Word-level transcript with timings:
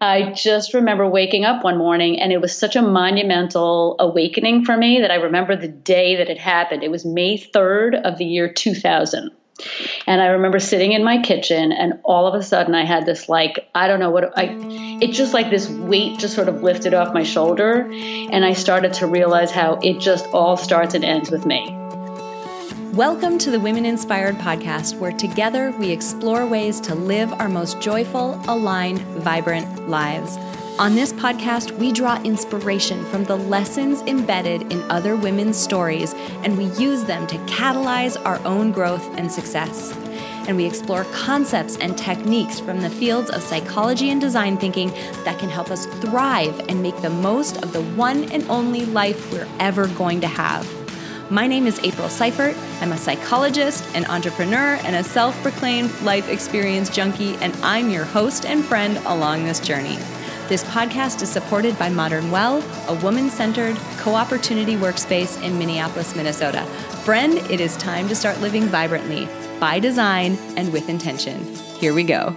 I 0.00 0.32
just 0.32 0.74
remember 0.74 1.08
waking 1.08 1.44
up 1.44 1.64
one 1.64 1.76
morning 1.76 2.20
and 2.20 2.32
it 2.32 2.40
was 2.40 2.56
such 2.56 2.76
a 2.76 2.82
monumental 2.82 3.96
awakening 3.98 4.64
for 4.64 4.76
me 4.76 5.00
that 5.00 5.10
I 5.10 5.16
remember 5.16 5.56
the 5.56 5.68
day 5.68 6.16
that 6.16 6.30
it 6.30 6.38
happened. 6.38 6.84
It 6.84 6.90
was 6.90 7.04
May 7.04 7.36
3rd 7.36 8.02
of 8.02 8.16
the 8.16 8.24
year 8.24 8.52
2000. 8.52 9.30
And 10.06 10.20
I 10.20 10.26
remember 10.26 10.60
sitting 10.60 10.92
in 10.92 11.02
my 11.02 11.20
kitchen 11.20 11.72
and 11.72 11.94
all 12.04 12.28
of 12.28 12.34
a 12.34 12.44
sudden 12.44 12.76
I 12.76 12.84
had 12.84 13.06
this 13.06 13.28
like 13.28 13.68
I 13.74 13.88
don't 13.88 13.98
know 13.98 14.10
what 14.10 14.38
I 14.38 14.56
it 15.00 15.10
just 15.12 15.34
like 15.34 15.50
this 15.50 15.68
weight 15.68 16.20
just 16.20 16.36
sort 16.36 16.48
of 16.48 16.62
lifted 16.62 16.94
off 16.94 17.12
my 17.12 17.24
shoulder 17.24 17.90
and 17.90 18.44
I 18.44 18.52
started 18.52 18.92
to 18.94 19.08
realize 19.08 19.50
how 19.50 19.80
it 19.82 19.98
just 19.98 20.26
all 20.26 20.56
starts 20.56 20.94
and 20.94 21.04
ends 21.04 21.28
with 21.28 21.44
me. 21.44 21.77
Welcome 22.94 23.36
to 23.40 23.50
the 23.50 23.60
Women 23.60 23.84
Inspired 23.84 24.36
podcast, 24.36 24.98
where 24.98 25.12
together 25.12 25.72
we 25.72 25.90
explore 25.90 26.46
ways 26.46 26.80
to 26.80 26.94
live 26.94 27.30
our 27.34 27.48
most 27.48 27.80
joyful, 27.80 28.40
aligned, 28.48 29.00
vibrant 29.00 29.90
lives. 29.90 30.38
On 30.78 30.94
this 30.94 31.12
podcast, 31.12 31.70
we 31.78 31.92
draw 31.92 32.20
inspiration 32.22 33.04
from 33.04 33.24
the 33.24 33.36
lessons 33.36 34.00
embedded 34.02 34.72
in 34.72 34.80
other 34.90 35.16
women's 35.16 35.58
stories, 35.58 36.14
and 36.42 36.56
we 36.56 36.64
use 36.82 37.04
them 37.04 37.26
to 37.26 37.36
catalyze 37.40 38.20
our 38.24 38.44
own 38.46 38.72
growth 38.72 39.06
and 39.18 39.30
success. 39.30 39.92
And 40.48 40.56
we 40.56 40.64
explore 40.64 41.04
concepts 41.12 41.76
and 41.76 41.96
techniques 41.96 42.58
from 42.58 42.80
the 42.80 42.90
fields 42.90 43.28
of 43.28 43.42
psychology 43.42 44.08
and 44.08 44.20
design 44.20 44.56
thinking 44.56 44.88
that 45.24 45.38
can 45.38 45.50
help 45.50 45.70
us 45.70 45.84
thrive 46.00 46.58
and 46.70 46.82
make 46.82 46.96
the 47.02 47.10
most 47.10 47.62
of 47.62 47.74
the 47.74 47.82
one 47.82 48.24
and 48.32 48.48
only 48.50 48.86
life 48.86 49.30
we're 49.30 49.48
ever 49.60 49.88
going 49.88 50.22
to 50.22 50.28
have. 50.28 50.77
My 51.30 51.46
name 51.46 51.66
is 51.66 51.78
April 51.80 52.08
Seifert. 52.08 52.56
I'm 52.80 52.92
a 52.92 52.96
psychologist, 52.96 53.84
an 53.94 54.06
entrepreneur, 54.06 54.78
and 54.84 54.96
a 54.96 55.04
self 55.04 55.36
proclaimed 55.42 55.92
life 56.00 56.26
experience 56.30 56.88
junkie, 56.88 57.34
and 57.42 57.54
I'm 57.62 57.90
your 57.90 58.06
host 58.06 58.46
and 58.46 58.64
friend 58.64 58.96
along 59.04 59.44
this 59.44 59.60
journey. 59.60 59.96
This 60.48 60.64
podcast 60.64 61.20
is 61.20 61.28
supported 61.28 61.78
by 61.78 61.90
Modern 61.90 62.30
Well, 62.30 62.64
a 62.88 62.94
woman 63.02 63.28
centered 63.28 63.76
co 63.98 64.14
opportunity 64.14 64.76
workspace 64.76 65.42
in 65.42 65.58
Minneapolis, 65.58 66.16
Minnesota. 66.16 66.64
Friend, 67.04 67.34
it 67.50 67.60
is 67.60 67.76
time 67.76 68.08
to 68.08 68.16
start 68.16 68.40
living 68.40 68.64
vibrantly, 68.64 69.28
by 69.60 69.78
design, 69.80 70.38
and 70.56 70.72
with 70.72 70.88
intention. 70.88 71.44
Here 71.78 71.92
we 71.92 72.04
go. 72.04 72.34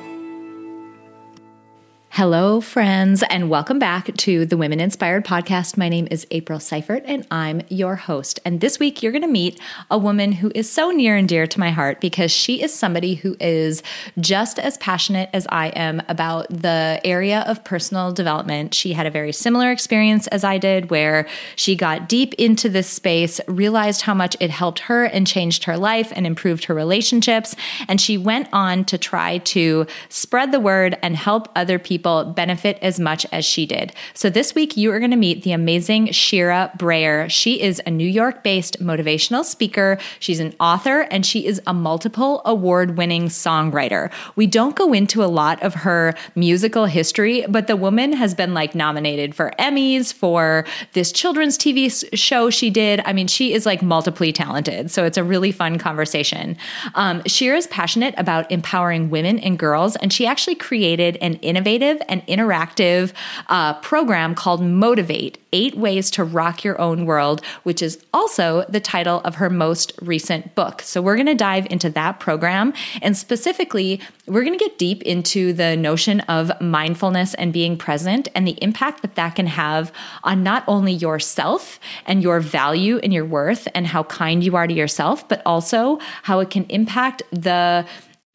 Hello, 2.16 2.60
friends, 2.60 3.24
and 3.30 3.50
welcome 3.50 3.80
back 3.80 4.14
to 4.18 4.46
the 4.46 4.58
Women 4.58 4.82
Inspired 4.82 5.24
Podcast. 5.24 5.78
My 5.78 5.88
name 5.88 6.10
is 6.12 6.28
April 6.30 6.60
Seifert, 6.60 7.04
and 7.06 7.26
I'm 7.32 7.62
your 7.70 7.96
host. 7.96 8.38
And 8.44 8.60
this 8.60 8.80
week, 8.80 9.02
you're 9.02 9.14
going 9.14 9.22
to 9.22 9.30
meet 9.30 9.58
a 9.90 9.98
woman 9.98 10.34
who 10.34 10.52
is 10.54 10.70
so 10.70 10.92
near 10.92 11.16
and 11.16 11.28
dear 11.28 11.48
to 11.48 11.60
my 11.60 11.70
heart 11.70 12.02
because 12.02 12.30
she 12.30 12.62
is 12.62 12.74
somebody 12.74 13.16
who 13.16 13.38
is 13.40 13.82
just 14.20 14.60
as 14.60 14.78
passionate 14.80 15.30
as 15.32 15.48
I 15.48 15.68
am 15.68 16.02
about 16.10 16.50
the 16.50 17.00
area 17.06 17.46
of 17.48 17.64
personal 17.64 18.12
development. 18.12 18.74
She 18.74 18.92
had 18.92 19.08
a 19.08 19.10
very 19.10 19.32
similar 19.32 19.72
experience 19.72 20.28
as 20.28 20.44
I 20.44 20.58
did, 20.58 20.92
where 20.92 21.30
she 21.56 21.78
got 21.78 22.10
deep 22.10 22.34
into 22.34 22.68
this 22.68 22.90
space, 22.90 23.40
realized 23.48 24.02
how 24.02 24.14
much 24.14 24.36
it 24.42 24.50
helped 24.50 24.80
her 24.80 25.06
and 25.06 25.26
changed 25.26 25.64
her 25.64 25.78
life 25.78 26.12
and 26.14 26.28
improved 26.28 26.66
her 26.66 26.74
relationships. 26.74 27.56
And 27.88 28.02
she 28.02 28.18
went 28.18 28.50
on 28.52 28.84
to 28.86 28.98
try 28.98 29.38
to 29.38 29.88
spread 30.10 30.52
the 30.52 30.60
word 30.60 30.98
and 31.02 31.16
help 31.16 31.48
other 31.56 31.80
people 31.80 32.01
people 32.02 32.26
benefit 32.26 32.80
as 32.82 33.00
much 33.00 33.28
as 33.32 33.46
she 33.46 33.68
did. 33.68 33.94
So 34.16 34.32
this 34.32 34.56
week, 34.56 34.76
you 34.76 34.92
are 34.92 34.98
going 34.98 35.12
to 35.12 35.18
meet 35.18 35.44
the 35.44 35.52
amazing 35.52 36.12
Shira 36.12 36.72
Brayer. 36.76 37.30
She 37.30 37.62
is 37.62 37.80
a 37.86 37.92
New 37.92 38.08
York 38.08 38.44
based 38.44 38.82
motivational 38.82 39.46
speaker. 39.46 40.00
She's 40.20 40.40
an 40.40 40.56
author 40.60 41.02
and 41.12 41.24
she 41.24 41.46
is 41.46 41.62
a 41.68 41.76
multiple 41.76 42.42
award 42.44 42.98
winning 42.98 43.26
songwriter. 43.26 44.12
We 44.36 44.48
don't 44.48 44.76
go 44.76 44.94
into 44.94 45.24
a 45.24 45.30
lot 45.30 45.62
of 45.62 45.76
her 45.76 46.16
musical 46.34 46.86
history, 46.86 47.46
but 47.48 47.68
the 47.68 47.76
woman 47.76 48.14
has 48.14 48.34
been 48.34 48.56
like 48.56 48.74
nominated 48.74 49.36
for 49.36 49.52
Emmys 49.60 50.12
for 50.12 50.66
this 50.94 51.12
children's 51.12 51.56
TV 51.56 52.04
show 52.18 52.50
she 52.50 52.72
did. 52.72 53.00
I 53.06 53.14
mean, 53.14 53.28
she 53.28 53.54
is 53.54 53.68
like 53.68 53.84
multiply 53.84 54.32
talented. 54.32 54.90
So 54.90 55.06
it's 55.06 55.20
a 55.20 55.24
really 55.24 55.52
fun 55.52 55.78
conversation. 55.78 56.58
Um, 56.96 57.22
Shira 57.28 57.58
is 57.58 57.68
passionate 57.68 58.16
about 58.18 58.52
empowering 58.52 59.12
women 59.12 59.38
and 59.38 59.60
girls, 59.60 59.96
and 59.98 60.12
she 60.12 60.26
actually 60.26 60.56
created 60.56 61.18
an 61.18 61.36
innovative 61.36 61.91
and 62.08 62.26
interactive 62.28 63.14
uh, 63.50 63.74
program 63.82 64.36
called 64.36 64.64
Motivate 64.64 65.38
Eight 65.54 65.76
Ways 65.76 66.10
to 66.12 66.24
Rock 66.24 66.64
Your 66.64 66.80
Own 66.80 67.06
World, 67.06 67.44
which 67.64 67.82
is 67.82 68.04
also 68.14 68.64
the 68.70 68.80
title 68.80 69.22
of 69.22 69.36
her 69.36 69.50
most 69.50 69.94
recent 70.02 70.56
book. 70.56 70.82
So, 70.82 71.02
we're 71.02 71.16
going 71.16 71.26
to 71.26 71.36
dive 71.36 71.68
into 71.70 71.90
that 71.90 72.20
program. 72.20 72.74
And 73.02 73.18
specifically, 73.18 74.00
we're 74.28 74.44
going 74.44 74.58
to 74.58 74.64
get 74.64 74.78
deep 74.78 75.02
into 75.04 75.54
the 75.54 75.76
notion 75.76 76.22
of 76.22 76.52
mindfulness 76.62 77.34
and 77.34 77.52
being 77.52 77.78
present 77.78 78.28
and 78.34 78.48
the 78.48 78.58
impact 78.64 79.02
that 79.02 79.16
that 79.16 79.36
can 79.36 79.48
have 79.48 79.92
on 80.24 80.44
not 80.44 80.64
only 80.68 80.94
yourself 80.94 81.80
and 82.06 82.24
your 82.24 82.40
value 82.40 83.00
and 83.04 83.14
your 83.14 83.26
worth 83.26 83.68
and 83.74 83.88
how 83.88 84.04
kind 84.04 84.44
you 84.44 84.56
are 84.56 84.68
to 84.68 84.74
yourself, 84.74 85.28
but 85.28 85.42
also 85.46 86.00
how 86.24 86.40
it 86.40 86.50
can 86.50 86.66
impact 86.66 87.24
the 87.32 87.86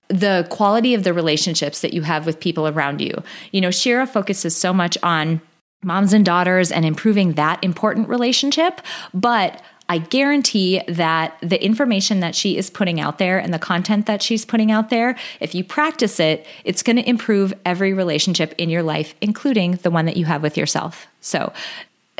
the 0.08 0.46
quality 0.50 0.94
of 0.94 1.04
the 1.04 1.12
relationships 1.12 1.80
that 1.80 1.92
you 1.92 2.02
have 2.02 2.26
with 2.26 2.40
people 2.40 2.68
around 2.68 3.00
you. 3.00 3.22
You 3.52 3.60
know, 3.60 3.70
Shira 3.70 4.06
focuses 4.06 4.56
so 4.56 4.72
much 4.72 4.96
on 5.02 5.40
moms 5.82 6.12
and 6.12 6.24
daughters 6.24 6.72
and 6.72 6.84
improving 6.84 7.32
that 7.32 7.62
important 7.62 8.08
relationship, 8.08 8.80
but 9.12 9.62
I 9.88 9.98
guarantee 9.98 10.82
that 10.88 11.36
the 11.40 11.62
information 11.64 12.20
that 12.20 12.34
she 12.34 12.56
is 12.56 12.70
putting 12.70 13.00
out 13.00 13.18
there 13.18 13.38
and 13.38 13.54
the 13.54 13.58
content 13.58 14.06
that 14.06 14.20
she's 14.20 14.44
putting 14.44 14.72
out 14.72 14.90
there, 14.90 15.16
if 15.38 15.54
you 15.54 15.62
practice 15.62 16.18
it, 16.18 16.44
it's 16.64 16.82
going 16.82 16.96
to 16.96 17.08
improve 17.08 17.54
every 17.64 17.92
relationship 17.92 18.52
in 18.58 18.68
your 18.68 18.82
life, 18.82 19.14
including 19.20 19.72
the 19.82 19.90
one 19.90 20.06
that 20.06 20.16
you 20.16 20.24
have 20.24 20.42
with 20.42 20.56
yourself. 20.56 21.06
So, 21.20 21.52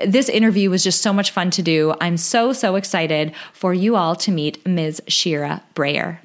this 0.05 0.29
interview 0.29 0.69
was 0.69 0.85
just 0.85 1.01
so 1.01 1.11
much 1.11 1.31
fun 1.31 1.51
to 1.53 1.63
do. 1.63 1.95
I'm 2.03 2.19
so, 2.19 2.53
so 2.53 2.77
excited 2.77 3.35
for 3.55 3.73
you 3.73 3.97
all 3.97 4.15
to 4.17 4.31
meet 4.31 4.65
Ms. 4.67 5.01
Shira 5.09 5.63
Brayer. 5.73 6.21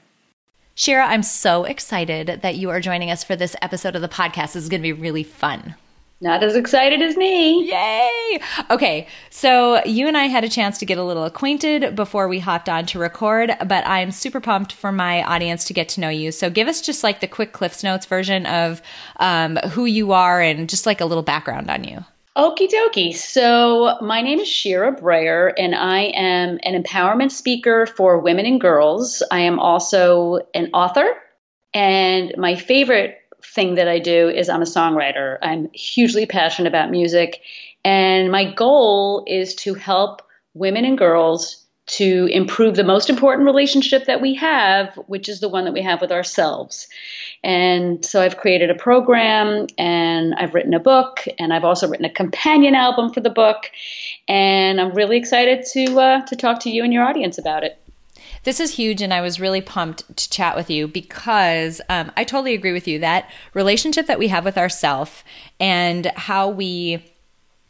Shira, 0.82 1.06
I'm 1.06 1.22
so 1.22 1.64
excited 1.64 2.40
that 2.42 2.56
you 2.56 2.72
are 2.72 2.80
joining 2.80 3.12
us 3.12 3.24
for 3.24 3.36
this 3.36 3.56
episode 3.62 3.96
of 3.96 4.02
the 4.02 4.10
podcast. 4.10 4.54
This 4.54 4.64
is 4.64 4.70
going 4.70 4.82
to 4.82 4.94
be 4.96 5.00
really 5.00 5.22
fun. 5.22 5.76
Not 6.22 6.42
as 6.42 6.56
excited 6.56 7.04
as 7.04 7.16
me. 7.16 7.70
Yay! 7.70 8.42
Okay, 8.72 9.08
so 9.30 9.86
you 9.86 10.08
and 10.08 10.18
I 10.18 10.26
had 10.26 10.44
a 10.44 10.50
chance 10.50 10.80
to 10.80 10.88
get 10.88 10.98
a 10.98 11.04
little 11.04 11.24
acquainted 11.24 11.96
before 11.96 12.28
we 12.28 12.40
hopped 12.40 12.68
on 12.68 12.88
to 12.88 12.98
record, 12.98 13.52
but 13.68 13.86
I'm 13.86 14.10
super 14.10 14.40
pumped 14.40 14.74
for 14.74 14.92
my 14.92 15.22
audience 15.22 15.66
to 15.66 15.74
get 15.74 15.88
to 15.90 16.02
know 16.02 16.10
you. 16.10 16.32
So 16.32 16.50
give 16.50 16.68
us 16.68 16.82
just 16.82 17.04
like 17.04 17.20
the 17.20 17.28
quick 17.28 17.54
Cliffs 17.54 17.84
Notes 17.84 18.08
version 18.08 18.48
of 18.48 18.82
um, 19.18 19.58
who 19.58 19.86
you 19.86 20.14
are 20.14 20.42
and 20.42 20.68
just 20.68 20.88
like 20.88 21.00
a 21.00 21.06
little 21.06 21.22
background 21.22 21.70
on 21.70 21.84
you. 21.84 22.04
Okie 22.38 22.70
dokie. 22.70 23.14
So, 23.14 23.98
my 24.00 24.22
name 24.22 24.40
is 24.40 24.48
Shira 24.48 24.94
Brayer, 24.94 25.48
and 25.48 25.76
I 25.76 26.04
am 26.16 26.60
an 26.64 26.82
empowerment 26.82 27.32
speaker 27.32 27.86
for 27.86 28.20
women 28.20 28.46
and 28.46 28.62
girls. 28.62 29.22
I 29.32 29.42
am 29.42 29.60
also 29.60 30.40
an 30.54 30.70
author, 30.74 31.10
and 31.74 32.34
my 32.38 32.56
favorite 32.56 33.18
thing 33.44 33.76
that 33.76 33.90
I 33.90 34.00
do 34.00 34.30
is 34.30 34.48
I'm 34.48 34.62
a 34.62 34.66
songwriter. 34.66 35.40
I'm 35.42 35.70
hugely 35.74 36.26
passionate 36.26 36.70
about 36.70 36.90
music, 36.90 37.42
and 37.84 38.32
my 38.32 38.50
goal 38.54 39.26
is 39.28 39.54
to 39.56 39.74
help 39.74 40.22
women 40.54 40.86
and 40.86 40.98
girls 40.98 41.61
to 41.92 42.28
improve 42.32 42.76
the 42.76 42.86
most 42.86 43.10
important 43.10 43.46
relationship 43.46 44.06
that 44.06 44.22
we 44.22 44.34
have, 44.36 44.96
which 45.08 45.28
is 45.28 45.42
the 45.42 45.50
one 45.50 45.66
that 45.66 45.74
we 45.74 45.82
have 45.82 46.00
with 46.00 46.12
ourselves. 46.12 46.88
And 47.44 48.06
so 48.06 48.22
I've 48.22 48.38
created 48.38 48.70
a 48.70 48.76
program 48.76 49.68
and 49.78 50.34
I've 50.36 50.54
written 50.54 50.74
a 50.74 50.80
book 50.80 51.26
and 51.38 51.54
I've 51.54 51.66
also 51.66 51.90
written 51.90 52.06
a 52.06 52.10
companion 52.10 52.76
album 52.76 53.12
for 53.12 53.20
the 53.20 53.30
book. 53.30 53.70
And 54.30 54.80
I'm 54.80 54.94
really 54.94 55.18
excited 55.18 55.66
to, 55.74 56.00
uh, 56.00 56.26
to 56.28 56.36
talk 56.38 56.62
to 56.62 56.70
you 56.70 56.86
and 56.86 56.94
your 56.94 57.04
audience 57.04 57.38
about 57.38 57.66
it. 57.66 57.78
This 58.44 58.60
is 58.60 58.74
huge, 58.74 59.04
and 59.04 59.14
I 59.14 59.22
was 59.22 59.40
really 59.40 59.62
pumped 59.62 60.18
to 60.18 60.30
chat 60.30 60.56
with 60.56 60.68
you 60.68 60.88
because 60.88 61.80
um, 61.90 62.12
I 62.18 62.24
totally 62.24 62.56
agree 62.56 62.72
with 62.72 62.88
you 62.88 62.98
that 63.00 63.30
relationship 63.54 64.08
that 64.08 64.18
we 64.18 64.30
have 64.30 64.46
with 64.46 64.58
ourself 64.58 65.24
and 65.60 66.08
how 66.16 66.50
we 66.50 67.11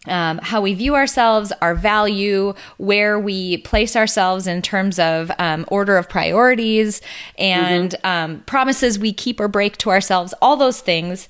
um, 0.08 0.40
how 0.40 0.62
we 0.62 0.74
view 0.74 0.96
ourselves, 0.96 1.52
our 1.62 1.76
value, 1.76 2.54
where 2.78 3.20
we 3.20 3.58
place 3.58 3.96
ourselves 3.96 4.48
in 4.48 4.62
terms 4.62 4.98
of 4.98 5.32
um, 5.38 5.66
order 5.68 5.98
of 5.98 6.10
priorities, 6.10 7.02
and 7.38 7.92
mm-hmm. 7.92 8.08
um, 8.08 8.44
promises 8.46 8.98
we 8.98 9.14
keep 9.14 9.40
or 9.40 9.48
break 9.48 9.78
to 9.78 9.90
ourselves, 9.90 10.34
all 10.42 10.58
those 10.58 10.82
things 10.82 11.30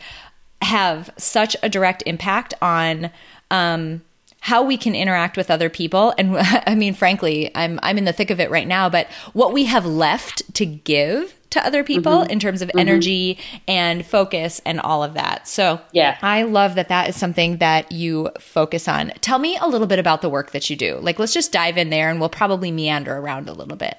have 0.62 1.10
such 1.18 1.56
a 1.64 1.70
direct 1.70 2.04
impact 2.06 2.54
on 2.62 3.12
um, 3.50 4.02
how 4.42 4.64
we 4.64 4.76
can 4.76 4.94
interact 4.96 5.38
with 5.38 5.50
other 5.50 5.70
people 5.70 6.14
and 6.18 6.38
i 6.68 6.76
mean 6.76 6.94
frankly 6.94 7.50
i'm 7.56 7.80
i'm 7.84 7.98
in 7.98 8.06
the 8.06 8.14
thick 8.14 8.30
of 8.30 8.40
it 8.40 8.52
right 8.52 8.68
now 8.68 8.90
but 8.90 9.08
what 9.34 9.54
we 9.54 9.66
have 9.66 9.86
left 9.86 10.54
to 10.54 10.66
give 10.66 11.34
to 11.52 11.66
other 11.66 11.84
people 11.84 12.14
mm-hmm. 12.14 12.32
in 12.32 12.40
terms 12.40 12.62
of 12.62 12.70
mm-hmm. 12.70 12.80
energy 12.80 13.38
and 13.68 14.06
focus 14.06 14.60
and 14.66 14.80
all 14.80 15.04
of 15.04 15.14
that. 15.14 15.48
So, 15.48 15.80
yeah. 15.92 16.18
I 16.22 16.44
love 16.44 16.76
that 16.76 16.88
that 16.90 17.10
is 17.10 17.16
something 17.16 17.58
that 17.58 17.92
you 17.92 18.30
focus 18.40 18.88
on. 18.88 19.10
Tell 19.22 19.38
me 19.38 19.58
a 19.58 19.68
little 19.68 19.88
bit 19.88 20.00
about 20.00 20.22
the 20.22 20.30
work 20.30 20.52
that 20.52 20.70
you 20.70 20.76
do. 20.76 20.98
Like 20.98 21.20
let's 21.20 21.34
just 21.34 21.52
dive 21.52 21.78
in 21.78 21.90
there 21.90 22.10
and 22.10 22.20
we'll 22.20 22.30
probably 22.30 22.72
meander 22.72 23.16
around 23.16 23.48
a 23.48 23.54
little 23.54 23.78
bit. 23.78 23.98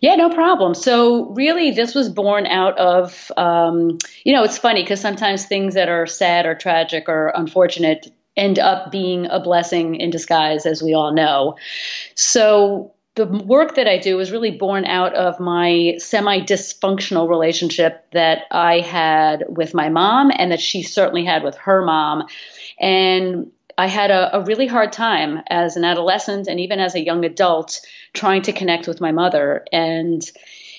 Yeah, 0.00 0.14
no 0.16 0.30
problem. 0.30 0.74
So, 0.74 1.26
really, 1.34 1.70
this 1.70 1.94
was 1.94 2.08
born 2.08 2.46
out 2.46 2.78
of, 2.78 3.30
um, 3.36 3.98
you 4.24 4.32
know, 4.32 4.42
it's 4.42 4.58
funny 4.58 4.82
because 4.82 5.00
sometimes 5.00 5.44
things 5.44 5.74
that 5.74 5.88
are 5.88 6.06
sad 6.06 6.46
or 6.46 6.54
tragic 6.54 7.08
or 7.08 7.30
unfortunate 7.34 8.06
end 8.36 8.58
up 8.58 8.90
being 8.90 9.26
a 9.26 9.40
blessing 9.40 9.96
in 9.96 10.10
disguise, 10.10 10.66
as 10.66 10.82
we 10.82 10.94
all 10.94 11.12
know. 11.12 11.56
So, 12.14 12.92
the 13.16 13.24
work 13.24 13.76
that 13.76 13.88
I 13.88 13.96
do 13.96 14.20
is 14.20 14.30
really 14.30 14.50
born 14.50 14.84
out 14.84 15.14
of 15.14 15.40
my 15.40 15.94
semi 15.98 16.40
dysfunctional 16.40 17.28
relationship 17.28 18.06
that 18.12 18.42
I 18.50 18.80
had 18.80 19.44
with 19.48 19.72
my 19.72 19.88
mom 19.88 20.30
and 20.36 20.52
that 20.52 20.60
she 20.60 20.82
certainly 20.82 21.24
had 21.24 21.42
with 21.42 21.56
her 21.56 21.82
mom. 21.82 22.26
And 22.78 23.50
I 23.78 23.86
had 23.86 24.10
a, 24.10 24.36
a, 24.36 24.42
really 24.42 24.66
hard 24.66 24.92
time 24.92 25.42
as 25.48 25.76
an 25.76 25.84
adolescent 25.84 26.46
and 26.46 26.60
even 26.60 26.78
as 26.78 26.94
a 26.94 27.04
young 27.04 27.24
adult 27.24 27.80
trying 28.14 28.42
to 28.42 28.52
connect 28.52 28.86
with 28.86 29.00
my 29.00 29.12
mother. 29.12 29.64
And 29.72 30.22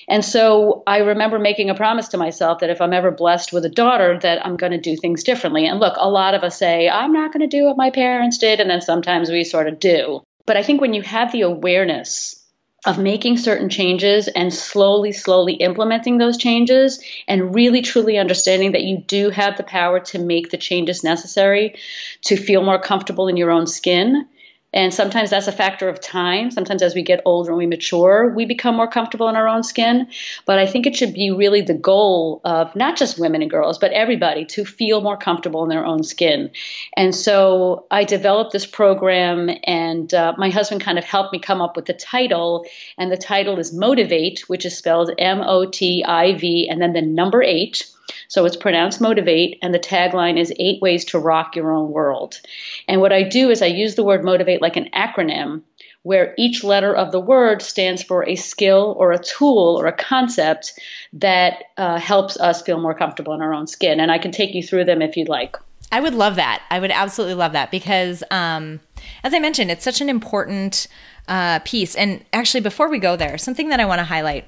and 0.08 0.24
so 0.24 0.82
I 0.86 0.98
remember 0.98 1.38
making 1.38 1.68
a 1.68 1.74
promise 1.74 2.08
to 2.08 2.18
myself 2.18 2.60
that 2.60 2.70
if 2.70 2.80
I'm 2.80 2.94
ever 2.94 3.10
blessed 3.10 3.52
with 3.52 3.66
a 3.66 3.68
daughter, 3.68 4.18
that 4.20 4.44
I'm 4.44 4.56
going 4.56 4.72
to 4.72 4.80
do 4.80 4.96
things 4.96 5.22
differently. 5.22 5.66
And 5.66 5.80
look, 5.80 5.94
a 5.98 6.08
lot 6.08 6.34
of 6.34 6.42
us 6.42 6.58
say, 6.58 6.88
I'm 6.88 7.12
not 7.12 7.32
going 7.32 7.48
to 7.48 7.56
do 7.56 7.64
what 7.64 7.76
my 7.76 7.90
parents 7.90 8.38
did. 8.38 8.58
And 8.58 8.70
then 8.70 8.80
sometimes 8.80 9.30
we 9.30 9.44
sort 9.44 9.68
of 9.68 9.78
do. 9.78 10.22
But 10.46 10.56
I 10.56 10.62
think 10.62 10.80
when 10.80 10.94
you 10.94 11.02
have 11.02 11.30
the 11.30 11.42
awareness 11.42 12.42
of 12.86 12.98
making 12.98 13.36
certain 13.36 13.68
changes 13.68 14.28
and 14.28 14.54
slowly, 14.54 15.12
slowly 15.12 15.54
implementing 15.54 16.16
those 16.16 16.38
changes 16.38 17.04
and 17.26 17.54
really 17.54 17.82
truly 17.82 18.16
understanding 18.16 18.72
that 18.72 18.84
you 18.84 19.04
do 19.06 19.28
have 19.28 19.58
the 19.58 19.62
power 19.62 20.00
to 20.00 20.18
make 20.18 20.48
the 20.50 20.56
changes 20.56 21.04
necessary 21.04 21.74
to 22.22 22.36
feel 22.36 22.62
more 22.62 22.80
comfortable 22.80 23.28
in 23.28 23.36
your 23.36 23.50
own 23.50 23.66
skin 23.66 24.26
and 24.72 24.92
sometimes 24.92 25.30
that's 25.30 25.48
a 25.48 25.52
factor 25.52 25.88
of 25.88 26.00
time. 26.00 26.50
Sometimes 26.50 26.82
as 26.82 26.94
we 26.94 27.02
get 27.02 27.22
older 27.24 27.50
and 27.50 27.58
we 27.58 27.66
mature, 27.66 28.32
we 28.34 28.44
become 28.44 28.76
more 28.76 28.88
comfortable 28.88 29.28
in 29.28 29.36
our 29.36 29.48
own 29.48 29.62
skin. 29.62 30.08
But 30.44 30.58
I 30.58 30.66
think 30.66 30.86
it 30.86 30.94
should 30.94 31.14
be 31.14 31.30
really 31.30 31.62
the 31.62 31.74
goal 31.74 32.42
of 32.44 32.76
not 32.76 32.96
just 32.96 33.18
women 33.18 33.40
and 33.40 33.50
girls, 33.50 33.78
but 33.78 33.92
everybody 33.92 34.44
to 34.46 34.64
feel 34.64 35.00
more 35.00 35.16
comfortable 35.16 35.62
in 35.62 35.70
their 35.70 35.86
own 35.86 36.02
skin. 36.02 36.50
And 36.96 37.14
so 37.14 37.86
I 37.90 38.04
developed 38.04 38.52
this 38.52 38.66
program, 38.66 39.50
and 39.64 40.12
uh, 40.12 40.34
my 40.36 40.50
husband 40.50 40.82
kind 40.82 40.98
of 40.98 41.04
helped 41.04 41.32
me 41.32 41.38
come 41.38 41.62
up 41.62 41.74
with 41.74 41.86
the 41.86 41.94
title. 41.94 42.66
And 42.98 43.10
the 43.10 43.16
title 43.16 43.58
is 43.58 43.72
Motivate, 43.72 44.48
which 44.48 44.66
is 44.66 44.76
spelled 44.76 45.10
M 45.18 45.40
O 45.40 45.64
T 45.64 46.04
I 46.06 46.34
V, 46.34 46.68
and 46.68 46.82
then 46.82 46.92
the 46.92 47.02
number 47.02 47.42
eight. 47.42 47.90
So 48.28 48.44
it's 48.44 48.56
pronounced 48.56 49.00
motivate, 49.00 49.58
and 49.62 49.74
the 49.74 49.78
tagline 49.78 50.38
is 50.38 50.52
eight 50.58 50.80
ways 50.80 51.04
to 51.06 51.18
rock 51.18 51.56
your 51.56 51.72
own 51.72 51.90
world. 51.90 52.40
And 52.86 53.00
what 53.00 53.12
I 53.12 53.22
do 53.22 53.50
is 53.50 53.62
I 53.62 53.66
use 53.66 53.94
the 53.94 54.04
word 54.04 54.22
motivate 54.22 54.62
like 54.62 54.76
an 54.76 54.90
acronym 54.94 55.62
where 56.02 56.34
each 56.38 56.62
letter 56.62 56.94
of 56.94 57.10
the 57.10 57.20
word 57.20 57.60
stands 57.60 58.02
for 58.02 58.26
a 58.26 58.36
skill 58.36 58.94
or 58.98 59.12
a 59.12 59.18
tool 59.18 59.76
or 59.80 59.86
a 59.86 59.92
concept 59.92 60.78
that 61.12 61.64
uh, 61.76 61.98
helps 61.98 62.38
us 62.38 62.62
feel 62.62 62.80
more 62.80 62.94
comfortable 62.94 63.34
in 63.34 63.42
our 63.42 63.52
own 63.52 63.66
skin. 63.66 63.98
And 63.98 64.10
I 64.10 64.18
can 64.18 64.30
take 64.30 64.54
you 64.54 64.62
through 64.62 64.84
them 64.84 65.02
if 65.02 65.16
you'd 65.16 65.28
like. 65.28 65.56
I 65.90 66.00
would 66.00 66.14
love 66.14 66.36
that. 66.36 66.62
I 66.70 66.80
would 66.80 66.90
absolutely 66.90 67.34
love 67.34 67.52
that 67.52 67.70
because, 67.70 68.22
um, 68.30 68.80
as 69.24 69.32
I 69.32 69.38
mentioned, 69.38 69.70
it's 69.70 69.84
such 69.84 70.00
an 70.00 70.08
important 70.08 70.86
uh, 71.28 71.60
piece. 71.60 71.94
And 71.94 72.24
actually, 72.32 72.60
before 72.60 72.90
we 72.90 72.98
go 72.98 73.16
there, 73.16 73.38
something 73.38 73.70
that 73.70 73.80
I 73.80 73.86
want 73.86 73.98
to 74.00 74.04
highlight 74.04 74.44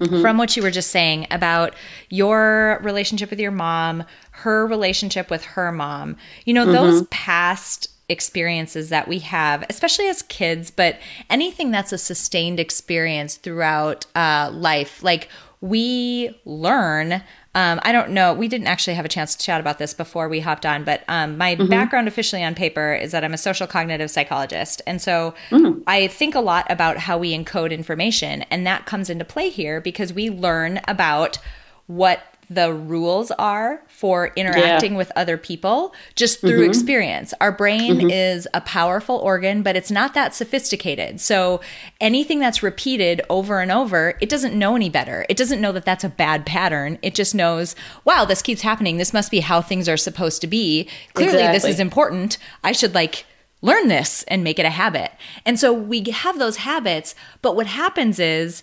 Mm-hmm. 0.00 0.22
From 0.22 0.38
what 0.38 0.56
you 0.56 0.62
were 0.62 0.72
just 0.72 0.90
saying 0.90 1.28
about 1.30 1.74
your 2.10 2.80
relationship 2.82 3.30
with 3.30 3.38
your 3.38 3.52
mom, 3.52 4.04
her 4.32 4.66
relationship 4.66 5.30
with 5.30 5.44
her 5.44 5.70
mom, 5.70 6.16
you 6.44 6.52
know, 6.52 6.64
mm-hmm. 6.64 6.74
those 6.74 7.06
past 7.08 7.88
experiences 8.08 8.88
that 8.88 9.08
we 9.08 9.20
have, 9.20 9.64
especially 9.70 10.08
as 10.08 10.22
kids, 10.22 10.70
but 10.70 10.98
anything 11.30 11.70
that's 11.70 11.92
a 11.92 11.98
sustained 11.98 12.58
experience 12.58 13.36
throughout 13.36 14.06
uh, 14.14 14.50
life, 14.52 15.02
like 15.02 15.28
we 15.60 16.38
learn 16.44 17.22
um, 17.54 17.80
I 17.82 17.92
don't 17.92 18.10
know. 18.10 18.34
We 18.34 18.48
didn't 18.48 18.66
actually 18.66 18.94
have 18.94 19.04
a 19.04 19.08
chance 19.08 19.36
to 19.36 19.44
chat 19.44 19.60
about 19.60 19.78
this 19.78 19.94
before 19.94 20.28
we 20.28 20.40
hopped 20.40 20.66
on, 20.66 20.82
but 20.84 21.04
um, 21.08 21.38
my 21.38 21.54
mm-hmm. 21.54 21.68
background 21.68 22.08
officially 22.08 22.42
on 22.42 22.54
paper 22.54 22.94
is 22.94 23.12
that 23.12 23.24
I'm 23.24 23.34
a 23.34 23.38
social 23.38 23.66
cognitive 23.66 24.10
psychologist. 24.10 24.82
And 24.86 25.00
so 25.00 25.34
mm-hmm. 25.50 25.80
I 25.86 26.08
think 26.08 26.34
a 26.34 26.40
lot 26.40 26.66
about 26.68 26.98
how 26.98 27.16
we 27.16 27.36
encode 27.36 27.70
information. 27.70 28.42
And 28.50 28.66
that 28.66 28.86
comes 28.86 29.08
into 29.08 29.24
play 29.24 29.50
here 29.50 29.80
because 29.80 30.12
we 30.12 30.30
learn 30.30 30.80
about 30.88 31.38
what 31.86 32.22
the 32.50 32.72
rules 32.72 33.30
are 33.32 33.82
for 33.88 34.32
interacting 34.36 34.92
yeah. 34.92 34.98
with 34.98 35.12
other 35.16 35.36
people 35.36 35.94
just 36.14 36.40
through 36.40 36.60
mm-hmm. 36.60 36.70
experience. 36.70 37.32
Our 37.40 37.52
brain 37.52 37.94
mm-hmm. 37.94 38.10
is 38.10 38.46
a 38.52 38.60
powerful 38.60 39.16
organ, 39.16 39.62
but 39.62 39.76
it's 39.76 39.90
not 39.90 40.14
that 40.14 40.34
sophisticated. 40.34 41.20
So 41.20 41.60
anything 42.00 42.38
that's 42.38 42.62
repeated 42.62 43.22
over 43.30 43.60
and 43.60 43.72
over, 43.72 44.18
it 44.20 44.28
doesn't 44.28 44.58
know 44.58 44.76
any 44.76 44.90
better. 44.90 45.24
It 45.28 45.36
doesn't 45.36 45.60
know 45.60 45.72
that 45.72 45.84
that's 45.84 46.04
a 46.04 46.08
bad 46.08 46.44
pattern. 46.44 46.98
It 47.02 47.14
just 47.14 47.34
knows, 47.34 47.74
wow, 48.04 48.24
this 48.24 48.42
keeps 48.42 48.62
happening. 48.62 48.96
This 48.96 49.12
must 49.12 49.30
be 49.30 49.40
how 49.40 49.60
things 49.60 49.88
are 49.88 49.96
supposed 49.96 50.40
to 50.42 50.46
be. 50.46 50.88
Clearly, 51.14 51.38
exactly. 51.38 51.56
this 51.56 51.74
is 51.74 51.80
important. 51.80 52.38
I 52.62 52.72
should 52.72 52.94
like 52.94 53.24
learn 53.62 53.88
this 53.88 54.24
and 54.24 54.44
make 54.44 54.58
it 54.58 54.66
a 54.66 54.70
habit. 54.70 55.10
And 55.46 55.58
so 55.58 55.72
we 55.72 56.04
have 56.10 56.38
those 56.38 56.58
habits, 56.58 57.14
but 57.40 57.56
what 57.56 57.66
happens 57.66 58.18
is, 58.18 58.62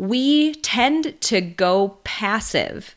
we 0.00 0.54
tend 0.54 1.20
to 1.20 1.42
go 1.42 1.98
passive 2.04 2.96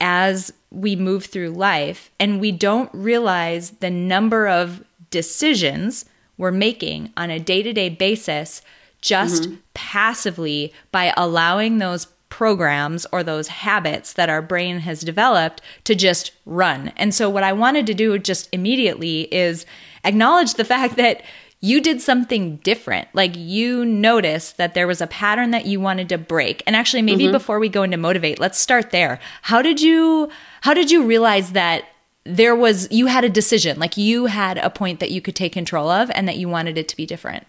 as 0.00 0.52
we 0.70 0.94
move 0.94 1.24
through 1.24 1.50
life 1.50 2.12
and 2.20 2.40
we 2.40 2.52
don't 2.52 2.90
realize 2.92 3.70
the 3.80 3.90
number 3.90 4.46
of 4.46 4.84
decisions 5.10 6.04
we're 6.38 6.52
making 6.52 7.12
on 7.16 7.28
a 7.28 7.40
day 7.40 7.60
to 7.60 7.72
day 7.72 7.88
basis 7.88 8.62
just 9.00 9.42
mm-hmm. 9.42 9.56
passively 9.74 10.72
by 10.92 11.12
allowing 11.16 11.78
those 11.78 12.06
programs 12.28 13.04
or 13.10 13.24
those 13.24 13.48
habits 13.48 14.12
that 14.12 14.30
our 14.30 14.40
brain 14.40 14.78
has 14.78 15.00
developed 15.00 15.60
to 15.82 15.96
just 15.96 16.30
run. 16.46 16.92
And 16.96 17.12
so, 17.12 17.28
what 17.28 17.42
I 17.42 17.52
wanted 17.52 17.84
to 17.86 17.94
do 17.94 18.16
just 18.16 18.48
immediately 18.52 19.22
is 19.34 19.66
acknowledge 20.04 20.54
the 20.54 20.64
fact 20.64 20.94
that 20.96 21.22
you 21.64 21.80
did 21.80 22.02
something 22.02 22.56
different. 22.56 23.08
Like 23.14 23.34
you 23.34 23.86
noticed 23.86 24.58
that 24.58 24.74
there 24.74 24.86
was 24.86 25.00
a 25.00 25.06
pattern 25.06 25.50
that 25.52 25.64
you 25.64 25.80
wanted 25.80 26.10
to 26.10 26.18
break. 26.18 26.62
And 26.66 26.76
actually 26.76 27.00
maybe 27.00 27.24
mm-hmm. 27.24 27.32
before 27.32 27.58
we 27.58 27.70
go 27.70 27.82
into 27.82 27.96
motivate, 27.96 28.38
let's 28.38 28.58
start 28.58 28.90
there. 28.90 29.18
How 29.40 29.62
did 29.62 29.80
you 29.80 30.28
how 30.60 30.74
did 30.74 30.90
you 30.90 31.06
realize 31.06 31.52
that 31.52 31.84
there 32.24 32.54
was 32.54 32.86
you 32.90 33.06
had 33.06 33.24
a 33.24 33.30
decision, 33.30 33.78
like 33.78 33.96
you 33.96 34.26
had 34.26 34.58
a 34.58 34.68
point 34.68 35.00
that 35.00 35.10
you 35.10 35.22
could 35.22 35.34
take 35.34 35.54
control 35.54 35.88
of 35.88 36.10
and 36.14 36.28
that 36.28 36.36
you 36.36 36.50
wanted 36.50 36.76
it 36.76 36.86
to 36.88 36.96
be 36.98 37.06
different? 37.06 37.46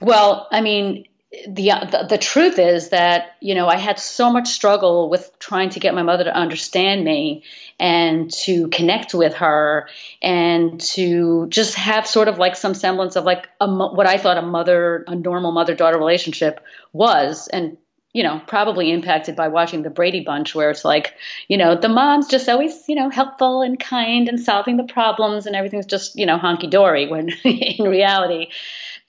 Well, 0.00 0.46
I 0.52 0.60
mean, 0.60 1.04
the, 1.48 1.70
the, 1.90 2.06
the 2.10 2.18
truth 2.18 2.58
is 2.58 2.90
that 2.90 3.36
you 3.40 3.54
know 3.54 3.68
I 3.68 3.76
had 3.76 3.98
so 3.98 4.32
much 4.32 4.48
struggle 4.48 5.08
with 5.10 5.30
trying 5.38 5.70
to 5.70 5.80
get 5.80 5.94
my 5.94 6.02
mother 6.02 6.24
to 6.24 6.34
understand 6.34 7.04
me 7.04 7.44
and 7.78 8.30
to 8.32 8.68
connect 8.68 9.14
with 9.14 9.34
her 9.34 9.88
and 10.22 10.80
to 10.80 11.46
just 11.48 11.74
have 11.74 12.06
sort 12.06 12.28
of 12.28 12.38
like 12.38 12.56
some 12.56 12.74
semblance 12.74 13.16
of 13.16 13.24
like 13.24 13.48
a, 13.60 13.68
what 13.68 14.06
I 14.06 14.18
thought 14.18 14.38
a 14.38 14.42
mother 14.42 15.04
a 15.06 15.14
normal 15.14 15.52
mother 15.52 15.74
daughter 15.74 15.98
relationship 15.98 16.60
was 16.92 17.48
and 17.48 17.76
you 18.12 18.22
know 18.22 18.40
probably 18.46 18.90
impacted 18.90 19.36
by 19.36 19.48
watching 19.48 19.82
the 19.82 19.90
Brady 19.90 20.20
Bunch 20.20 20.54
where 20.54 20.70
it's 20.70 20.84
like 20.84 21.14
you 21.48 21.58
know 21.58 21.74
the 21.74 21.88
mom's 21.88 22.28
just 22.28 22.48
always 22.48 22.88
you 22.88 22.94
know 22.94 23.10
helpful 23.10 23.62
and 23.62 23.78
kind 23.78 24.28
and 24.28 24.40
solving 24.40 24.76
the 24.76 24.84
problems 24.84 25.46
and 25.46 25.54
everything's 25.54 25.86
just 25.86 26.16
you 26.16 26.24
know 26.24 26.38
honky 26.38 26.70
dory 26.70 27.08
when 27.08 27.28
in 27.44 27.86
reality 27.86 28.48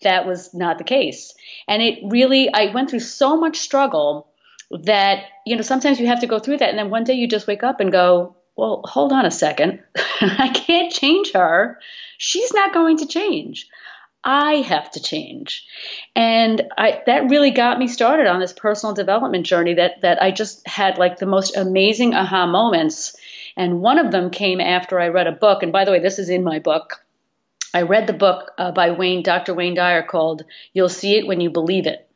that 0.01 0.27
was 0.27 0.53
not 0.53 0.77
the 0.77 0.83
case 0.83 1.33
and 1.67 1.81
it 1.81 1.99
really, 2.03 2.51
I 2.53 2.73
went 2.73 2.89
through 2.89 3.01
so 3.01 3.37
much 3.37 3.57
struggle 3.57 4.27
that, 4.71 5.25
you 5.45 5.55
know, 5.55 5.61
sometimes 5.61 5.99
you 5.99 6.07
have 6.07 6.21
to 6.21 6.27
go 6.27 6.39
through 6.39 6.57
that. 6.57 6.69
And 6.69 6.77
then 6.77 6.89
one 6.89 7.03
day 7.03 7.13
you 7.13 7.27
just 7.27 7.47
wake 7.47 7.63
up 7.63 7.79
and 7.79 7.91
go, 7.91 8.35
well, 8.55 8.81
hold 8.85 9.11
on 9.11 9.25
a 9.25 9.31
second. 9.31 9.81
I 10.21 10.49
can't 10.49 10.91
change 10.91 11.33
her. 11.33 11.79
She's 12.17 12.53
not 12.53 12.73
going 12.73 12.97
to 12.97 13.07
change. 13.07 13.67
I 14.23 14.55
have 14.55 14.91
to 14.91 15.01
change. 15.01 15.65
And 16.15 16.63
I, 16.77 17.01
that 17.05 17.29
really 17.29 17.51
got 17.51 17.79
me 17.79 17.87
started 17.87 18.27
on 18.27 18.39
this 18.39 18.51
personal 18.51 18.93
development 18.93 19.45
journey 19.45 19.75
that, 19.75 20.01
that 20.01 20.21
I 20.21 20.31
just 20.31 20.67
had 20.67 20.97
like 20.97 21.17
the 21.17 21.25
most 21.25 21.55
amazing 21.55 22.13
aha 22.13 22.45
moments. 22.45 23.15
And 23.55 23.81
one 23.81 23.99
of 23.99 24.11
them 24.11 24.31
came 24.31 24.59
after 24.59 24.99
I 24.99 25.09
read 25.09 25.27
a 25.27 25.31
book. 25.31 25.63
And 25.63 25.71
by 25.71 25.85
the 25.85 25.91
way, 25.91 25.99
this 25.99 26.19
is 26.19 26.29
in 26.29 26.43
my 26.43 26.59
book 26.59 26.99
I 27.77 27.83
read 27.83 28.07
the 28.07 28.13
book 28.13 28.53
uh, 28.57 28.71
by 28.71 28.89
Wayne, 28.89 29.21
Dr. 29.21 29.53
Wayne 29.53 29.75
Dyer 29.75 30.01
called 30.01 30.43
You'll 30.73 30.89
See 30.89 31.15
It 31.15 31.27
When 31.27 31.41
You 31.41 31.51
Believe 31.51 31.85
It. 31.85 32.09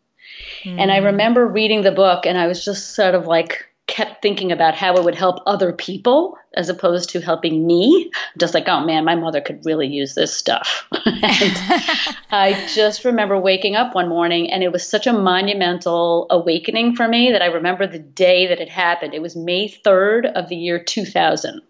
Mm. 0.64 0.80
And 0.80 0.92
I 0.92 1.00
hmm. 1.00 1.06
remember 1.06 1.46
reading 1.46 1.84
the 1.84 1.92
book 1.92 2.26
and 2.26 2.36
I 2.36 2.48
was 2.48 2.66
just 2.66 2.96
sort 2.96 3.14
of 3.14 3.28
like 3.28 3.68
kept 3.86 4.24
thinking 4.24 4.52
about 4.52 4.74
how 4.74 4.96
it 4.96 5.04
would 5.04 5.14
help 5.14 5.44
other 5.46 5.72
people 5.72 6.36
as 6.56 6.70
opposed 6.70 7.12
to 7.12 7.22
helping 7.22 7.68
me. 7.68 8.10
Just 8.40 8.56
like, 8.56 8.68
oh 8.68 8.84
man, 8.84 9.06
my 9.06 9.14
mother 9.14 9.40
could 9.40 9.64
really 9.64 9.86
use 9.86 10.16
this 10.16 10.36
stuff. 10.36 10.88
and 11.06 11.24
I 12.32 12.68
just 12.74 13.06
remember 13.06 13.40
waking 13.40 13.76
up 13.76 13.94
one 13.94 14.10
morning 14.10 14.52
and 14.52 14.64
it 14.64 14.72
was 14.72 14.88
such 14.88 15.06
a 15.06 15.14
monumental 15.14 16.26
awakening 16.32 16.96
for 16.96 17.08
me 17.08 17.34
that 17.34 17.44
I 17.44 17.48
remember 17.48 17.86
the 17.86 18.00
day 18.00 18.48
that 18.48 18.62
it 18.62 18.70
happened. 18.70 19.14
It 19.14 19.22
was 19.22 19.36
May 19.36 19.70
3rd 19.70 20.34
of 20.34 20.50
the 20.50 20.56
year 20.56 20.84
2000. 20.84 21.62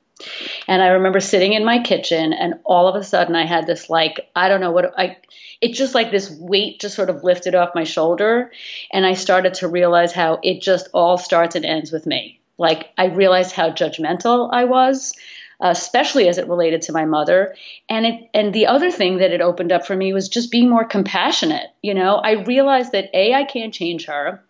And 0.67 0.81
I 0.81 0.87
remember 0.89 1.19
sitting 1.19 1.53
in 1.53 1.65
my 1.65 1.79
kitchen, 1.79 2.33
and 2.33 2.55
all 2.63 2.87
of 2.87 2.95
a 2.95 3.03
sudden, 3.03 3.35
I 3.35 3.45
had 3.45 3.67
this 3.67 3.89
like, 3.89 4.29
I 4.35 4.49
don't 4.49 4.61
know 4.61 4.71
what 4.71 4.93
I, 4.97 5.17
it's 5.61 5.77
just 5.77 5.95
like 5.95 6.11
this 6.11 6.29
weight 6.39 6.79
just 6.79 6.95
sort 6.95 7.09
of 7.09 7.23
lifted 7.23 7.55
off 7.55 7.75
my 7.75 7.83
shoulder. 7.83 8.51
And 8.91 9.05
I 9.05 9.13
started 9.13 9.55
to 9.55 9.67
realize 9.67 10.13
how 10.13 10.39
it 10.43 10.61
just 10.61 10.89
all 10.93 11.17
starts 11.17 11.55
and 11.55 11.65
ends 11.65 11.91
with 11.91 12.05
me. 12.05 12.39
Like, 12.57 12.89
I 12.97 13.05
realized 13.05 13.53
how 13.53 13.71
judgmental 13.71 14.49
I 14.51 14.65
was. 14.65 15.13
especially 15.61 16.27
as 16.27 16.37
it 16.37 16.47
related 16.47 16.81
to 16.83 16.91
my 16.91 17.05
mother, 17.05 17.55
and 17.87 18.05
it 18.05 18.29
and 18.33 18.53
the 18.53 18.65
other 18.67 18.91
thing 18.91 19.17
that 19.17 19.31
it 19.31 19.41
opened 19.41 19.71
up 19.71 19.85
for 19.85 19.95
me 19.95 20.11
was 20.13 20.27
just 20.27 20.51
being 20.51 20.69
more 20.69 20.85
compassionate. 20.85 21.69
You 21.81 21.93
know, 21.93 22.15
I 22.15 22.43
realized 22.43 22.91
that 22.93 23.09
a 23.13 23.33
I 23.33 23.43
can't 23.43 23.73
change 23.73 24.07
her, 24.07 24.43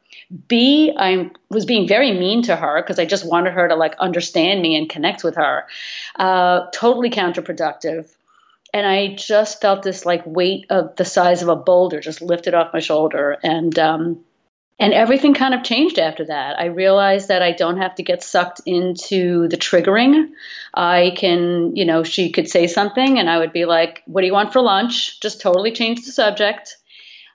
B, 0.48 0.94
I 0.98 1.30
was 1.50 1.66
being 1.66 1.88
very 1.88 2.14
mean 2.14 2.44
to 2.44 2.56
her 2.56 2.82
because 2.82 3.00
I 3.00 3.06
just 3.06 3.28
wanted 3.28 3.54
her 3.54 3.68
to 3.68 3.76
like 3.76 3.96
understand 4.00 4.62
me 4.62 4.78
and 4.78 4.90
connect 4.90 5.24
with 5.24 5.36
her. 5.36 5.66
Uh, 6.16 6.68
totally 6.74 7.10
counterproductive. 7.10 8.10
And 8.74 8.88
I 8.88 9.16
just 9.16 9.60
felt 9.60 9.84
this 9.84 10.06
like 10.06 10.26
weight 10.26 10.68
of 10.70 10.96
the 10.96 11.04
size 11.04 11.42
of 11.42 11.50
a 11.50 11.56
boulder 11.58 12.00
just 12.00 12.22
lifted 12.22 12.54
off 12.54 12.74
my 12.74 12.80
shoulder. 12.80 13.38
And, 13.44 13.78
um, 13.78 14.24
and 14.80 14.94
everything 14.94 15.34
kind 15.34 15.54
of 15.54 15.64
changed 15.64 16.00
after 16.00 16.26
that. 16.26 16.58
I 16.58 16.66
realized 16.66 17.28
that 17.28 17.42
I 17.42 17.52
don't 17.52 17.78
have 17.78 17.96
to 17.96 18.04
get 18.04 18.24
sucked 18.24 18.62
into 18.66 19.50
the 19.50 19.58
triggering. 19.58 20.30
I 20.74 21.14
can, 21.18 21.76
you 21.76 21.86
know, 21.86 22.04
she 22.04 22.32
could 22.32 22.50
say 22.50 22.68
something 22.68 23.20
and 23.20 23.30
I 23.30 23.38
would 23.38 23.52
be 23.52 23.66
like, 23.66 24.02
What 24.06 24.22
do 24.22 24.28
you 24.28 24.34
want 24.34 24.54
for 24.54 24.62
lunch? 24.62 25.20
Just 25.20 25.42
totally 25.42 25.74
change 25.74 26.06
the 26.06 26.12
subject. 26.12 26.78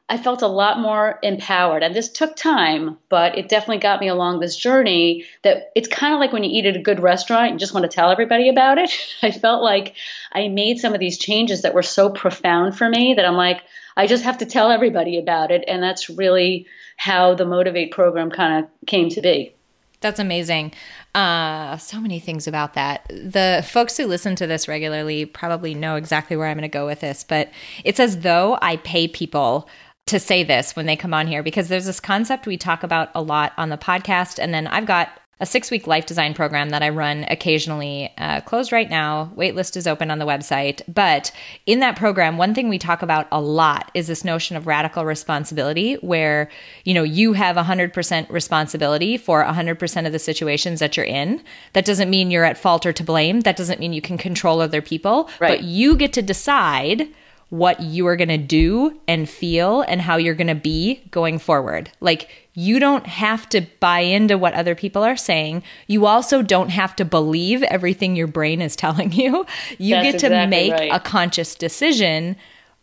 I 0.08 0.18
felt 0.18 0.42
a 0.42 0.46
lot 0.46 0.78
more 0.78 1.18
empowered. 1.22 1.82
And 1.82 1.94
this 1.94 2.08
took 2.08 2.36
time, 2.36 2.96
but 3.08 3.36
it 3.36 3.48
definitely 3.48 3.78
got 3.78 4.00
me 4.00 4.06
along 4.06 4.38
this 4.38 4.56
journey 4.56 5.25
that 5.42 5.72
it's 5.75 5.88
kind 5.88 6.14
of 6.14 6.20
like 6.20 6.32
when 6.32 6.44
you 6.44 6.50
eat 6.50 6.66
at 6.66 6.76
a 6.76 6.82
good 6.82 7.00
restaurant, 7.00 7.52
you 7.52 7.58
just 7.58 7.75
want 7.75 7.90
to 7.90 7.94
tell 7.94 8.10
everybody 8.10 8.48
about 8.48 8.78
it. 8.78 8.90
I 9.22 9.32
felt 9.32 9.64
like 9.64 9.96
I 10.32 10.46
made 10.46 10.78
some 10.78 10.94
of 10.94 11.00
these 11.00 11.18
changes 11.18 11.62
that 11.62 11.75
were 11.75 11.82
so 11.82 12.10
profound 12.10 12.78
for 12.78 12.88
me 12.88 13.14
that 13.14 13.25
I'm 13.25 13.34
like, 13.34 13.62
I 13.96 14.06
just 14.06 14.22
have 14.25 14.38
to 14.38 14.46
tell 14.46 14.70
everybody 14.70 15.18
about 15.18 15.50
it. 15.50 15.64
And 15.66 15.82
that's 15.82 16.08
really 16.08 16.66
how 16.96 17.34
the 17.34 17.46
Motivate 17.46 17.90
program 17.90 18.30
kind 18.30 18.64
of 18.64 18.70
came 18.86 19.08
to 19.10 19.20
be. 19.20 19.56
That's 20.00 20.20
amazing. 20.20 20.72
Uh, 21.14 21.78
so 21.78 21.98
many 21.98 22.20
things 22.20 22.46
about 22.46 22.75
that. 22.75 23.06
The 23.08 23.64
folks 23.66 23.96
who 23.96 24.06
listen 24.06 24.36
to 24.36 24.46
this 24.46 24.68
regularly 24.68 25.25
probably 25.25 25.75
know 25.75 25.96
exactly 25.96 26.36
where 26.36 26.46
I'm 26.46 26.58
going 26.58 26.62
to 26.62 26.68
go 26.68 26.86
with 26.86 27.00
this, 27.00 27.25
but 27.25 27.50
it's 27.82 27.98
as 27.98 28.20
though 28.20 28.58
I 28.60 28.76
pay 28.76 29.08
people 29.08 29.68
to 30.06 30.20
say 30.20 30.44
this 30.44 30.76
when 30.76 30.86
they 30.86 30.96
come 30.96 31.12
on 31.12 31.26
here 31.26 31.42
because 31.42 31.68
there's 31.68 31.86
this 31.86 32.00
concept 32.00 32.46
we 32.46 32.56
talk 32.56 32.82
about 32.82 33.10
a 33.14 33.22
lot 33.22 33.52
on 33.56 33.70
the 33.70 33.78
podcast. 33.78 34.38
And 34.38 34.54
then 34.54 34.66
I've 34.68 34.86
got 34.86 35.10
a 35.38 35.44
six 35.44 35.70
week 35.70 35.86
life 35.86 36.06
design 36.06 36.32
program 36.32 36.70
that 36.70 36.82
I 36.82 36.88
run 36.88 37.26
occasionally, 37.28 38.10
uh, 38.16 38.40
closed 38.40 38.72
right 38.72 38.88
now. 38.88 39.32
Waitlist 39.36 39.76
is 39.76 39.86
open 39.86 40.10
on 40.10 40.18
the 40.18 40.25
website. 40.25 40.80
But 40.88 41.30
in 41.66 41.80
that 41.80 41.96
program, 41.96 42.38
one 42.38 42.54
thing 42.54 42.68
we 42.68 42.78
talk 42.78 43.02
about 43.02 43.26
a 43.30 43.40
lot 43.40 43.90
is 43.92 44.06
this 44.06 44.25
notion 44.25 44.56
of 44.56 44.66
radical 44.66 45.04
responsibility, 45.04 45.94
where, 45.94 46.48
you 46.84 46.94
know, 46.94 47.02
you 47.02 47.34
have 47.34 47.56
100% 47.56 48.30
responsibility 48.30 49.18
for 49.18 49.44
100% 49.44 50.06
of 50.06 50.12
the 50.12 50.18
situations 50.18 50.80
that 50.80 50.96
you're 50.96 51.04
in. 51.04 51.42
That 51.75 51.84
doesn't 51.84 52.08
mean 52.08 52.30
you're 52.30 52.44
at 52.44 52.56
fault 52.56 52.86
or 52.86 52.94
to 52.94 53.04
blame. 53.04 53.40
That 53.40 53.56
doesn't 53.56 53.80
mean 53.80 53.92
you 53.92 54.02
can 54.02 54.16
control 54.16 54.62
other 54.62 54.80
people. 54.80 55.28
Right. 55.38 55.58
But 55.58 55.64
you 55.64 55.96
get 55.96 56.14
to 56.14 56.22
decide 56.22 57.08
what 57.48 57.80
you 57.80 58.06
are 58.08 58.16
going 58.16 58.28
to 58.28 58.38
do 58.38 58.98
and 59.06 59.28
feel 59.28 59.82
and 59.82 60.00
how 60.00 60.16
you're 60.16 60.34
going 60.34 60.46
to 60.48 60.54
be 60.54 61.02
going 61.10 61.38
forward. 61.38 61.90
Like, 62.00 62.28
you 62.54 62.78
don't 62.78 63.06
have 63.06 63.48
to 63.50 63.66
buy 63.80 64.00
into 64.00 64.36
what 64.36 64.54
other 64.54 64.74
people 64.74 65.04
are 65.04 65.16
saying. 65.16 65.62
You 65.86 66.06
also 66.06 66.42
don't 66.42 66.70
have 66.70 66.96
to 66.96 67.04
believe 67.04 67.62
everything 67.64 68.16
your 68.16 68.26
brain 68.26 68.60
is 68.60 68.74
telling 68.76 69.12
you. 69.12 69.46
You 69.78 69.94
That's 69.94 70.12
get 70.12 70.20
to 70.20 70.26
exactly 70.26 70.50
make 70.50 70.72
right. 70.72 70.92
a 70.92 70.98
conscious 70.98 71.54
decision. 71.54 72.36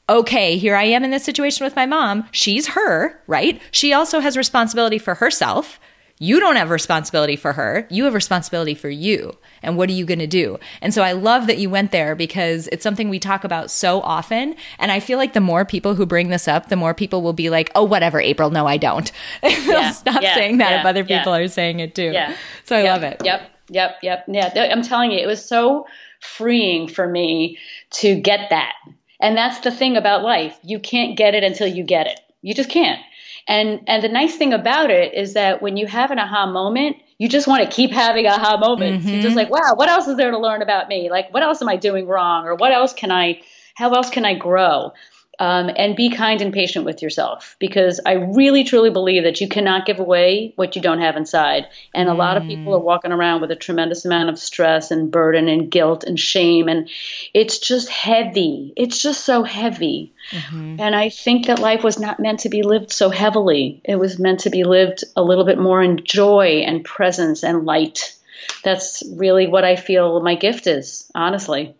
Okay, 0.09 0.57
here 0.57 0.75
I 0.75 0.83
am 0.83 1.03
in 1.03 1.11
this 1.11 1.23
situation 1.23 1.65
with 1.65 1.75
my 1.75 1.85
mom. 1.85 2.27
She's 2.31 2.67
her, 2.69 3.19
right? 3.27 3.61
She 3.71 3.93
also 3.93 4.19
has 4.19 4.37
responsibility 4.37 4.97
for 4.97 5.15
herself. 5.15 5.79
You 6.19 6.39
don't 6.39 6.55
have 6.55 6.69
responsibility 6.69 7.35
for 7.35 7.53
her. 7.53 7.87
You 7.89 8.05
have 8.05 8.13
responsibility 8.13 8.75
for 8.75 8.89
you. 8.89 9.37
And 9.61 9.77
what 9.77 9.89
are 9.89 9.93
you 9.93 10.05
going 10.05 10.19
to 10.19 10.27
do? 10.27 10.59
And 10.81 10.93
so 10.93 11.01
I 11.01 11.13
love 11.13 11.47
that 11.47 11.57
you 11.57 11.69
went 11.69 11.91
there 11.91 12.15
because 12.15 12.67
it's 12.71 12.83
something 12.83 13.09
we 13.09 13.19
talk 13.19 13.43
about 13.43 13.71
so 13.71 13.99
often. 14.01 14.55
And 14.77 14.91
I 14.91 14.99
feel 14.99 15.17
like 15.17 15.33
the 15.33 15.41
more 15.41 15.65
people 15.65 15.95
who 15.95 16.05
bring 16.05 16.29
this 16.29 16.47
up, 16.47 16.69
the 16.69 16.75
more 16.75 16.93
people 16.93 17.21
will 17.21 17.33
be 17.33 17.49
like, 17.49 17.71
oh, 17.75 17.83
whatever, 17.83 18.21
April. 18.21 18.51
No, 18.51 18.67
I 18.67 18.77
don't. 18.77 19.11
They'll 19.41 19.91
stop 19.91 20.21
yeah, 20.21 20.35
saying 20.35 20.59
that 20.59 20.71
yeah, 20.71 20.79
if 20.79 20.85
other 20.85 21.03
people 21.03 21.33
are 21.33 21.47
saying 21.47 21.79
it 21.79 21.95
too. 21.95 22.11
Yeah. 22.11 22.35
So 22.63 22.75
I 22.75 22.83
yep, 22.83 22.93
love 22.93 23.03
it. 23.03 23.21
Yep. 23.25 23.49
Yep. 23.69 23.95
Yep. 24.03 24.25
Yeah. 24.27 24.69
I'm 24.71 24.83
telling 24.83 25.11
you, 25.11 25.19
it 25.19 25.27
was 25.27 25.43
so 25.43 25.87
freeing 26.19 26.87
for 26.87 27.07
me 27.07 27.57
to 27.91 28.19
get 28.19 28.49
that. 28.51 28.73
And 29.19 29.35
that's 29.35 29.59
the 29.59 29.71
thing 29.71 29.97
about 29.97 30.23
life. 30.23 30.57
You 30.63 30.79
can't 30.79 31.17
get 31.17 31.33
it 31.33 31.43
until 31.43 31.67
you 31.67 31.83
get 31.83 32.07
it. 32.07 32.19
You 32.41 32.53
just 32.53 32.69
can't. 32.69 33.01
And 33.47 33.81
and 33.87 34.03
the 34.03 34.09
nice 34.09 34.35
thing 34.37 34.53
about 34.53 34.89
it 34.89 35.13
is 35.13 35.33
that 35.33 35.61
when 35.61 35.77
you 35.77 35.87
have 35.87 36.11
an 36.11 36.19
aha 36.19 36.45
moment, 36.45 36.97
you 37.17 37.27
just 37.27 37.47
want 37.47 37.63
to 37.63 37.75
keep 37.75 37.91
having 37.91 38.25
aha 38.25 38.57
moments. 38.57 39.05
Mm-hmm. 39.05 39.13
You're 39.13 39.23
just 39.23 39.35
like, 39.35 39.49
wow, 39.49 39.73
what 39.75 39.89
else 39.89 40.07
is 40.07 40.17
there 40.17 40.31
to 40.31 40.39
learn 40.39 40.61
about 40.61 40.87
me? 40.87 41.09
Like, 41.09 41.33
what 41.33 41.43
else 41.43 41.61
am 41.61 41.69
I 41.69 41.75
doing 41.75 42.07
wrong, 42.07 42.45
or 42.45 42.55
what 42.55 42.71
else 42.71 42.93
can 42.93 43.11
I? 43.11 43.41
How 43.75 43.91
else 43.93 44.09
can 44.09 44.23
I 44.23 44.35
grow? 44.35 44.91
Um, 45.39 45.71
and 45.75 45.95
be 45.95 46.11
kind 46.11 46.41
and 46.41 46.53
patient 46.53 46.85
with 46.85 47.01
yourself 47.01 47.55
because 47.57 47.99
I 48.05 48.13
really 48.13 48.63
truly 48.63 48.91
believe 48.91 49.23
that 49.23 49.41
you 49.41 49.47
cannot 49.47 49.87
give 49.87 49.99
away 49.99 50.53
what 50.57 50.75
you 50.75 50.81
don't 50.81 51.01
have 51.01 51.17
inside. 51.17 51.65
And 51.91 52.07
a 52.07 52.13
lot 52.13 52.37
of 52.37 52.43
people 52.43 52.75
are 52.75 52.79
mm. 52.79 52.83
walking 52.83 53.11
around 53.11 53.41
with 53.41 53.49
a 53.49 53.55
tremendous 53.55 54.05
amount 54.05 54.29
of 54.29 54.37
stress 54.37 54.91
and 54.91 55.11
burden 55.11 55.47
and 55.49 55.71
guilt 55.71 56.03
and 56.03 56.19
shame. 56.19 56.67
And 56.67 56.87
it's 57.33 57.57
just 57.57 57.89
heavy. 57.89 58.73
It's 58.77 59.01
just 59.01 59.25
so 59.25 59.41
heavy. 59.41 60.13
Mm-hmm. 60.29 60.79
And 60.79 60.95
I 60.95 61.09
think 61.09 61.47
that 61.47 61.59
life 61.59 61.83
was 61.83 61.99
not 61.99 62.19
meant 62.19 62.41
to 62.41 62.49
be 62.49 62.61
lived 62.61 62.91
so 62.91 63.09
heavily, 63.09 63.81
it 63.83 63.95
was 63.95 64.19
meant 64.19 64.41
to 64.41 64.49
be 64.49 64.63
lived 64.63 65.03
a 65.15 65.23
little 65.23 65.45
bit 65.45 65.57
more 65.57 65.81
in 65.81 66.03
joy 66.03 66.63
and 66.65 66.85
presence 66.85 67.43
and 67.43 67.65
light. 67.65 68.15
That's 68.63 69.03
really 69.15 69.47
what 69.47 69.63
I 69.63 69.75
feel 69.75 70.21
my 70.21 70.35
gift 70.35 70.67
is, 70.67 71.09
honestly. 71.15 71.75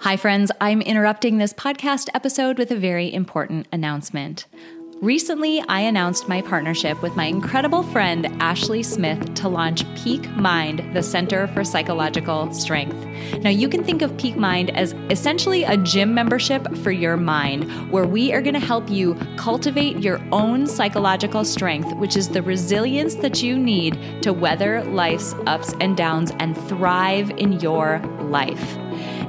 Hi, 0.00 0.18
friends. 0.18 0.52
I'm 0.60 0.82
interrupting 0.82 1.38
this 1.38 1.54
podcast 1.54 2.08
episode 2.12 2.58
with 2.58 2.70
a 2.70 2.76
very 2.76 3.12
important 3.12 3.66
announcement. 3.72 4.46
Recently, 5.00 5.62
I 5.68 5.80
announced 5.80 6.28
my 6.28 6.42
partnership 6.42 7.02
with 7.02 7.16
my 7.16 7.24
incredible 7.24 7.82
friend 7.82 8.26
Ashley 8.40 8.82
Smith 8.82 9.34
to 9.36 9.48
launch 9.48 9.84
Peak 9.96 10.28
Mind, 10.36 10.94
the 10.94 11.02
Center 11.02 11.46
for 11.48 11.64
Psychological 11.64 12.52
Strength. 12.52 12.96
Now, 13.42 13.50
you 13.50 13.70
can 13.70 13.82
think 13.84 14.02
of 14.02 14.16
Peak 14.18 14.36
Mind 14.36 14.70
as 14.76 14.92
essentially 15.10 15.64
a 15.64 15.78
gym 15.78 16.14
membership 16.14 16.76
for 16.76 16.90
your 16.90 17.16
mind, 17.16 17.90
where 17.90 18.06
we 18.06 18.34
are 18.34 18.42
going 18.42 18.54
to 18.54 18.60
help 18.60 18.90
you 18.90 19.14
cultivate 19.38 19.98
your 19.98 20.20
own 20.30 20.66
psychological 20.66 21.44
strength, 21.44 21.90
which 21.96 22.16
is 22.16 22.28
the 22.28 22.42
resilience 22.42 23.16
that 23.16 23.42
you 23.42 23.58
need 23.58 23.98
to 24.22 24.32
weather 24.32 24.84
life's 24.84 25.34
ups 25.46 25.74
and 25.80 25.96
downs 25.96 26.32
and 26.38 26.56
thrive 26.68 27.30
in 27.30 27.52
your 27.60 27.98
life. 28.20 28.76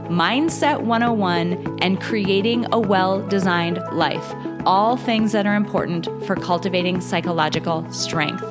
Mindset 0.08 0.80
101, 0.82 1.78
and 1.82 2.00
creating 2.00 2.66
a 2.72 2.78
well 2.78 3.26
designed 3.26 3.80
life. 3.92 4.34
All 4.66 4.96
things 4.96 5.32
that 5.32 5.46
are 5.46 5.56
important 5.56 6.06
for 6.26 6.36
cultivating 6.36 7.00
psychological 7.00 7.90
strength. 7.92 8.44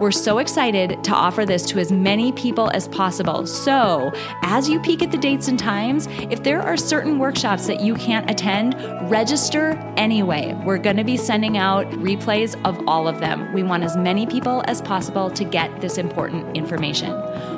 We're 0.00 0.10
so 0.10 0.38
excited 0.38 1.02
to 1.04 1.12
offer 1.12 1.46
this 1.46 1.64
to 1.66 1.78
as 1.78 1.92
many 1.92 2.32
people 2.32 2.68
as 2.70 2.88
possible. 2.88 3.46
So, 3.46 4.12
as 4.42 4.68
you 4.68 4.80
peek 4.80 5.02
at 5.02 5.12
the 5.12 5.16
dates 5.16 5.46
and 5.46 5.58
times, 5.58 6.08
if 6.30 6.42
there 6.42 6.60
are 6.60 6.76
certain 6.76 7.18
workshops 7.18 7.68
that 7.68 7.80
you 7.80 7.94
can't 7.94 8.28
attend, 8.28 8.74
register 9.08 9.70
anyway. 9.96 10.60
We're 10.64 10.78
going 10.78 10.96
to 10.96 11.04
be 11.04 11.16
sending 11.16 11.56
out 11.56 11.88
replays 11.92 12.60
of 12.64 12.82
all 12.88 13.06
of 13.06 13.20
them. 13.20 13.52
We 13.52 13.62
want 13.62 13.84
as 13.84 13.96
many 13.96 14.26
people 14.26 14.64
as 14.66 14.82
possible 14.82 15.30
to 15.30 15.44
get 15.44 15.80
this 15.80 15.96
important 15.96 16.56
information. 16.56 17.12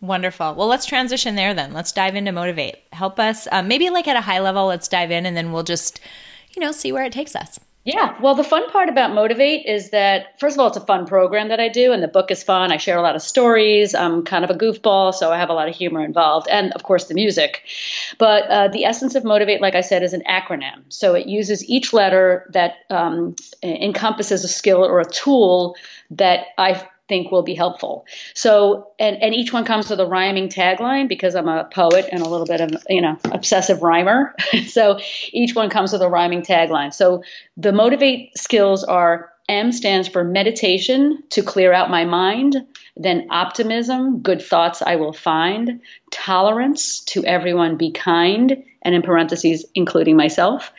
Wonderful. 0.00 0.54
Well, 0.54 0.68
let's 0.68 0.86
transition 0.86 1.34
there 1.34 1.52
then. 1.52 1.74
Let's 1.74 1.92
dive 1.92 2.16
into 2.16 2.32
Motivate. 2.32 2.76
Help 2.92 3.20
us, 3.20 3.46
um, 3.52 3.68
maybe 3.68 3.90
like 3.90 4.08
at 4.08 4.16
a 4.16 4.22
high 4.22 4.40
level, 4.40 4.64
let's 4.66 4.88
dive 4.88 5.10
in 5.10 5.26
and 5.26 5.36
then 5.36 5.52
we'll 5.52 5.62
just, 5.62 6.00
you 6.54 6.60
know, 6.60 6.72
see 6.72 6.92
where 6.92 7.04
it 7.04 7.12
takes 7.12 7.34
us. 7.34 7.58
Yeah, 7.84 8.16
well, 8.20 8.36
the 8.36 8.44
fun 8.44 8.70
part 8.70 8.88
about 8.88 9.12
Motivate 9.12 9.66
is 9.66 9.90
that, 9.90 10.38
first 10.38 10.54
of 10.54 10.60
all, 10.60 10.68
it's 10.68 10.76
a 10.76 10.80
fun 10.80 11.04
program 11.04 11.48
that 11.48 11.58
I 11.58 11.68
do, 11.68 11.90
and 11.90 12.00
the 12.00 12.06
book 12.06 12.30
is 12.30 12.40
fun. 12.40 12.70
I 12.70 12.76
share 12.76 12.96
a 12.96 13.02
lot 13.02 13.16
of 13.16 13.22
stories. 13.22 13.92
I'm 13.92 14.24
kind 14.24 14.44
of 14.44 14.50
a 14.50 14.54
goofball, 14.54 15.12
so 15.12 15.32
I 15.32 15.38
have 15.38 15.48
a 15.48 15.52
lot 15.52 15.68
of 15.68 15.74
humor 15.74 16.04
involved, 16.04 16.46
and 16.48 16.72
of 16.74 16.84
course, 16.84 17.06
the 17.06 17.14
music. 17.14 17.64
But 18.18 18.44
uh, 18.44 18.68
the 18.68 18.84
essence 18.84 19.16
of 19.16 19.24
Motivate, 19.24 19.60
like 19.60 19.74
I 19.74 19.80
said, 19.80 20.04
is 20.04 20.12
an 20.12 20.22
acronym. 20.28 20.84
So 20.90 21.14
it 21.14 21.26
uses 21.26 21.68
each 21.68 21.92
letter 21.92 22.48
that 22.52 22.76
um, 22.88 23.34
encompasses 23.64 24.44
a 24.44 24.48
skill 24.48 24.84
or 24.84 25.00
a 25.00 25.04
tool 25.04 25.74
that 26.12 26.46
I 26.58 26.86
think 27.12 27.30
will 27.30 27.42
be 27.42 27.54
helpful. 27.54 28.06
So, 28.32 28.92
and, 28.98 29.22
and 29.22 29.34
each 29.34 29.52
one 29.52 29.66
comes 29.66 29.90
with 29.90 30.00
a 30.00 30.06
rhyming 30.06 30.48
tagline 30.48 31.10
because 31.10 31.34
I'm 31.34 31.46
a 31.46 31.64
poet 31.64 32.08
and 32.10 32.22
a 32.22 32.28
little 32.28 32.46
bit 32.46 32.62
of, 32.62 32.82
you 32.88 33.02
know, 33.02 33.18
obsessive 33.24 33.82
rhymer. 33.82 34.34
so 34.66 34.98
each 35.30 35.54
one 35.54 35.68
comes 35.68 35.92
with 35.92 36.00
a 36.00 36.08
rhyming 36.08 36.40
tagline. 36.40 36.94
So 36.94 37.22
the 37.58 37.70
motivate 37.70 38.38
skills 38.38 38.82
are 38.82 39.30
M 39.46 39.72
stands 39.72 40.08
for 40.08 40.24
meditation 40.24 41.22
to 41.30 41.42
clear 41.42 41.74
out 41.74 41.90
my 41.90 42.06
mind, 42.06 42.56
then 42.96 43.26
optimism, 43.30 44.20
good 44.20 44.40
thoughts 44.40 44.80
I 44.80 44.96
will 44.96 45.12
find, 45.12 45.82
tolerance 46.10 47.00
to 47.12 47.26
everyone 47.26 47.76
be 47.76 47.90
kind, 47.90 48.64
and 48.80 48.94
in 48.94 49.02
parentheses, 49.02 49.66
including 49.74 50.16
myself, 50.16 50.72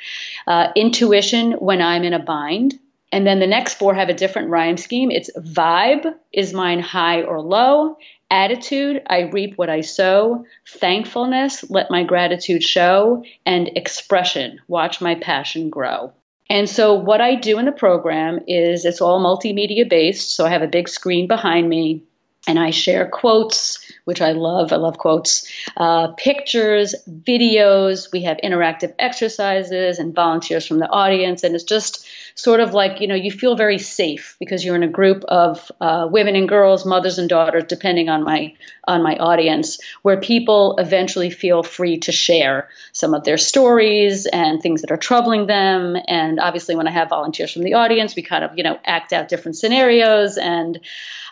uh, 0.48 0.70
intuition 0.76 1.52
when 1.52 1.80
I'm 1.80 2.04
in 2.04 2.14
a 2.14 2.20
bind, 2.20 2.80
and 3.14 3.28
then 3.28 3.40
the 3.40 3.46
next 3.46 3.76
four 3.76 3.94
have 3.94 4.10
a 4.10 4.14
different 4.14 4.50
rhyme 4.50 4.76
scheme. 4.76 5.12
It's 5.12 5.30
vibe, 5.38 6.12
is 6.32 6.52
mine 6.52 6.80
high 6.80 7.22
or 7.22 7.42
low? 7.42 7.98
Attitude, 8.32 9.04
I 9.08 9.30
reap 9.32 9.56
what 9.56 9.70
I 9.70 9.82
sow. 9.82 10.46
Thankfulness, 10.68 11.70
let 11.70 11.92
my 11.92 12.04
gratitude 12.04 12.64
show. 12.64 13.24
And 13.46 13.70
expression, 13.76 14.62
watch 14.68 15.00
my 15.00 15.14
passion 15.14 15.70
grow. 15.70 16.14
And 16.50 16.68
so, 16.68 16.96
what 16.96 17.22
I 17.22 17.36
do 17.36 17.60
in 17.60 17.66
the 17.66 17.72
program 17.72 18.40
is 18.48 18.84
it's 18.84 19.00
all 19.00 19.22
multimedia 19.22 19.88
based. 19.88 20.36
So, 20.36 20.44
I 20.44 20.50
have 20.50 20.64
a 20.64 20.68
big 20.68 20.90
screen 20.90 21.28
behind 21.28 21.70
me 21.70 22.02
and 22.48 22.60
I 22.60 22.72
share 22.72 23.08
quotes, 23.08 23.80
which 24.06 24.22
I 24.22 24.32
love. 24.32 24.74
I 24.74 24.78
love 24.78 24.98
quotes, 24.98 25.50
uh, 25.78 26.08
pictures, 26.18 26.96
videos. 27.08 28.12
We 28.12 28.24
have 28.24 28.38
interactive 28.44 28.94
exercises 29.00 30.00
and 30.00 30.14
volunteers 30.14 30.66
from 30.66 30.80
the 30.80 30.90
audience. 30.90 31.44
And 31.44 31.56
it's 31.56 31.64
just 31.64 32.06
sort 32.36 32.60
of 32.60 32.74
like, 32.74 33.02
you 33.02 33.08
know, 33.08 33.16
you 33.16 33.32
feel 33.32 33.56
very 33.56 33.78
safe 33.78 34.36
because 34.40 34.64
you're 34.64 34.76
in 34.76 34.84
a 34.84 34.88
group 34.88 35.24
of 35.26 35.72
uh, 35.80 36.08
women 36.10 36.36
and 36.36 36.50
girls, 36.50 36.86
mothers 36.86 37.20
and 37.20 37.30
daughters, 37.30 37.66
depending 37.68 38.10
on 38.10 38.24
my 38.24 38.54
on 38.86 39.02
my 39.02 39.16
audience, 39.16 39.80
where 40.02 40.20
people 40.20 40.76
eventually 40.78 41.30
feel 41.30 41.64
free 41.64 42.00
to 42.00 42.12
share 42.12 42.70
some 42.92 43.14
of 43.14 43.24
their 43.24 43.38
stories 43.38 44.26
and 44.26 44.62
things 44.62 44.82
that 44.82 44.92
are 44.92 44.98
troubling 44.98 45.48
them. 45.48 45.96
And 46.08 46.40
obviously, 46.40 46.76
when 46.76 46.88
I 46.88 46.92
have 46.92 47.10
volunteers 47.10 47.52
from 47.52 47.64
the 47.64 47.76
audience, 47.76 48.16
we 48.16 48.24
kind 48.24 48.44
of, 48.44 48.58
you 48.58 48.64
know, 48.64 48.80
act 48.84 49.14
out 49.14 49.30
different 49.30 49.58
scenarios 49.58 50.38
and 50.38 50.80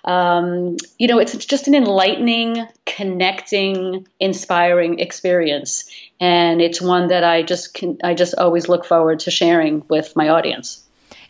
um, 0.04 0.78
you 0.98 1.08
know, 1.08 1.20
it's, 1.20 1.36
it's 1.36 1.46
just 1.46 1.68
an 1.68 1.76
enlightening, 1.76 2.68
connecting, 2.86 4.08
inspiring 4.20 5.00
experience, 5.00 5.86
and 6.20 6.60
it's 6.62 6.82
one 6.82 7.10
that 7.10 7.24
I 7.24 7.44
just 7.44 7.74
can, 7.76 8.00
I 8.04 8.16
just 8.16 8.36
always 8.36 8.68
look 8.68 8.86
forward 8.86 9.20
to 9.22 9.32
sharing 9.32 9.84
with 9.88 10.16
my 10.16 10.30
audience. 10.30 10.81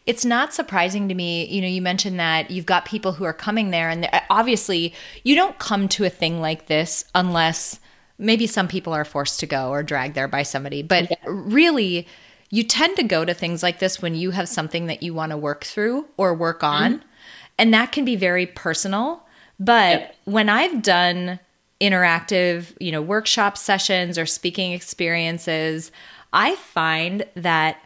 It's 0.05 0.25
not 0.25 0.53
surprising 0.53 1.08
to 1.10 1.13
me, 1.13 1.46
you 1.46 1.62
know, 1.62 1.67
you 1.67 1.81
mentioned 1.81 2.20
that 2.20 2.50
you've 2.50 2.65
got 2.65 2.86
people 2.86 3.13
who 3.13 3.24
are 3.24 3.34
coming 3.34 3.70
there, 3.70 3.89
and 3.89 4.10
obviously, 4.29 4.93
you 5.24 5.36
don't 5.36 5.60
come 5.60 5.88
to 5.89 6.05
a 6.05 6.10
thing 6.10 6.41
like 6.41 6.67
this 6.67 7.05
unless 7.13 7.79
maybe 8.17 8.48
some 8.48 8.67
people 8.67 8.93
are 8.93 9.05
forced 9.05 9.39
to 9.39 9.46
go 9.46 9.70
or 9.70 9.84
dragged 9.84 10.15
there 10.15 10.27
by 10.27 10.43
somebody, 10.43 10.81
but 10.84 11.10
yeah. 11.10 11.17
really 11.25 12.08
you 12.51 12.63
tend 12.63 12.98
to 12.98 13.03
go 13.03 13.25
to 13.25 13.34
things 13.34 13.63
like 13.63 13.79
this 13.79 14.01
when 14.01 14.13
you 14.13 14.31
have 14.31 14.48
something 14.48 14.86
that 14.88 15.01
you 15.01 15.13
want 15.13 15.31
to 15.31 15.38
work 15.38 15.63
through 15.63 16.05
or 16.17 16.34
work 16.34 16.63
on. 16.63 16.96
Mm-hmm. 16.96 17.08
And 17.58 17.74
that 17.74 17.91
can 17.91 18.05
be 18.05 18.15
very 18.15 18.46
personal. 18.46 19.25
But 19.60 20.00
yep. 20.00 20.15
when 20.25 20.50
I've 20.50 20.81
done 20.81 21.39
interactive, 21.79 22.75
you 22.79 22.92
know, 22.92 23.01
workshop 23.01 23.57
sessions 23.57 24.18
or 24.18 24.25
speaking 24.25 24.74
experiences, 24.74 25.92
I 26.33 26.55
find 26.55 27.25
that 27.35 27.77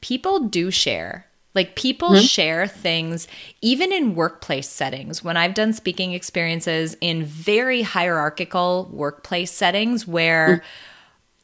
people 0.00 0.40
do 0.40 0.70
share. 0.70 1.26
Like 1.54 1.76
people 1.76 2.10
mm-hmm. 2.10 2.24
share 2.24 2.66
things 2.66 3.28
even 3.60 3.92
in 3.92 4.14
workplace 4.14 4.68
settings. 4.68 5.22
When 5.22 5.36
I've 5.36 5.54
done 5.54 5.72
speaking 5.72 6.12
experiences 6.12 6.96
in 7.00 7.24
very 7.24 7.82
hierarchical 7.82 8.88
workplace 8.92 9.52
settings 9.52 10.06
where 10.06 10.62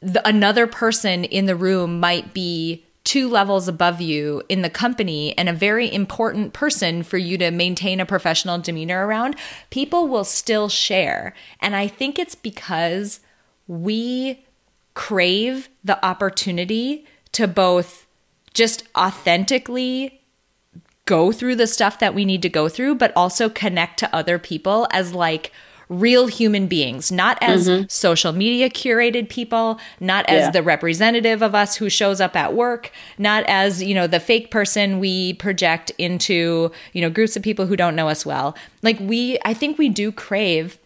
mm-hmm. 0.01 0.13
the, 0.13 0.27
another 0.27 0.67
person 0.67 1.23
in 1.23 1.45
the 1.45 1.55
room 1.55 1.99
might 1.99 2.33
be 2.33 2.83
two 3.03 3.27
levels 3.27 3.67
above 3.67 3.99
you 3.99 4.43
in 4.47 4.61
the 4.61 4.69
company 4.69 5.35
and 5.37 5.49
a 5.49 5.53
very 5.53 5.91
important 5.91 6.53
person 6.53 7.01
for 7.03 7.17
you 7.17 7.37
to 7.37 7.49
maintain 7.49 7.99
a 7.99 8.05
professional 8.05 8.59
demeanor 8.59 9.07
around, 9.07 9.35
people 9.69 10.07
will 10.07 10.23
still 10.23 10.69
share. 10.69 11.33
And 11.59 11.75
I 11.75 11.87
think 11.87 12.19
it's 12.19 12.35
because 12.35 13.19
we 13.67 14.45
crave 14.93 15.69
the 15.83 16.03
opportunity 16.05 17.05
to 17.31 17.47
both 17.47 18.05
just 18.53 18.83
authentically 18.97 20.21
go 21.05 21.31
through 21.31 21.55
the 21.55 21.67
stuff 21.67 21.99
that 21.99 22.13
we 22.13 22.25
need 22.25 22.41
to 22.41 22.49
go 22.49 22.69
through, 22.69 22.95
but 22.95 23.11
also 23.15 23.49
connect 23.49 23.99
to 23.99 24.15
other 24.15 24.37
people 24.39 24.87
as 24.91 25.13
like, 25.13 25.51
real 25.91 26.27
human 26.27 26.67
beings, 26.67 27.11
not 27.11 27.37
as 27.41 27.67
mm-hmm. 27.67 27.83
social 27.89 28.31
media 28.31 28.69
curated 28.69 29.27
people, 29.27 29.77
not 29.99 30.25
as 30.29 30.43
yeah. 30.43 30.51
the 30.51 30.63
representative 30.63 31.41
of 31.41 31.53
us 31.53 31.75
who 31.75 31.89
shows 31.89 32.21
up 32.21 32.33
at 32.33 32.53
work, 32.53 32.91
not 33.17 33.43
as, 33.45 33.83
you 33.83 33.93
know, 33.93 34.07
the 34.07 34.19
fake 34.19 34.49
person 34.49 35.01
we 35.01 35.33
project 35.33 35.91
into, 35.97 36.71
you 36.93 37.01
know, 37.01 37.09
groups 37.09 37.35
of 37.35 37.43
people 37.43 37.65
who 37.65 37.75
don't 37.75 37.95
know 37.95 38.07
us 38.07 38.25
well. 38.25 38.55
Like 38.81 38.97
we 39.01 39.37
I 39.43 39.53
think 39.53 39.77
we 39.77 39.89
do 39.89 40.13
crave 40.13 40.77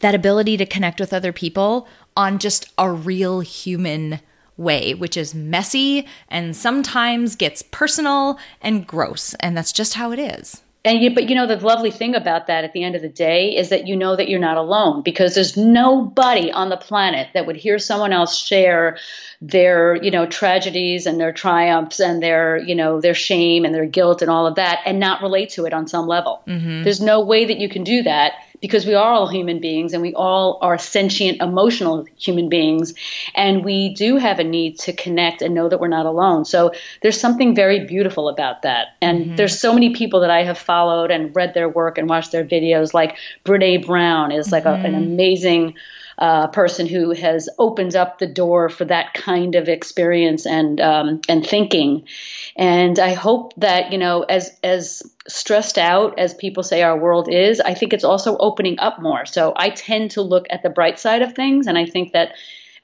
that 0.00 0.14
ability 0.14 0.56
to 0.56 0.66
connect 0.66 0.98
with 0.98 1.12
other 1.12 1.32
people 1.32 1.86
on 2.16 2.40
just 2.40 2.72
a 2.76 2.90
real 2.90 3.40
human 3.40 4.18
way, 4.62 4.94
which 4.94 5.16
is 5.16 5.34
messy 5.34 6.06
and 6.28 6.56
sometimes 6.56 7.36
gets 7.36 7.62
personal 7.62 8.38
and 8.60 8.86
gross. 8.86 9.34
And 9.34 9.56
that's 9.56 9.72
just 9.72 9.94
how 9.94 10.12
it 10.12 10.18
is 10.18 10.62
and 10.84 11.00
you, 11.00 11.14
but 11.14 11.28
you 11.28 11.36
know 11.36 11.46
the 11.46 11.56
lovely 11.56 11.90
thing 11.90 12.14
about 12.14 12.48
that 12.48 12.64
at 12.64 12.72
the 12.72 12.82
end 12.82 12.96
of 12.96 13.02
the 13.02 13.08
day 13.08 13.56
is 13.56 13.68
that 13.68 13.86
you 13.86 13.96
know 13.96 14.16
that 14.16 14.28
you're 14.28 14.40
not 14.40 14.56
alone 14.56 15.02
because 15.02 15.34
there's 15.34 15.56
nobody 15.56 16.50
on 16.50 16.70
the 16.70 16.76
planet 16.76 17.28
that 17.34 17.46
would 17.46 17.56
hear 17.56 17.78
someone 17.78 18.12
else 18.12 18.36
share 18.36 18.98
their 19.40 19.94
you 20.02 20.10
know 20.10 20.26
tragedies 20.26 21.06
and 21.06 21.20
their 21.20 21.32
triumphs 21.32 22.00
and 22.00 22.22
their 22.22 22.58
you 22.58 22.74
know 22.74 23.00
their 23.00 23.14
shame 23.14 23.64
and 23.64 23.74
their 23.74 23.86
guilt 23.86 24.22
and 24.22 24.30
all 24.30 24.46
of 24.46 24.56
that 24.56 24.80
and 24.84 24.98
not 24.98 25.22
relate 25.22 25.50
to 25.50 25.66
it 25.66 25.72
on 25.72 25.86
some 25.86 26.06
level. 26.06 26.42
Mm-hmm. 26.48 26.82
There's 26.82 27.00
no 27.00 27.20
way 27.20 27.44
that 27.44 27.58
you 27.58 27.68
can 27.68 27.84
do 27.84 28.02
that 28.02 28.32
because 28.62 28.86
we 28.86 28.94
are 28.94 29.12
all 29.12 29.26
human 29.26 29.60
beings 29.60 29.92
and 29.92 30.00
we 30.00 30.14
all 30.14 30.58
are 30.62 30.78
sentient, 30.78 31.42
emotional 31.42 32.06
human 32.16 32.48
beings. 32.48 32.94
And 33.34 33.64
we 33.64 33.92
do 33.92 34.16
have 34.16 34.38
a 34.38 34.44
need 34.44 34.78
to 34.80 34.92
connect 34.92 35.42
and 35.42 35.52
know 35.52 35.68
that 35.68 35.80
we're 35.80 35.88
not 35.88 36.06
alone. 36.06 36.44
So 36.44 36.72
there's 37.02 37.20
something 37.20 37.54
very 37.56 37.84
beautiful 37.84 38.28
about 38.28 38.62
that. 38.62 38.96
And 39.02 39.24
mm-hmm. 39.24 39.36
there's 39.36 39.58
so 39.58 39.74
many 39.74 39.92
people 39.94 40.20
that 40.20 40.30
I 40.30 40.44
have 40.44 40.56
followed 40.56 41.10
and 41.10 41.34
read 41.34 41.54
their 41.54 41.68
work 41.68 41.98
and 41.98 42.08
watched 42.08 42.30
their 42.30 42.44
videos, 42.44 42.94
like 42.94 43.18
Brene 43.44 43.84
Brown 43.84 44.30
is 44.30 44.52
like 44.52 44.64
mm-hmm. 44.64 44.84
a, 44.84 44.88
an 44.88 44.94
amazing 44.94 45.74
uh, 46.22 46.46
person 46.46 46.86
who 46.86 47.10
has 47.10 47.48
opened 47.58 47.96
up 47.96 48.20
the 48.20 48.28
door 48.28 48.68
for 48.68 48.84
that 48.84 49.12
kind 49.12 49.56
of 49.56 49.68
experience 49.68 50.46
and 50.46 50.80
um, 50.80 51.20
and 51.28 51.44
thinking. 51.44 52.06
And 52.54 52.96
I 53.00 53.14
hope 53.14 53.54
that 53.56 53.90
you 53.90 53.98
know, 53.98 54.22
as 54.22 54.56
as 54.62 55.02
stressed 55.26 55.78
out 55.78 56.20
as 56.20 56.32
people 56.32 56.62
say 56.62 56.84
our 56.84 56.96
world 56.96 57.28
is, 57.28 57.60
I 57.60 57.74
think 57.74 57.92
it's 57.92 58.04
also 58.04 58.36
opening 58.36 58.78
up 58.78 59.02
more. 59.02 59.26
So 59.26 59.52
I 59.56 59.70
tend 59.70 60.12
to 60.12 60.22
look 60.22 60.46
at 60.48 60.62
the 60.62 60.70
bright 60.70 61.00
side 61.00 61.22
of 61.22 61.34
things, 61.34 61.66
and 61.66 61.76
I 61.76 61.86
think 61.86 62.12
that 62.12 62.34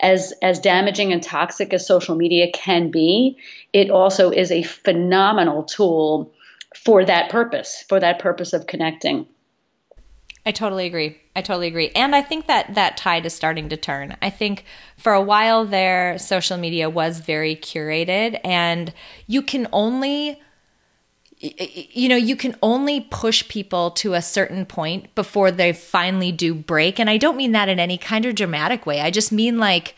as 0.00 0.34
as 0.42 0.58
damaging 0.58 1.12
and 1.12 1.22
toxic 1.22 1.72
as 1.72 1.86
social 1.86 2.16
media 2.16 2.50
can 2.52 2.90
be, 2.90 3.38
it 3.72 3.88
also 3.88 4.32
is 4.32 4.50
a 4.50 4.64
phenomenal 4.64 5.62
tool 5.62 6.32
for 6.74 7.04
that 7.04 7.30
purpose, 7.30 7.84
for 7.88 8.00
that 8.00 8.18
purpose 8.18 8.52
of 8.52 8.66
connecting. 8.66 9.28
I 10.48 10.50
totally 10.50 10.86
agree. 10.86 11.18
I 11.36 11.42
totally 11.42 11.66
agree. 11.66 11.90
And 11.94 12.16
I 12.16 12.22
think 12.22 12.46
that 12.46 12.74
that 12.74 12.96
tide 12.96 13.26
is 13.26 13.34
starting 13.34 13.68
to 13.68 13.76
turn. 13.76 14.16
I 14.22 14.30
think 14.30 14.64
for 14.96 15.12
a 15.12 15.20
while 15.20 15.66
there, 15.66 16.18
social 16.18 16.56
media 16.56 16.88
was 16.88 17.20
very 17.20 17.54
curated, 17.54 18.40
and 18.42 18.94
you 19.26 19.42
can 19.42 19.68
only 19.74 20.40
you 21.40 22.08
know 22.08 22.16
you 22.16 22.34
can 22.34 22.56
only 22.62 23.02
push 23.02 23.46
people 23.46 23.90
to 23.90 24.14
a 24.14 24.22
certain 24.22 24.64
point 24.64 25.14
before 25.14 25.50
they 25.50 25.72
finally 25.72 26.32
do 26.32 26.52
break 26.52 26.98
and 26.98 27.08
i 27.08 27.16
don't 27.16 27.36
mean 27.36 27.52
that 27.52 27.68
in 27.68 27.78
any 27.78 27.96
kind 27.96 28.26
of 28.26 28.34
dramatic 28.34 28.84
way 28.84 29.00
i 29.00 29.08
just 29.08 29.30
mean 29.30 29.56
like 29.56 29.94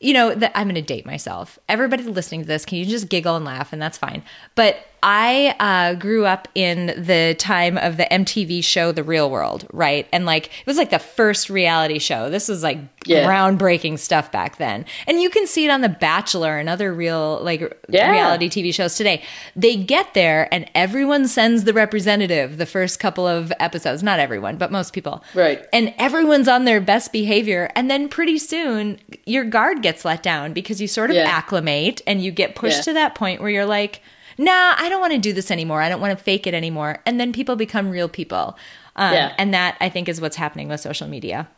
you 0.00 0.12
know, 0.12 0.34
that 0.34 0.52
I'm 0.54 0.66
going 0.66 0.74
to 0.74 0.82
date 0.82 1.06
myself. 1.06 1.58
Everybody 1.66 2.02
listening 2.02 2.42
to 2.42 2.46
this, 2.46 2.66
can 2.66 2.76
you 2.76 2.84
just 2.84 3.08
giggle 3.08 3.36
and 3.36 3.44
laugh, 3.44 3.72
and 3.72 3.80
that's 3.80 3.96
fine. 3.96 4.22
But 4.54 4.76
I 5.06 5.54
uh, 5.60 5.96
grew 5.96 6.24
up 6.24 6.48
in 6.54 6.86
the 6.86 7.36
time 7.38 7.76
of 7.76 7.98
the 7.98 8.04
MTV 8.10 8.64
show 8.64 8.90
The 8.90 9.04
Real 9.04 9.30
World, 9.30 9.66
right? 9.70 10.08
And 10.14 10.24
like 10.24 10.46
it 10.46 10.66
was 10.66 10.78
like 10.78 10.88
the 10.88 10.98
first 10.98 11.50
reality 11.50 11.98
show. 11.98 12.30
This 12.30 12.48
was 12.48 12.62
like 12.62 12.78
yeah. 13.04 13.28
groundbreaking 13.28 13.98
stuff 13.98 14.32
back 14.32 14.56
then. 14.56 14.86
And 15.06 15.20
you 15.20 15.28
can 15.28 15.46
see 15.46 15.66
it 15.66 15.68
on 15.68 15.82
The 15.82 15.90
Bachelor 15.90 16.56
and 16.56 16.70
other 16.70 16.94
real 16.94 17.38
like 17.42 17.60
yeah. 17.90 18.10
reality 18.10 18.48
TV 18.48 18.72
shows 18.72 18.96
today. 18.96 19.22
They 19.54 19.76
get 19.76 20.14
there 20.14 20.48
and 20.50 20.70
everyone 20.74 21.28
sends 21.28 21.64
the 21.64 21.74
representative 21.74 22.56
the 22.56 22.64
first 22.64 22.98
couple 22.98 23.26
of 23.26 23.52
episodes. 23.60 24.02
Not 24.02 24.20
everyone, 24.20 24.56
but 24.56 24.72
most 24.72 24.94
people. 24.94 25.22
Right. 25.34 25.66
And 25.70 25.92
everyone's 25.98 26.48
on 26.48 26.64
their 26.64 26.80
best 26.80 27.12
behavior. 27.12 27.70
And 27.74 27.90
then 27.90 28.08
pretty 28.08 28.38
soon 28.38 28.98
your 29.26 29.44
guard 29.44 29.82
gets 29.82 30.06
let 30.06 30.22
down 30.22 30.54
because 30.54 30.80
you 30.80 30.88
sort 30.88 31.10
of 31.10 31.16
yeah. 31.16 31.24
acclimate 31.24 32.00
and 32.06 32.22
you 32.22 32.30
get 32.30 32.54
pushed 32.54 32.84
to 32.84 32.94
that 32.94 33.14
point 33.14 33.42
where 33.42 33.50
you're 33.50 33.66
like, 33.66 34.00
nah, 34.38 34.74
I 34.76 34.88
don't 34.88 35.00
want 35.00 35.12
to 35.12 35.18
do 35.18 35.32
this 35.32 35.50
anymore. 35.50 35.82
I 35.82 35.88
don't 35.88 36.00
want 36.00 36.16
to 36.16 36.22
fake 36.22 36.46
it 36.46 36.54
anymore. 36.54 37.02
And 37.06 37.20
then 37.20 37.32
people 37.32 37.56
become 37.56 37.90
real 37.90 38.08
people. 38.08 38.56
Um, 38.96 39.12
yeah. 39.12 39.34
And 39.38 39.52
that 39.54 39.76
I 39.80 39.88
think 39.88 40.08
is 40.08 40.20
what's 40.20 40.36
happening 40.36 40.68
with 40.68 40.80
social 40.80 41.08
media. 41.08 41.48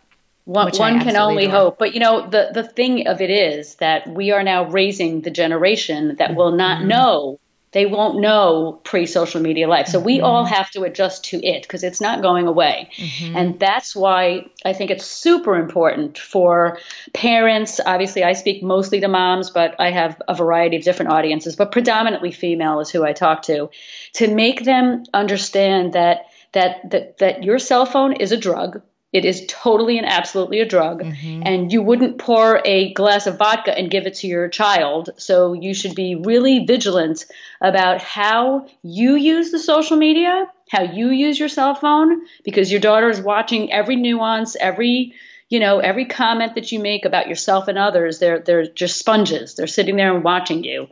One, 0.45 0.71
one 0.77 1.01
can 1.01 1.17
only 1.17 1.47
adore. 1.47 1.59
hope. 1.59 1.79
But 1.79 1.95
you 1.95 2.01
know, 2.01 2.29
the, 2.29 2.51
the 2.55 2.63
thing 2.63 3.09
of 3.09 3.21
it 3.21 3.31
is 3.31 3.77
that 3.77 4.07
we 4.07 4.31
are 4.31 4.45
now 4.45 4.69
raising 4.71 5.23
the 5.23 5.31
generation 5.31 6.17
that 6.17 6.37
will 6.37 6.53
not 6.53 6.79
mm-hmm. 6.79 6.89
know 6.89 7.41
they 7.77 7.85
won't 7.85 8.19
know 8.21 8.81
pre 8.85 9.05
social 9.05 9.43
media 9.43 9.69
life. 9.69 9.87
So 9.87 10.01
we 10.01 10.17
mm-hmm. 10.17 10.25
all 10.25 10.47
have 10.47 10.71
to 10.71 10.85
adjust 10.85 11.25
to 11.27 11.47
it 11.47 11.61
because 11.61 11.85
it's 11.85 12.01
not 12.01 12.23
going 12.23 12.47
away. 12.47 12.89
Mm-hmm. 12.97 13.37
And 13.37 13.61
that's 13.61 13.95
why 13.95 14.47
I 14.65 14.73
think 14.73 14.91
it's 14.91 15.05
super 15.05 15.55
important 15.57 16.17
for 16.17 16.79
parents. 17.13 17.79
Obviously, 17.85 18.25
I 18.25 18.33
speak 18.33 18.63
mostly 18.63 19.01
to 19.01 19.09
moms, 19.09 19.51
but 19.51 19.79
I 19.79 19.91
have 19.91 20.23
a 20.27 20.35
variety 20.35 20.79
of 20.79 20.85
different 20.85 21.13
audiences, 21.13 21.55
but 21.55 21.71
predominantly 21.71 22.33
female 22.33 22.81
is 22.81 22.89
who 22.89 23.05
I 23.05 23.13
talk 23.13 23.43
to, 23.43 23.69
to 24.15 24.35
make 24.35 24.65
them 24.65 25.05
understand 25.13 25.93
that. 25.93 26.27
That, 26.53 26.91
that 26.91 27.19
that 27.19 27.43
your 27.43 27.59
cell 27.59 27.85
phone 27.85 28.15
is 28.15 28.33
a 28.33 28.37
drug 28.37 28.81
it 29.13 29.25
is 29.25 29.45
totally 29.49 29.99
and 29.99 30.07
absolutely 30.07 30.61
a 30.61 30.67
drug. 30.67 31.03
Mm-hmm. 31.03 31.43
And 31.45 31.73
you 31.73 31.83
wouldn't 31.83 32.19
pour 32.19 32.61
a 32.65 32.93
glass 32.93 33.27
of 33.27 33.39
vodka 33.39 33.77
and 33.77 33.91
give 33.91 34.07
it 34.07 34.15
to 34.17 34.27
your 34.27 34.49
child. 34.49 35.11
So 35.17 35.53
you 35.53 35.75
should 35.75 35.95
be 35.95 36.17
really 36.17 36.67
vigilant 36.67 37.25
about 37.61 38.03
how 38.03 38.67
you 38.83 39.15
use 39.15 39.53
the 39.53 39.59
social 39.59 39.97
media, 39.97 40.51
how 40.71 40.83
you 40.83 41.11
use 41.11 41.39
your 41.39 41.49
cell 41.49 41.75
phone, 41.75 42.23
because 42.45 42.71
your 42.71 42.81
daughter 42.81 43.09
is 43.09 43.21
watching 43.21 43.73
every 43.73 43.97
nuance, 43.97 44.57
every 44.57 45.15
you 45.49 45.61
know 45.61 45.79
every 45.79 46.07
comment 46.07 46.57
that 46.57 46.73
you 46.73 46.81
make 46.81 47.05
about 47.05 47.29
yourself 47.29 47.69
and 47.69 47.79
others 47.79 48.19
they're 48.19 48.41
they're 48.41 48.67
just 48.67 48.99
sponges 48.99 49.55
they're 49.55 49.69
sitting 49.69 49.95
there 49.95 50.13
and 50.13 50.25
watching 50.25 50.65
you 50.65 50.89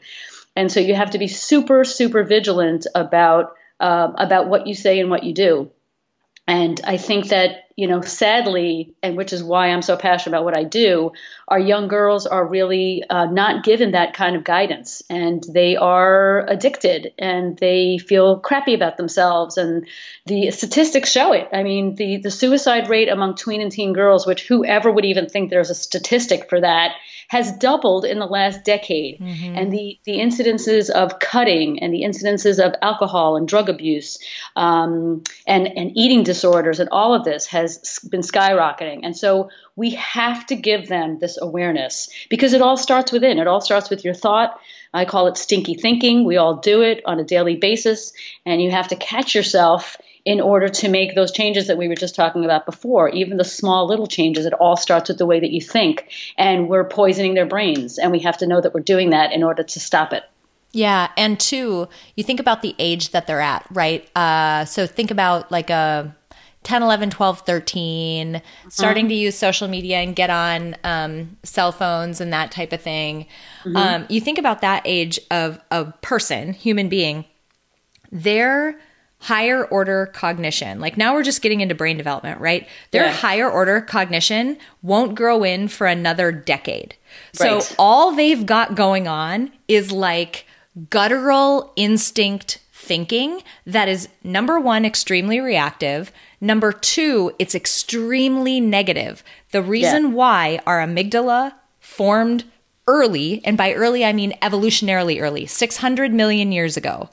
and 0.55 0.71
so 0.71 0.79
you 0.79 0.95
have 0.95 1.11
to 1.11 1.19
be 1.19 1.27
super 1.27 1.83
super 1.83 2.23
vigilant 2.23 2.87
about 2.95 3.57
uh, 3.81 4.13
about 4.17 4.49
what 4.49 4.69
you 4.69 4.75
say 4.75 5.01
and 5.01 5.11
what 5.11 5.25
you 5.25 5.35
do 5.35 5.71
and 6.47 6.79
I 6.85 6.99
think 6.99 7.29
that, 7.29 7.71
you 7.75 7.89
know, 7.89 8.03
sadly, 8.03 8.95
and 9.03 9.17
which 9.17 9.33
is 9.33 9.43
why 9.43 9.69
I'm 9.69 9.81
so 9.81 9.97
passionate 9.97 10.37
about 10.37 10.45
what 10.45 10.57
I 10.57 10.65
do, 10.65 11.13
our 11.49 11.59
young 11.59 11.89
girls 11.89 12.27
are 12.27 12.47
really 12.47 13.03
uh, 13.09 13.25
not 13.27 13.65
given 13.65 13.93
that 13.93 14.13
kind 14.13 14.37
of 14.37 14.45
guidance. 14.45 15.03
And 15.09 15.43
they 15.43 15.77
are 15.77 16.47
addicted 16.47 17.15
and 17.19 17.57
they 17.57 17.97
feel 17.97 18.41
crappy 18.41 18.75
about 18.75 18.99
themselves. 18.99 19.57
And 19.57 19.87
the 20.27 20.51
statistics 20.51 21.11
show 21.11 21.33
it. 21.33 21.49
I 21.51 21.63
mean, 21.63 21.95
the, 21.95 22.19
the 22.19 22.31
suicide 22.31 22.91
rate 22.91 23.09
among 23.09 23.37
tween 23.37 23.63
and 23.63 23.73
teen 23.73 23.95
girls, 23.95 24.27
which 24.27 24.47
whoever 24.47 24.93
would 24.93 25.07
even 25.07 25.31
think 25.31 25.49
there's 25.49 25.71
a 25.71 25.75
statistic 25.75 26.51
for 26.51 26.61
that, 26.61 26.93
has 27.29 27.53
doubled 27.53 28.05
in 28.05 28.19
the 28.19 28.27
last 28.27 28.65
decade. 28.65 29.21
Mm-hmm. 29.21 29.57
And 29.57 29.73
the, 29.73 29.99
the 30.05 30.19
incidences 30.19 30.91
of 30.91 31.19
cutting 31.19 31.83
and 31.83 31.93
the 31.93 32.03
incidences 32.03 32.65
of 32.65 32.75
alcohol 32.83 33.37
and 33.37 33.49
drug 33.49 33.69
abuse 33.69 34.19
um, 34.57 35.23
and, 35.47 35.67
and 35.67 35.93
eating 35.97 36.23
disorders 36.23 36.81
and 36.81 36.89
all 36.91 37.15
of 37.15 37.25
this 37.25 37.47
has 37.47 37.99
been 38.11 38.23
skyrocketing. 38.23 39.01
And 39.03 39.17
so 39.17 39.51
we 39.77 39.91
have 39.91 40.47
to 40.47 40.57
give 40.57 40.89
them 40.89 41.19
this 41.19 41.39
awareness 41.41 42.09
because 42.29 42.53
it 42.53 42.63
all 42.63 42.77
starts 42.77 43.11
within. 43.11 43.39
It 43.39 43.47
all 43.47 43.61
starts 43.61 43.91
with 43.91 44.05
your 44.05 44.15
thought. 44.15 44.59
I 44.93 45.05
call 45.05 45.27
it 45.27 45.37
stinky 45.37 45.75
thinking. 45.75 46.25
We 46.25 46.37
all 46.37 46.57
do 46.57 46.83
it 46.83 47.03
on 47.05 47.19
a 47.19 47.25
daily 47.25 47.57
basis. 47.57 48.13
And 48.47 48.63
you 48.63 48.71
have 48.71 48.89
to 48.89 48.97
catch 48.97 49.35
yourself 49.35 49.97
in 50.25 50.41
order 50.41 50.69
to 50.69 50.89
make 50.89 51.15
those 51.15 51.33
changes 51.33 51.67
that 51.67 51.77
we 51.77 51.89
were 51.89 51.95
just 51.95 52.15
talking 52.15 52.45
about 52.45 52.65
before, 52.65 53.11
even 53.11 53.37
the 53.37 53.45
small 53.45 53.87
little 53.87 54.07
changes, 54.07 54.47
it 54.47 54.55
all 54.55 54.77
starts 54.77 55.09
with 55.09 55.19
the 55.19 55.27
way 55.27 55.41
that 55.41 55.51
you 55.51 55.61
think. 55.61 56.09
And 56.39 56.69
we're 56.69 56.85
poisoning 56.85 57.35
their 57.35 57.47
brains. 57.47 57.99
And 57.99 58.11
we 58.11 58.21
have 58.21 58.39
to 58.39 58.47
know 58.47 58.61
that 58.61 58.73
we're 58.73 58.81
doing 58.81 59.11
that 59.11 59.33
in 59.33 59.43
order 59.43 59.63
to 59.63 59.81
stop 59.81 60.13
it. 60.13 60.25
Yeah. 60.73 61.11
And 61.17 61.39
two, 61.39 61.89
you 62.17 62.25
think 62.25 62.41
about 62.41 62.63
the 62.63 62.75
age 62.79 63.11
that 63.11 63.27
they're 63.27 63.41
at, 63.41 63.67
right? 63.71 64.09
Uh, 64.17 64.65
so 64.65 64.87
think 64.87 65.11
about 65.11 65.53
like 65.53 65.71
a 65.71 66.17
10, 66.65 66.83
11, 66.83 67.11
12, 67.11 67.41
13, 67.41 68.43
starting 68.71 69.05
mm-hmm. 69.05 69.09
to 69.11 69.15
use 69.15 69.39
social 69.39 69.69
media 69.69 69.99
and 69.99 70.17
get 70.17 70.31
on 70.31 70.75
um, 70.83 71.37
cell 71.43 71.71
phones 71.71 72.21
and 72.21 72.33
that 72.33 72.51
type 72.51 72.73
of 72.73 72.81
thing. 72.81 73.27
Mm-hmm. 73.65 73.77
Um, 73.77 74.07
you 74.09 74.21
think 74.21 74.39
about 74.39 74.63
that 74.63 74.83
age 74.87 75.21
of 75.31 75.61
a 75.71 75.85
person, 76.01 76.55
human 76.55 76.89
being, 76.89 77.27
they're 78.11 78.81
higher 79.25 79.65
order 79.65 80.05
cognition. 80.13 80.81
Like 80.81 80.99
now 80.99 81.15
we're 81.15 81.23
just 81.23 81.41
getting 81.41 81.63
into 81.63 81.75
brain 81.75 81.97
development, 81.97 82.43
right? 82.43 82.69
Their 82.91 83.07
yeah. 83.07 83.13
higher 83.13 83.51
order 83.51 83.81
cognition 83.81 84.59
won't 84.83 85.15
grow 85.15 85.45
in 85.45 85.69
for 85.69 85.87
another 85.87 86.31
decade. 86.31 86.95
Right. 87.41 87.63
So 87.63 87.75
all 87.79 88.15
they've 88.15 88.45
got 88.45 88.75
going 88.75 89.09
on 89.09 89.51
is 89.67 89.91
like 89.91 90.45
guttural 90.91 91.73
instinct 91.75 92.59
thinking 92.75 93.41
that 93.65 93.89
is 93.89 94.11
number 94.23 94.61
one, 94.61 94.85
extremely 94.85 95.41
reactive. 95.41 96.13
Number 96.43 96.71
two, 96.71 97.33
it's 97.39 97.55
extremely 97.55 98.61
negative. 98.61 99.25
The 99.53 99.63
reason 99.63 100.03
yeah. 100.03 100.11
why 100.11 100.61
our 100.67 100.81
amygdala 100.81 101.55
formed 101.81 102.45
early, 102.87 103.41
and 103.47 103.57
by 103.57 103.73
early 103.73 104.05
I 104.05 104.13
mean 104.13 104.35
evolutionarily 104.43 105.19
early, 105.19 105.47
600 105.47 106.13
million 106.13 106.53
years 106.53 106.77
ago, 106.77 107.09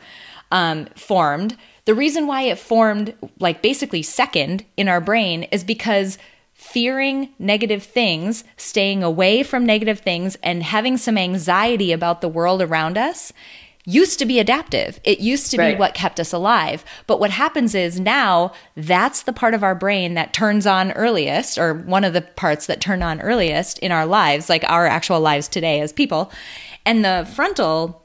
um, 0.51 0.87
formed 0.97 1.55
the 1.85 1.95
reason 1.95 2.27
why 2.27 2.43
it 2.43 2.59
formed 2.59 3.13
like 3.39 3.61
basically 3.61 4.01
second 4.01 4.65
in 4.77 4.87
our 4.87 5.01
brain 5.01 5.43
is 5.43 5.63
because 5.63 6.17
fearing 6.53 7.29
negative 7.39 7.81
things, 7.83 8.43
staying 8.55 9.03
away 9.03 9.41
from 9.41 9.65
negative 9.65 9.99
things, 9.99 10.37
and 10.43 10.61
having 10.61 10.95
some 10.95 11.17
anxiety 11.17 11.91
about 11.91 12.21
the 12.21 12.29
world 12.29 12.61
around 12.61 12.97
us 12.97 13.33
used 13.83 14.19
to 14.19 14.25
be 14.25 14.39
adaptive. 14.39 14.99
It 15.03 15.19
used 15.19 15.49
to 15.51 15.57
right. 15.57 15.73
be 15.73 15.79
what 15.79 15.95
kept 15.95 16.19
us 16.19 16.31
alive. 16.31 16.85
But 17.07 17.19
what 17.19 17.31
happens 17.31 17.73
is 17.73 17.99
now 17.99 18.53
that's 18.75 19.23
the 19.23 19.33
part 19.33 19.55
of 19.55 19.63
our 19.63 19.73
brain 19.73 20.13
that 20.13 20.33
turns 20.33 20.67
on 20.67 20.91
earliest, 20.91 21.57
or 21.57 21.73
one 21.73 22.03
of 22.03 22.13
the 22.13 22.21
parts 22.21 22.67
that 22.67 22.79
turn 22.79 23.01
on 23.01 23.21
earliest 23.21 23.79
in 23.79 23.91
our 23.91 24.05
lives, 24.05 24.49
like 24.49 24.63
our 24.69 24.85
actual 24.85 25.19
lives 25.19 25.47
today 25.47 25.81
as 25.81 25.91
people. 25.91 26.31
And 26.85 27.03
the 27.03 27.27
frontal 27.33 28.00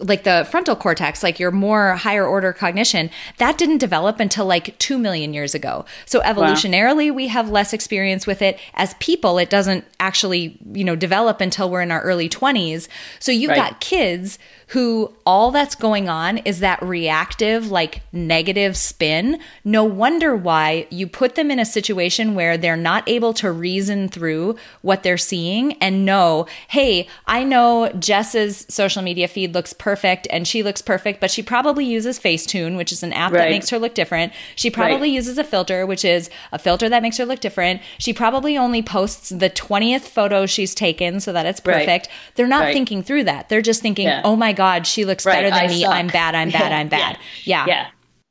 like 0.00 0.24
the 0.24 0.46
frontal 0.50 0.76
cortex, 0.76 1.22
like 1.22 1.38
your 1.38 1.50
more 1.50 1.96
higher 1.96 2.26
order 2.26 2.52
cognition, 2.52 3.10
that 3.38 3.58
didn't 3.58 3.78
develop 3.78 4.20
until 4.20 4.46
like 4.46 4.78
2 4.78 4.98
million 4.98 5.34
years 5.34 5.54
ago. 5.54 5.84
So 6.06 6.20
evolutionarily, 6.20 7.10
wow. 7.10 7.16
we 7.16 7.28
have 7.28 7.50
less 7.50 7.72
experience 7.72 8.26
with 8.26 8.40
it. 8.40 8.58
As 8.74 8.94
people, 8.94 9.38
it 9.38 9.50
doesn't 9.50 9.84
actually, 9.98 10.58
you 10.72 10.84
know, 10.84 10.94
develop 10.94 11.40
until 11.40 11.70
we're 11.70 11.82
in 11.82 11.90
our 11.90 12.02
early 12.02 12.28
20s. 12.28 12.88
So 13.18 13.32
you've 13.32 13.50
right. 13.50 13.56
got 13.56 13.80
kids 13.80 14.38
who 14.68 15.14
all 15.24 15.50
that's 15.50 15.74
going 15.74 16.10
on 16.10 16.38
is 16.38 16.60
that 16.60 16.82
reactive, 16.82 17.70
like 17.70 18.02
negative 18.12 18.76
spin. 18.76 19.40
No 19.64 19.82
wonder 19.82 20.36
why 20.36 20.86
you 20.90 21.06
put 21.06 21.36
them 21.36 21.50
in 21.50 21.58
a 21.58 21.64
situation 21.64 22.34
where 22.34 22.58
they're 22.58 22.76
not 22.76 23.08
able 23.08 23.32
to 23.34 23.50
reason 23.50 24.08
through 24.08 24.56
what 24.82 25.02
they're 25.02 25.16
seeing 25.16 25.72
and 25.74 26.04
know, 26.04 26.46
hey, 26.68 27.08
I 27.26 27.44
know 27.44 27.90
Jess's 27.98 28.66
social 28.68 29.02
media 29.02 29.26
feed 29.26 29.54
looks 29.54 29.72
perfect 29.72 29.87
and 30.30 30.46
she 30.46 30.62
looks 30.62 30.82
perfect, 30.82 31.20
but 31.20 31.30
she 31.30 31.42
probably 31.42 31.84
uses 31.84 32.18
Facetune, 32.18 32.76
which 32.76 32.92
is 32.92 33.02
an 33.02 33.12
app 33.12 33.32
right. 33.32 33.40
that 33.40 33.50
makes 33.50 33.70
her 33.70 33.78
look 33.78 33.94
different. 33.94 34.32
She 34.56 34.70
probably 34.70 35.08
right. 35.08 35.14
uses 35.14 35.38
a 35.38 35.44
filter, 35.44 35.86
which 35.86 36.04
is 36.04 36.30
a 36.52 36.58
filter 36.58 36.88
that 36.88 37.02
makes 37.02 37.16
her 37.18 37.24
look 37.24 37.40
different. 37.40 37.82
She 37.98 38.12
probably 38.12 38.56
only 38.56 38.82
posts 38.82 39.30
the 39.30 39.50
20th 39.50 40.02
photo 40.02 40.46
she's 40.46 40.74
taken 40.74 41.20
so 41.20 41.32
that 41.32 41.46
it's 41.46 41.60
perfect. 41.60 42.06
Right. 42.06 42.34
They're 42.34 42.46
not 42.46 42.72
thinking 42.72 43.02
through 43.02 43.24
that. 43.24 43.48
They're 43.48 43.62
just 43.62 43.82
thinking, 43.82 44.06
yeah. 44.06 44.22
oh 44.24 44.36
my 44.36 44.52
God, 44.52 44.86
she 44.86 45.04
looks 45.04 45.24
better 45.24 45.50
than 45.50 45.64
I 45.64 45.68
me. 45.68 45.82
Suck. 45.82 45.94
I'm 45.94 46.08
bad. 46.08 46.34
I'm 46.34 46.50
bad. 46.50 46.72
I'm 46.72 46.88
bad. 46.88 47.18
yeah. 47.44 47.66
yeah. 47.66 47.66
yeah. 47.66 47.86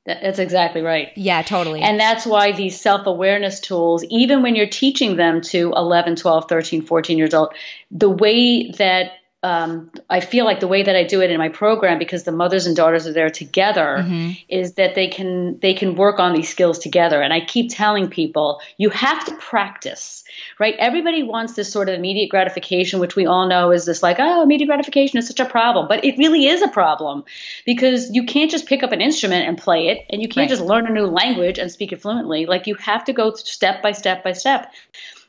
That's 0.07 0.39
exactly 0.39 0.81
right. 0.81 1.09
Yeah, 1.17 1.41
totally. 1.41 1.81
And 1.81 1.99
that's 1.99 2.25
why 2.25 2.53
these 2.53 2.79
self 2.79 3.05
awareness 3.07 3.59
tools, 3.59 4.05
even 4.09 4.41
when 4.41 4.55
you're 4.55 4.69
teaching 4.69 5.17
them 5.17 5.41
to 5.41 5.73
11, 5.75 6.15
12, 6.15 6.47
13, 6.47 6.81
14 6.83 7.17
years 7.17 7.33
old, 7.33 7.53
the 7.91 8.09
way 8.09 8.71
that 8.77 9.11
um, 9.43 9.91
I 10.09 10.19
feel 10.19 10.45
like 10.45 10.59
the 10.59 10.67
way 10.67 10.81
that 10.81 10.95
I 10.95 11.03
do 11.03 11.21
it 11.21 11.29
in 11.29 11.37
my 11.37 11.49
program, 11.49 11.99
because 11.99 12.23
the 12.23 12.31
mothers 12.31 12.65
and 12.65 12.75
daughters 12.75 13.05
are 13.05 13.13
there 13.13 13.29
together, 13.29 13.97
mm-hmm. 13.99 14.31
is 14.49 14.73
that 14.73 14.95
they 14.95 15.07
can 15.07 15.59
they 15.59 15.75
can 15.75 15.95
work 15.95 16.19
on 16.19 16.33
these 16.33 16.49
skills 16.49 16.79
together. 16.79 17.21
And 17.21 17.31
I 17.31 17.41
keep 17.45 17.69
telling 17.69 18.09
people, 18.09 18.59
you 18.77 18.89
have 18.89 19.23
to 19.25 19.35
practice, 19.35 20.23
right? 20.59 20.75
Everybody 20.79 21.21
wants 21.21 21.53
this 21.53 21.71
sort 21.71 21.87
of 21.87 21.93
immediate 21.93 22.29
gratification, 22.29 22.99
which 22.99 23.15
we 23.15 23.27
all 23.27 23.47
know 23.47 23.71
is 23.71 23.85
this 23.85 24.01
like, 24.01 24.17
oh, 24.19 24.41
immediate 24.41 24.67
gratification 24.67 25.19
is 25.19 25.27
such 25.27 25.39
a 25.39 25.45
problem, 25.45 25.87
but 25.87 26.03
it 26.03 26.17
really 26.17 26.47
is 26.47 26.63
a 26.63 26.67
problem 26.67 27.23
because 27.63 28.09
you 28.09 28.23
can't 28.23 28.49
just 28.49 28.65
pick 28.65 28.81
up 28.81 28.91
an 28.91 29.01
instrument 29.01 29.47
and 29.47 29.55
play 29.57 29.89
it, 29.89 29.99
and 30.09 30.19
you 30.19 30.27
can't 30.27 30.49
right. 30.49 30.57
just 30.57 30.63
learn 30.63 30.87
a 30.87 30.91
new 30.91 31.05
language 31.05 31.59
and 31.59 31.71
speak 31.71 31.91
it 31.91 32.01
fluently. 32.01 32.47
Like 32.47 32.65
you 32.65 32.73
have 32.75 33.05
to 33.05 33.13
go 33.13 33.35
step 33.35 33.83
by 33.83 33.91
step 33.91 34.23
by 34.23 34.31
step. 34.31 34.73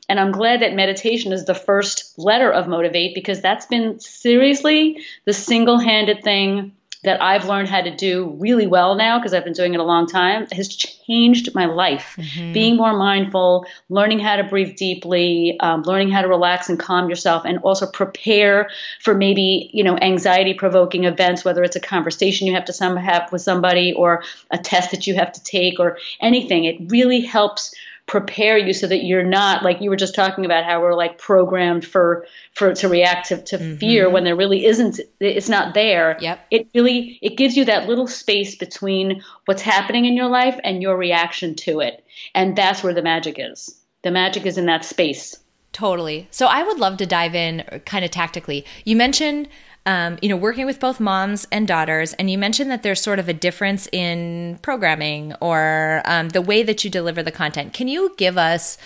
And 0.09 0.19
I'm 0.19 0.31
glad 0.31 0.61
that 0.61 0.73
meditation 0.73 1.31
is 1.31 1.45
the 1.45 1.55
first 1.55 2.17
letter 2.17 2.51
of 2.51 2.67
Motivate 2.67 3.13
because 3.15 3.41
that's 3.41 3.67
been 3.67 3.99
seriously 3.99 5.03
the 5.25 5.33
single 5.33 5.77
handed 5.77 6.23
thing 6.23 6.73
that 7.03 7.21
I've 7.21 7.45
learned 7.45 7.69
how 7.69 7.81
to 7.81 7.95
do 7.95 8.35
really 8.39 8.67
well 8.67 8.95
now 8.95 9.19
because 9.19 9.33
I've 9.33 9.45
been 9.45 9.53
doing 9.53 9.73
it 9.73 9.79
a 9.79 9.83
long 9.83 10.05
time 10.05 10.47
has 10.51 10.67
changed 10.67 11.55
my 11.55 11.65
life. 11.65 12.15
Mm-hmm. 12.17 12.51
Being 12.51 12.75
more 12.75 12.97
mindful, 12.97 13.65
learning 13.87 14.19
how 14.19 14.35
to 14.35 14.43
breathe 14.43 14.75
deeply, 14.75 15.57
um, 15.61 15.83
learning 15.83 16.09
how 16.09 16.21
to 16.21 16.27
relax 16.27 16.67
and 16.67 16.77
calm 16.77 17.09
yourself, 17.09 17.43
and 17.45 17.59
also 17.59 17.87
prepare 17.87 18.69
for 19.01 19.15
maybe 19.15 19.69
you 19.73 19.83
know 19.83 19.97
anxiety 19.97 20.53
provoking 20.53 21.05
events, 21.05 21.45
whether 21.45 21.63
it's 21.63 21.77
a 21.77 21.79
conversation 21.79 22.47
you 22.47 22.53
have 22.53 22.65
to 22.65 22.73
some, 22.73 22.97
have 22.97 23.31
with 23.31 23.41
somebody 23.41 23.93
or 23.93 24.23
a 24.51 24.57
test 24.57 24.91
that 24.91 25.07
you 25.07 25.15
have 25.15 25.31
to 25.31 25.43
take 25.43 25.79
or 25.79 25.97
anything. 26.19 26.65
It 26.65 26.91
really 26.91 27.21
helps 27.21 27.73
prepare 28.09 28.57
you 28.57 28.73
so 28.73 28.87
that 28.87 29.03
you're 29.03 29.23
not 29.23 29.61
like 29.61 29.81
you 29.81 29.89
were 29.91 29.95
just 29.95 30.15
talking 30.15 30.43
about 30.43 30.65
how 30.65 30.81
we're 30.81 30.95
like 30.95 31.19
programmed 31.19 31.85
for 31.85 32.25
for 32.55 32.73
to 32.73 32.89
react 32.89 33.27
to, 33.27 33.37
to 33.39 33.59
mm-hmm. 33.59 33.75
fear 33.75 34.09
when 34.09 34.23
there 34.23 34.35
really 34.35 34.65
isn't 34.65 34.99
it's 35.19 35.47
not 35.47 35.75
there. 35.75 36.17
Yep. 36.19 36.39
It 36.49 36.67
really 36.73 37.19
it 37.21 37.37
gives 37.37 37.55
you 37.55 37.65
that 37.65 37.87
little 37.87 38.07
space 38.07 38.55
between 38.55 39.21
what's 39.45 39.61
happening 39.61 40.05
in 40.05 40.17
your 40.17 40.27
life 40.27 40.59
and 40.63 40.81
your 40.81 40.97
reaction 40.97 41.53
to 41.57 41.81
it. 41.81 42.03
And 42.33 42.55
that's 42.55 42.81
where 42.81 42.95
the 42.95 43.03
magic 43.03 43.35
is. 43.37 43.79
The 44.01 44.09
magic 44.09 44.47
is 44.47 44.57
in 44.57 44.65
that 44.65 44.85
space 44.85 45.37
totally 45.71 46.27
so 46.31 46.47
i 46.47 46.63
would 46.63 46.79
love 46.79 46.97
to 46.97 47.05
dive 47.05 47.35
in 47.35 47.63
kind 47.85 48.03
of 48.03 48.11
tactically 48.11 48.65
you 48.85 48.95
mentioned 48.95 49.47
um, 49.85 50.19
you 50.21 50.29
know, 50.29 50.35
working 50.35 50.67
with 50.67 50.79
both 50.79 50.99
moms 50.99 51.47
and 51.51 51.67
daughters. 51.67 52.13
And 52.13 52.29
you 52.29 52.37
mentioned 52.37 52.69
that 52.69 52.83
there's 52.83 53.01
sort 53.01 53.17
of 53.17 53.27
a 53.27 53.33
difference 53.33 53.87
in 53.91 54.59
programming 54.61 55.33
or 55.41 56.03
um, 56.05 56.29
the 56.29 56.43
way 56.43 56.61
that 56.61 56.83
you 56.83 56.91
deliver 56.91 57.23
the 57.23 57.31
content. 57.31 57.73
Can 57.73 57.87
you 57.87 58.13
give 58.17 58.37
us 58.37 58.77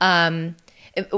um, 0.00 0.54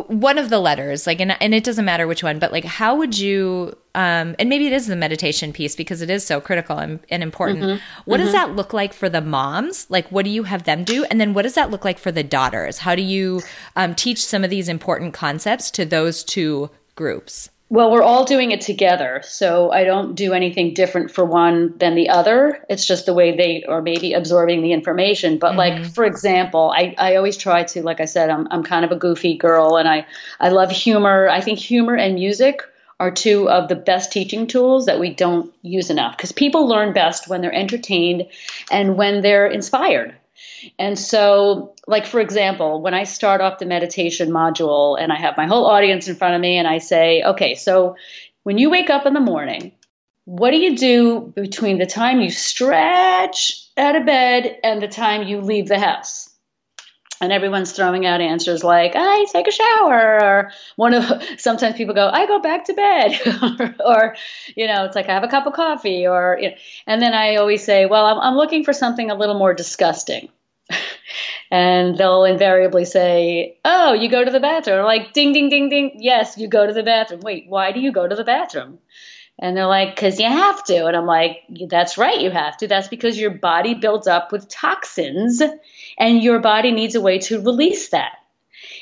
one 0.07 0.39
of 0.39 0.51
the 0.51 0.61
letters, 0.61 1.07
like, 1.07 1.21
and, 1.21 1.37
and 1.43 1.53
it 1.53 1.65
doesn't 1.65 1.85
matter 1.85 2.07
which 2.07 2.23
one, 2.23 2.39
but 2.39 2.53
like, 2.53 2.65
how 2.65 2.95
would 2.95 3.19
you, 3.19 3.77
um, 3.97 4.37
and 4.39 4.49
maybe 4.49 4.67
it 4.69 4.73
is 4.73 4.87
the 4.87 4.95
meditation 4.95 5.53
piece 5.53 5.75
because 5.75 6.01
it 6.01 6.11
is 6.11 6.25
so 6.25 6.41
critical 6.41 6.79
and, 6.79 7.01
and 7.11 7.23
important. 7.23 7.61
Mm-hmm. 7.61 7.85
What 8.05 8.19
mm-hmm. 8.19 8.25
does 8.25 8.33
that 8.35 8.55
look 8.55 8.73
like 8.73 8.93
for 8.93 9.09
the 9.09 9.21
moms? 9.21 9.87
Like, 9.91 10.11
what 10.13 10.25
do 10.25 10.31
you 10.31 10.45
have 10.45 10.63
them 10.63 10.85
do? 10.85 11.05
And 11.05 11.21
then 11.21 11.35
what 11.35 11.43
does 11.43 11.55
that 11.55 11.71
look 11.71 11.85
like 11.85 11.99
for 11.99 12.13
the 12.13 12.23
daughters? 12.23 12.79
How 12.79 12.95
do 12.95 13.03
you 13.03 13.43
um, 13.75 13.95
teach 13.95 14.25
some 14.25 14.45
of 14.45 14.51
these 14.51 14.69
important 14.69 15.13
concepts 15.13 15.71
to 15.73 15.85
those 15.85 16.23
two 16.23 16.71
groups? 16.95 17.51
Well, 17.75 17.91
we're 17.91 18.05
all 18.05 18.25
doing 18.25 18.53
it 18.53 18.61
together. 18.61 19.21
So 19.25 19.73
I 19.73 19.83
don't 19.83 20.15
do 20.15 20.33
anything 20.33 20.75
different 20.75 21.11
for 21.11 21.25
one 21.25 21.77
than 21.77 21.97
the 21.97 22.09
other. 22.09 22.65
It's 22.71 22.87
just 22.87 23.05
the 23.05 23.13
way 23.13 23.37
they 23.37 23.65
are 23.65 23.83
maybe 23.83 24.13
absorbing 24.13 24.63
the 24.63 24.73
information. 24.73 25.41
But 25.41 25.57
mm-hmm. 25.57 25.83
like, 25.83 25.85
for 25.87 26.05
example, 26.05 26.73
I, 26.73 26.95
I 26.99 27.17
always 27.17 27.37
try 27.37 27.65
to, 27.65 27.83
like 27.83 28.01
I 28.01 28.05
said, 28.05 28.31
I'm, 28.31 28.47
I'm 28.53 28.63
kind 28.63 28.85
of 28.85 28.93
a 28.93 28.97
goofy 28.97 29.37
girl 29.37 29.77
and 29.77 29.89
I, 29.89 30.07
I 30.39 30.51
love 30.51 30.71
humor. 30.71 31.29
I 31.29 31.41
think 31.41 31.59
humor 31.59 31.97
and 31.97 32.15
music 32.15 32.63
are 33.01 33.11
two 33.11 33.51
of 33.51 33.69
the 33.69 33.75
best 33.75 34.13
teaching 34.13 34.47
tools 34.47 34.87
that 34.87 35.01
we 35.01 35.13
don't 35.13 35.53
use 35.63 35.91
enough 35.91 36.17
because 36.17 36.31
people 36.31 36.69
learn 36.69 36.93
best 36.93 37.27
when 37.27 37.41
they're 37.41 37.53
entertained 37.53 38.29
and 38.71 38.97
when 38.97 39.21
they're 39.21 39.49
inspired. 39.49 40.15
And 40.79 40.99
so, 40.99 41.75
like, 41.87 42.07
for 42.07 42.21
example, 42.21 42.81
when 42.81 42.95
I 42.95 43.05
start 43.05 43.41
off 43.41 43.59
the 43.59 43.67
meditation 43.67 44.31
module 44.31 45.01
and 45.01 45.13
I 45.13 45.17
have 45.17 45.37
my 45.37 45.47
whole 45.47 45.67
audience 45.67 46.09
in 46.09 46.17
front 46.17 46.35
of 46.35 46.41
me 46.41 46.57
and 46.57 46.69
I 46.69 46.79
say, 46.79 47.23
okay, 47.23 47.55
so 47.55 47.97
when 48.43 48.59
you 48.59 48.71
wake 48.71 48.91
up 48.91 49.07
in 49.07 49.15
the 49.15 49.21
morning, 49.21 49.73
what 50.25 50.51
do 50.51 50.57
you 50.57 50.77
do 50.77 51.33
between 51.35 51.79
the 51.79 51.87
time 51.87 52.21
you 52.21 52.31
stretch 52.31 53.69
out 53.77 53.97
of 53.97 54.07
bed 54.07 54.59
and 54.63 54.83
the 54.83 54.89
time 54.89 55.27
you 55.27 55.41
leave 55.41 55.69
the 55.69 55.79
house? 55.79 56.35
and 57.21 57.33
everyone's 57.33 57.73
throwing 57.73 58.07
out 58.07 58.21
answers 58.21 58.63
like 58.65 58.93
i 58.95 59.25
take 59.33 59.47
a 59.47 59.53
shower 59.53 60.23
or 60.23 60.51
one 60.77 60.95
of 60.95 61.05
sometimes 61.39 61.77
people 61.77 61.95
go 61.95 62.09
i 62.13 62.27
go 62.27 62.39
back 62.39 62.65
to 62.65 62.75
bed 62.75 63.77
or, 63.85 64.17
you 64.57 64.67
know 64.67 64.85
it's 64.85 64.97
like 64.97 65.09
i 65.09 65.13
have 65.13 65.25
a 65.25 65.29
cup 65.29 65.47
of 65.47 65.53
coffee 65.53 66.07
or 66.07 66.39
you 66.41 66.51
know, 66.51 66.57
and 66.87 67.01
then 67.01 67.15
i 67.15 67.37
always 67.37 67.65
say 67.65 67.87
well 67.87 68.07
I'm, 68.07 68.19
I'm 68.19 68.37
looking 68.37 68.65
for 68.65 68.73
something 68.73 69.11
a 69.11 69.15
little 69.15 69.39
more 69.39 69.55
disgusting 69.55 70.29
and 71.51 71.97
they'll 71.97 72.25
invariably 72.25 72.85
say, 72.85 73.59
"Oh, 73.65 73.93
you 73.93 74.09
go 74.09 74.25
to 74.25 74.31
the 74.31 74.41
bathroom." 74.41 74.85
like, 74.85 75.13
"Ding, 75.13 75.33
ding, 75.33 75.49
ding, 75.49 75.69
ding." 75.69 75.97
Yes, 75.99 76.37
you 76.37 76.49
go 76.49 76.67
to 76.67 76.73
the 76.73 76.83
bathroom. 76.83 77.21
Wait, 77.21 77.45
why 77.49 77.73
do 77.73 77.81
you 77.81 77.93
go 77.93 78.09
to 78.09 78.17
the 78.17 78.25
bathroom? 78.25 78.79
And 79.39 79.57
they're 79.57 79.67
like, 79.67 79.97
"Cause 79.97 80.19
you 80.19 80.27
have 80.27 80.65
to." 80.65 80.87
And 80.87 80.97
I'm 80.97 81.07
like, 81.07 81.43
"That's 81.69 81.99
right, 81.99 82.21
you 82.21 82.31
have 82.31 82.57
to. 82.59 82.69
That's 82.69 82.89
because 82.89 83.19
your 83.19 83.31
body 83.31 83.75
builds 83.75 84.07
up 84.07 84.33
with 84.33 84.49
toxins, 84.49 85.43
and 85.99 86.23
your 86.23 86.39
body 86.41 86.73
needs 86.73 86.95
a 86.95 87.01
way 87.01 87.19
to 87.19 87.41
release 87.41 87.91
that." 87.91 88.13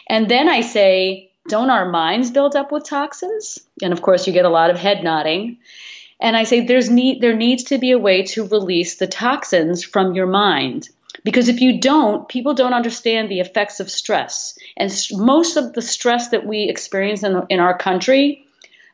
And 0.09 0.29
then 0.29 0.49
I 0.49 0.61
say, 0.61 1.31
"Don't 1.49 1.71
our 1.71 1.89
minds 1.89 2.31
build 2.31 2.57
up 2.57 2.73
with 2.73 2.89
toxins?" 2.89 3.59
And 3.83 3.93
of 3.93 4.03
course, 4.03 4.27
you 4.27 4.33
get 4.33 4.45
a 4.45 4.57
lot 4.61 4.71
of 4.71 4.79
head 4.79 5.03
nodding. 5.03 5.59
And 6.21 6.37
I 6.37 6.45
say, 6.45 6.61
"There's 6.61 6.89
need. 6.89 7.21
There 7.21 7.35
needs 7.37 7.65
to 7.65 7.79
be 7.79 7.91
a 7.91 7.99
way 7.99 8.23
to 8.33 8.47
release 8.47 8.97
the 8.97 9.09
toxins 9.09 9.85
from 9.85 10.15
your 10.15 10.27
mind." 10.27 10.89
Because 11.25 11.49
if 11.49 11.61
you 11.61 11.81
don't, 11.81 12.29
people 12.29 12.55
don't 12.55 12.75
understand 12.75 13.31
the 13.31 13.41
effects 13.41 13.81
of 13.81 13.91
stress. 13.91 14.59
And 14.77 14.93
most 15.13 15.57
of 15.57 15.73
the 15.73 15.83
stress 15.83 16.29
that 16.29 16.47
we 16.47 16.65
experience 16.65 17.23
in, 17.23 17.43
in 17.49 17.61
our 17.61 17.77
country 17.77 18.45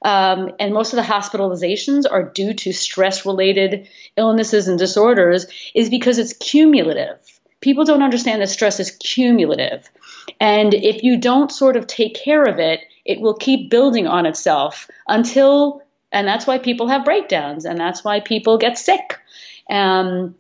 um, 0.03 0.53
and 0.61 0.73
most 0.73 0.93
of 0.93 0.97
the 0.97 1.03
hospitalizations 1.13 2.05
are 2.11 2.23
due 2.23 2.55
to 2.55 2.73
stress 2.73 3.27
related 3.27 3.89
illnesses 4.17 4.69
and 4.69 4.79
disorders 4.79 5.47
is 5.75 5.91
because 5.91 6.19
it's 6.19 6.33
cumulative. 6.35 7.19
People 7.61 7.85
don't 7.85 8.03
understand 8.03 8.41
that 8.41 8.49
stress 8.49 8.79
is 8.79 8.93
cumulative. 8.93 9.89
And 10.41 10.75
if 10.75 11.03
you 11.03 11.17
don't 11.17 11.51
sort 11.51 11.77
of 11.77 11.87
take 11.87 12.15
care 12.15 12.45
of 12.45 12.59
it, 12.61 12.81
it 13.05 13.21
will 13.21 13.35
keep 13.35 13.71
building 13.71 14.07
on 14.07 14.27
itself 14.27 14.89
until, 15.09 15.83
and 16.13 16.29
that's 16.29 16.47
why 16.47 16.59
people 16.59 16.87
have 16.87 17.05
breakdowns 17.05 17.65
and 17.65 17.79
that's 17.79 18.05
why 18.05 18.21
people 18.21 18.59
get 18.59 18.79
sick. 18.79 19.19
Um, 19.69 20.37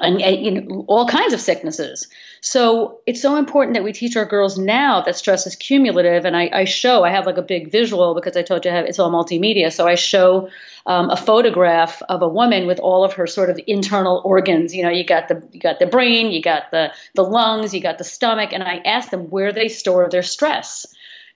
and 0.00 0.20
you 0.20 0.60
know, 0.60 0.84
all 0.88 1.06
kinds 1.06 1.32
of 1.32 1.40
sicknesses. 1.40 2.08
So 2.40 3.00
it's 3.06 3.20
so 3.20 3.36
important 3.36 3.74
that 3.74 3.82
we 3.82 3.92
teach 3.92 4.16
our 4.16 4.24
girls 4.24 4.58
now 4.58 5.00
that 5.02 5.16
stress 5.16 5.46
is 5.46 5.56
cumulative. 5.56 6.24
And 6.24 6.36
I, 6.36 6.50
I 6.52 6.64
show, 6.64 7.04
I 7.04 7.10
have 7.10 7.26
like 7.26 7.36
a 7.36 7.42
big 7.42 7.72
visual 7.72 8.14
because 8.14 8.36
I 8.36 8.42
told 8.42 8.64
you 8.64 8.70
I 8.70 8.74
have, 8.74 8.86
it's 8.86 8.98
all 8.98 9.10
multimedia. 9.10 9.72
So 9.72 9.86
I 9.86 9.96
show 9.96 10.48
um, 10.86 11.10
a 11.10 11.16
photograph 11.16 12.00
of 12.08 12.22
a 12.22 12.28
woman 12.28 12.66
with 12.66 12.78
all 12.78 13.04
of 13.04 13.14
her 13.14 13.26
sort 13.26 13.50
of 13.50 13.60
internal 13.66 14.22
organs. 14.24 14.74
You 14.74 14.84
know, 14.84 14.90
you 14.90 15.04
got 15.04 15.28
the 15.28 15.42
you 15.52 15.60
got 15.60 15.78
the 15.78 15.86
brain, 15.86 16.30
you 16.30 16.40
got 16.40 16.70
the 16.70 16.92
the 17.14 17.24
lungs, 17.24 17.74
you 17.74 17.80
got 17.80 17.98
the 17.98 18.04
stomach, 18.04 18.52
and 18.52 18.62
I 18.62 18.76
ask 18.84 19.10
them 19.10 19.28
where 19.30 19.52
they 19.52 19.68
store 19.68 20.08
their 20.08 20.22
stress 20.22 20.86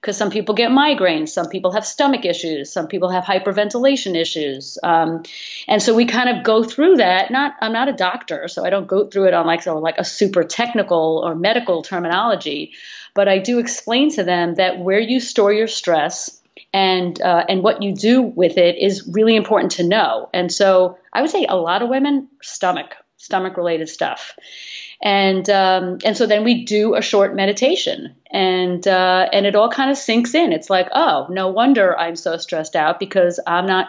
because 0.03 0.17
some 0.17 0.31
people 0.31 0.57
get 0.57 0.73
migraines, 0.73 1.29
some 1.29 1.49
people 1.49 1.71
have 1.71 1.87
stomach 1.87 2.25
issues, 2.25 2.73
some 2.73 2.89
people 2.89 3.09
have 3.09 3.23
hyperventilation 3.23 4.17
issues, 4.17 4.77
um, 4.83 5.23
and 5.69 5.81
so 5.81 5.95
we 5.95 6.07
kind 6.07 6.29
of 6.29 6.45
go 6.45 6.65
through 6.65 6.97
that. 6.97 7.31
Not 7.31 7.55
I'm 7.61 7.73
not 7.73 7.89
a 7.89 7.93
doctor, 7.93 8.49
so 8.49 8.65
I 8.65 8.71
don't 8.71 8.89
go 8.89 9.07
through 9.07 9.29
it 9.29 9.35
on 9.35 9.47
like 9.47 9.63
so 9.63 9.79
like 9.79 9.99
a 9.99 10.05
super 10.05 10.43
technical 10.43 11.23
or 11.25 11.37
medical 11.37 11.83
terminology, 11.83 12.73
but 13.15 13.29
I 13.29 13.39
do 13.39 13.61
explain 13.61 14.11
to 14.17 14.25
them 14.25 14.57
that 14.57 14.81
where 14.81 14.99
you 14.99 15.21
store 15.21 15.53
your 15.53 15.69
stress 15.69 16.43
and 16.73 17.21
uh, 17.23 17.45
and 17.49 17.63
what 17.63 17.83
you 17.83 17.95
do 17.95 18.23
with 18.23 18.59
it 18.59 18.79
is 18.79 19.07
really 19.07 19.37
important 19.37 19.73
to 19.73 19.85
know. 19.85 20.29
And 20.35 20.51
so 20.51 20.99
I 21.13 21.21
would 21.21 21.31
say 21.31 21.47
a 21.49 21.57
lot 21.57 21.83
of 21.83 21.89
women 21.89 22.29
stomach 22.43 22.97
stomach 23.19 23.57
related 23.57 23.89
stuff 23.89 24.35
and 25.03 25.51
um, 25.51 25.99
and 26.05 26.17
so 26.17 26.27
then 26.27 26.45
we 26.45 26.65
do 26.65 26.95
a 26.95 27.03
short 27.03 27.35
meditation, 27.35 28.15
and 28.31 28.87
uh, 28.87 29.29
and 29.33 29.47
it 29.47 29.57
all 29.57 29.69
kind 29.69 29.91
of 29.91 29.99
sinks 29.99 30.35
in. 30.35 30.53
It's 30.53 30.71
like, 30.71 30.89
oh, 30.95 31.27
no 31.29 31.49
wonder 31.49 31.99
I'm 31.99 32.15
so 32.15 32.37
stressed 32.37 32.77
out 32.77 33.01
because 33.01 33.41
I'm 33.47 33.67
not 33.67 33.89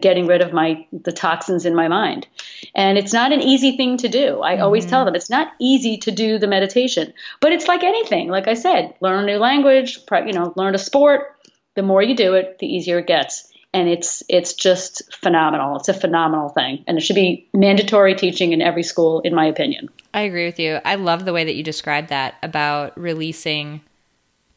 getting 0.00 0.26
rid 0.26 0.42
of 0.42 0.52
my 0.52 0.86
the 0.92 1.12
toxins 1.12 1.64
in 1.64 1.74
my 1.74 1.88
mind. 1.88 2.26
And 2.74 2.98
it's 2.98 3.12
not 3.12 3.32
an 3.32 3.40
easy 3.40 3.76
thing 3.76 3.96
to 3.98 4.08
do. 4.08 4.42
I 4.42 4.54
mm-hmm. 4.54 4.62
always 4.62 4.86
tell 4.86 5.04
them 5.04 5.14
it's 5.14 5.30
not 5.30 5.52
easy 5.60 5.96
to 5.98 6.10
do 6.10 6.38
the 6.38 6.48
meditation 6.48 7.12
but 7.40 7.52
it's 7.52 7.68
like 7.68 7.84
anything. 7.84 8.28
Like 8.28 8.48
i 8.48 8.54
said 8.54 8.94
learn 9.00 9.24
a 9.24 9.26
new 9.26 9.38
language 9.38 10.00
you 10.26 10.32
know 10.32 10.52
learn 10.56 10.74
a 10.74 10.78
sport. 10.78 11.36
The 11.74 11.82
more 11.82 12.02
you 12.02 12.16
do 12.16 12.34
it 12.34 12.58
the 12.58 12.66
easier 12.66 12.98
it 12.98 13.06
gets 13.06 13.52
and 13.76 13.88
it's 13.88 14.22
it's 14.28 14.54
just 14.54 15.02
phenomenal. 15.14 15.76
It's 15.76 15.88
a 15.88 15.94
phenomenal 15.94 16.48
thing, 16.48 16.82
and 16.86 16.96
it 16.96 17.02
should 17.02 17.14
be 17.16 17.46
mandatory 17.52 18.14
teaching 18.14 18.52
in 18.52 18.62
every 18.62 18.82
school, 18.82 19.20
in 19.20 19.34
my 19.34 19.44
opinion. 19.44 19.88
I 20.14 20.22
agree 20.22 20.46
with 20.46 20.58
you. 20.58 20.80
I 20.84 20.94
love 20.94 21.24
the 21.26 21.32
way 21.34 21.44
that 21.44 21.54
you 21.54 21.62
described 21.62 22.08
that 22.08 22.36
about 22.42 22.98
releasing 22.98 23.82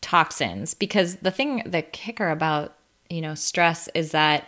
toxins 0.02 0.74
because 0.74 1.18
the 1.18 1.32
thing, 1.32 1.64
the 1.66 1.82
kicker 1.82 2.30
about 2.30 2.76
you 3.10 3.22
know, 3.22 3.36
stress 3.36 3.90
is 3.96 4.12
that 4.12 4.48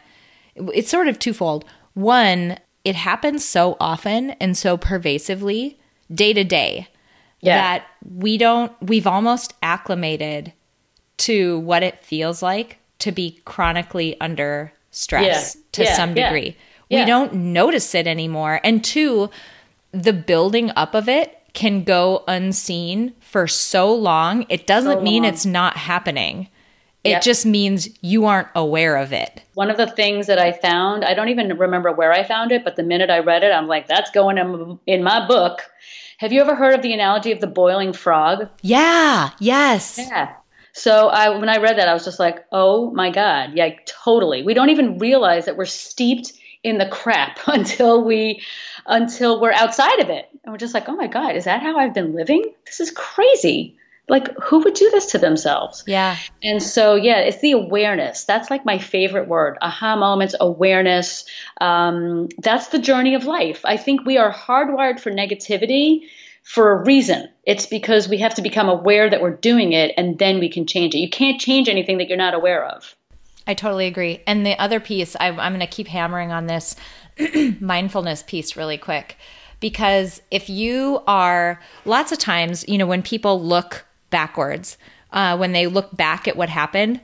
it's 0.55 0.89
sort 0.89 1.07
of 1.07 1.17
twofold. 1.19 1.65
One, 1.93 2.57
it 2.85 2.95
happens 2.95 3.43
so 3.43 3.75
often 3.79 4.31
and 4.31 4.55
so 4.55 4.77
pervasively 4.77 5.79
day 6.13 6.31
to 6.33 6.43
day 6.43 6.87
Yeah. 7.41 7.55
that 7.57 7.87
we 8.07 8.37
don't, 8.37 8.71
we've 8.81 9.07
almost 9.07 9.55
acclimated 9.63 10.53
to 11.17 11.59
what 11.59 11.81
it 11.83 12.03
feels 12.03 12.41
like 12.43 12.77
to 13.01 13.11
be 13.11 13.39
chronically 13.45 14.19
under 14.21 14.71
stress 14.91 15.55
Yeah. 15.55 15.61
to 15.73 15.83
Yeah. 15.83 15.93
some 15.95 16.13
degree. 16.13 16.55
We 16.89 17.05
don't 17.05 17.33
notice 17.33 17.95
it 17.95 18.05
anymore. 18.05 18.59
And 18.65 18.83
two, 18.83 19.29
the 19.93 20.11
building 20.11 20.71
up 20.75 20.93
of 20.93 21.07
it 21.07 21.37
can 21.53 21.83
go 21.83 22.23
unseen 22.27 23.13
for 23.21 23.47
so 23.47 23.93
long. 23.93 24.45
It 24.49 24.67
doesn't 24.67 24.97
So 24.99 25.01
mean 25.01 25.23
long. 25.23 25.31
it's 25.33 25.45
not 25.45 25.77
happening. 25.77 26.49
It 27.05 27.11
Yep. 27.11 27.21
just 27.23 27.45
means 27.45 27.89
you 28.01 28.25
aren't 28.25 28.49
aware 28.55 28.97
of 28.97 29.11
it. 29.13 29.41
One 29.55 29.69
of 29.71 29.77
the 29.77 29.87
things 29.87 30.27
that 30.27 30.37
I 30.37 30.51
found, 30.51 31.03
I 31.05 31.13
don't 31.13 31.29
even 31.29 31.57
remember 31.57 31.91
where 31.93 32.11
I 32.11 32.23
found 32.23 32.51
it, 32.51 32.63
but 32.65 32.75
the 32.75 32.83
minute 32.83 33.09
I 33.09 33.19
read 33.19 33.43
it, 33.43 33.51
I'm 33.53 33.67
like, 33.67 33.87
that's 33.87 34.11
going 34.11 34.37
in, 34.37 34.77
in 34.85 35.01
my 35.01 35.25
book. 35.25 35.61
Have 36.19 36.31
you 36.33 36.41
ever 36.41 36.53
heard 36.55 36.75
of 36.75 36.81
the 36.83 36.93
analogy 36.93 37.31
of 37.31 37.39
the 37.39 37.47
boiling 37.47 37.93
frog? 37.93 38.47
Yeah. 38.61 39.29
Yes. 39.39 39.97
Yeah. 39.97 40.33
So 40.73 41.07
I 41.07 41.37
when 41.37 41.49
I 41.49 41.57
read 41.57 41.77
that, 41.77 41.87
I 41.87 41.93
was 41.93 42.05
just 42.05 42.19
like, 42.19 42.45
oh 42.51 42.91
my 42.91 43.11
God. 43.11 43.51
Yeah, 43.55 43.69
totally. 43.85 44.43
We 44.43 44.53
don't 44.53 44.69
even 44.69 44.97
realize 44.99 45.45
that 45.45 45.57
we're 45.57 45.65
steeped 45.65 46.33
in 46.63 46.77
the 46.77 46.87
crap 46.87 47.39
until 47.47 48.03
we 48.03 48.41
until 48.85 49.41
we're 49.41 49.53
outside 49.53 49.99
of 49.99 50.09
it. 50.09 50.27
And 50.43 50.51
we're 50.53 50.57
just 50.57 50.73
like, 50.73 50.89
oh 50.89 50.95
my 50.95 51.07
God, 51.07 51.35
is 51.35 51.45
that 51.45 51.61
how 51.61 51.77
I've 51.77 51.93
been 51.93 52.13
living? 52.13 52.43
This 52.65 52.79
is 52.79 52.91
crazy. 52.91 53.77
Like 54.09 54.35
who 54.43 54.59
would 54.59 54.73
do 54.73 54.89
this 54.89 55.11
to 55.11 55.19
themselves? 55.19 55.83
Yeah. 55.87 56.17
And 56.43 56.61
so, 56.61 56.95
yeah, 56.95 57.19
it's 57.19 57.39
the 57.39 57.51
awareness. 57.51 58.25
That's 58.25 58.49
like 58.49 58.65
my 58.65 58.77
favorite 58.77 59.27
word 59.27 59.57
aha 59.61 59.95
moments, 59.95 60.35
awareness. 60.39 61.25
Um, 61.61 62.27
that's 62.39 62.67
the 62.67 62.79
journey 62.79 63.15
of 63.15 63.25
life. 63.25 63.61
I 63.63 63.77
think 63.77 64.05
we 64.05 64.17
are 64.17 64.33
hardwired 64.33 64.99
for 64.99 65.11
negativity 65.11 66.07
for 66.43 66.71
a 66.71 66.83
reason. 66.83 67.29
It's 67.45 67.65
because 67.65 68.07
we 68.07 68.17
have 68.17 68.35
to 68.35 68.41
become 68.41 68.69
aware 68.69 69.09
that 69.09 69.21
we're 69.21 69.35
doing 69.35 69.73
it 69.73 69.93
and 69.97 70.17
then 70.19 70.39
we 70.39 70.49
can 70.49 70.65
change 70.65 70.93
it. 70.95 70.99
You 70.99 71.09
can't 71.09 71.39
change 71.39 71.69
anything 71.69 71.97
that 71.97 72.07
you're 72.07 72.17
not 72.17 72.33
aware 72.33 72.65
of. 72.65 72.95
I 73.47 73.53
totally 73.53 73.87
agree. 73.87 74.21
And 74.27 74.45
the 74.45 74.59
other 74.59 74.79
piece, 74.79 75.15
I, 75.19 75.29
I'm 75.29 75.53
going 75.53 75.59
to 75.59 75.67
keep 75.67 75.87
hammering 75.87 76.31
on 76.31 76.47
this 76.47 76.75
mindfulness 77.59 78.23
piece 78.23 78.55
really 78.55 78.77
quick. 78.77 79.17
Because 79.59 80.21
if 80.31 80.49
you 80.49 81.01
are, 81.07 81.59
lots 81.85 82.11
of 82.11 82.17
times, 82.17 82.67
you 82.67 82.77
know, 82.77 82.87
when 82.87 83.03
people 83.03 83.41
look 83.41 83.85
backwards, 84.09 84.77
uh, 85.11 85.37
when 85.37 85.51
they 85.51 85.67
look 85.67 85.95
back 85.95 86.27
at 86.27 86.35
what 86.35 86.49
happened, 86.49 86.99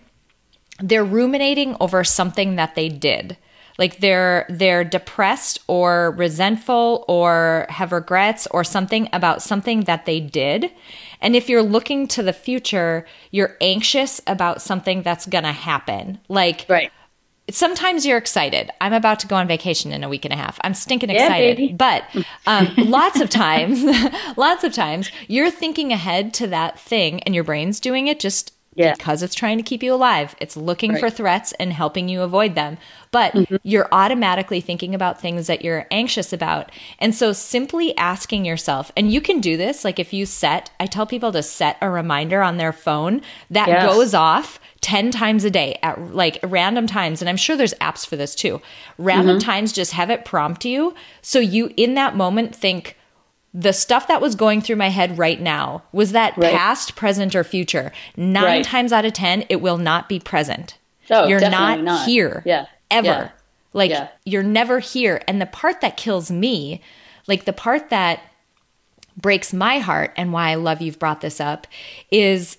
they're 0.79 1.05
ruminating 1.05 1.75
over 1.79 2.03
something 2.03 2.55
that 2.55 2.75
they 2.75 2.89
did 2.89 3.37
like 3.77 3.97
they're 3.99 4.45
they're 4.49 4.83
depressed 4.83 5.59
or 5.67 6.11
resentful 6.11 7.05
or 7.07 7.65
have 7.69 7.91
regrets 7.91 8.47
or 8.51 8.63
something 8.63 9.07
about 9.13 9.41
something 9.41 9.81
that 9.81 10.05
they 10.05 10.19
did 10.19 10.71
and 11.21 11.35
if 11.35 11.49
you're 11.49 11.63
looking 11.63 12.07
to 12.07 12.21
the 12.23 12.33
future 12.33 13.05
you're 13.31 13.55
anxious 13.61 14.21
about 14.27 14.61
something 14.61 15.01
that's 15.01 15.25
going 15.25 15.43
to 15.43 15.51
happen 15.51 16.19
like 16.27 16.65
Right. 16.69 16.91
sometimes 17.49 18.05
you're 18.05 18.17
excited. 18.17 18.71
I'm 18.81 18.91
about 18.93 19.19
to 19.19 19.27
go 19.27 19.35
on 19.37 19.47
vacation 19.47 19.93
in 19.93 20.03
a 20.03 20.09
week 20.09 20.25
and 20.25 20.33
a 20.33 20.37
half. 20.37 20.59
I'm 20.65 20.73
stinking 20.73 21.09
excited. 21.09 21.55
baby. 21.57 21.73
But 21.73 22.03
um, 22.45 22.67
lots 22.77 23.21
of 23.21 23.29
times, 23.29 23.83
lots 24.37 24.63
of 24.65 24.73
times, 24.73 25.09
you're 25.29 25.49
thinking 25.49 25.93
ahead 25.93 26.33
to 26.35 26.47
that 26.47 26.77
thing, 26.77 27.21
and 27.23 27.33
your 27.33 27.45
brain's 27.45 27.79
doing 27.79 28.07
it 28.07 28.19
just 28.19 28.51
Yeah. 28.77 28.93
because 28.95 29.23
it's 29.23 29.35
trying 29.35 29.57
to 29.57 29.63
keep 29.63 29.81
you 29.83 29.93
alive. 29.93 30.35
It's 30.39 30.55
looking 30.55 30.95
for 30.97 31.09
threats 31.09 31.51
and 31.53 31.73
helping 31.73 32.07
you 32.09 32.21
avoid 32.21 32.55
them. 32.55 32.77
But 33.11 33.35
you're 33.63 33.87
automatically 33.91 34.61
thinking 34.61 34.93
about 34.93 35.19
things 35.19 35.47
that 35.47 35.63
you're 35.63 35.87
anxious 35.91 36.31
about. 36.31 36.71
And 36.99 37.15
so 37.15 37.33
simply 37.33 37.95
asking 37.97 38.45
yourself, 38.45 38.91
and 38.95 39.11
you 39.11 39.21
can 39.21 39.39
do 39.41 39.57
this, 39.57 39.83
like 39.83 39.97
if 39.99 40.13
you 40.13 40.25
set, 40.25 40.69
I 40.79 40.85
tell 40.85 41.05
people 41.07 41.31
to 41.31 41.41
set 41.41 41.77
a 41.81 41.89
reminder 41.89 42.41
on 42.41 42.57
their 42.57 42.73
phone 42.73 43.21
that 43.49 43.67
Yes. 43.67 43.83
goes 43.85 44.13
off 44.13 44.59
10 44.81 45.09
times 45.11 45.43
a 45.43 45.49
day 45.49 45.79
at 45.81 46.13
like 46.13 46.37
random 46.43 46.85
times 46.85 47.19
and 47.21 47.27
i'm 47.27 47.35
sure 47.35 47.57
there's 47.57 47.73
apps 47.81 48.05
for 48.05 48.15
this 48.15 48.35
too 48.35 48.61
random 48.99 49.37
Mm-hmm. 49.37 49.45
times 49.49 49.73
just 49.73 49.91
have 49.93 50.11
it 50.11 50.23
prompt 50.23 50.65
you 50.65 50.93
so 51.23 51.39
you 51.39 51.73
in 51.75 51.95
that 51.95 52.15
moment 52.15 52.55
think 52.55 52.95
the 53.53 53.71
stuff 53.73 54.07
that 54.07 54.21
was 54.21 54.35
going 54.35 54.61
through 54.61 54.75
my 54.75 54.89
head 54.89 55.17
right 55.17 55.39
now 55.41 55.81
was 55.91 56.11
that 56.11 56.37
Right. 56.37 56.53
past 56.53 56.95
present 56.95 57.35
or 57.35 57.43
future 57.43 57.91
nine 58.15 58.43
Right. 58.43 58.63
times 58.65 58.91
out 58.93 59.05
of 59.05 59.13
ten 59.13 59.45
it 59.49 59.61
will 59.61 59.77
not 59.77 60.07
be 60.09 60.19
present 60.19 60.77
Oh, 61.09 61.27
you're 61.27 61.39
not, 61.39 61.81
not. 61.81 62.05
here 62.05 62.43
Yeah. 62.45 62.65
ever 62.91 63.07
Yeah. 63.07 63.29
like 63.73 63.91
Yeah. 63.91 64.07
you're 64.25 64.43
never 64.43 64.79
here 64.79 65.21
and 65.27 65.41
the 65.41 65.45
part 65.45 65.81
that 65.81 65.97
kills 65.97 66.29
me 66.29 66.81
like 67.27 67.45
the 67.45 67.53
part 67.53 67.89
that 67.89 68.19
breaks 69.15 69.53
my 69.53 69.79
heart 69.79 70.13
and 70.17 70.31
why 70.33 70.49
i 70.51 70.55
love 70.55 70.81
you've 70.81 70.99
brought 70.99 71.21
this 71.21 71.39
up 71.41 71.65
is 72.11 72.57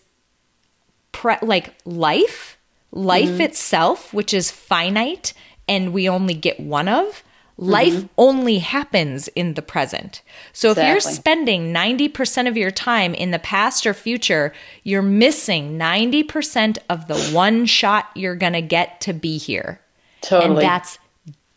pre- 1.13 1.37
like 1.43 1.75
life 1.85 2.57
life 2.91 3.29
Mm-hmm. 3.29 3.41
itself 3.43 4.13
which 4.15 4.33
is 4.35 4.51
finite 4.51 5.35
and 5.69 5.93
we 5.93 6.09
only 6.09 6.35
get 6.35 6.59
one 6.59 6.89
of 6.89 7.23
life 7.61 7.93
Mm-hmm. 7.93 8.07
only 8.17 8.59
happens 8.61 9.27
in 9.29 9.55
the 9.55 9.63
present 9.63 10.23
so 10.53 10.71
if 10.71 10.77
you're 10.79 11.01
spending 11.01 11.75
90% 11.75 12.47
of 12.47 12.57
your 12.57 12.71
time 12.71 13.15
in 13.15 13.33
the 13.33 13.39
past 13.41 13.85
or 13.85 13.93
future 13.95 14.53
you're 14.85 15.03
missing 15.03 15.77
90% 15.77 16.79
of 16.89 17.09
the 17.09 17.19
one 17.35 17.67
shot 17.67 18.11
you're 18.15 18.37
going 18.37 18.53
to 18.53 18.63
get 18.63 19.01
to 19.01 19.13
be 19.13 19.39
here 19.39 19.81
Totally. 20.21 20.51
and 20.51 20.59
that's 20.59 20.99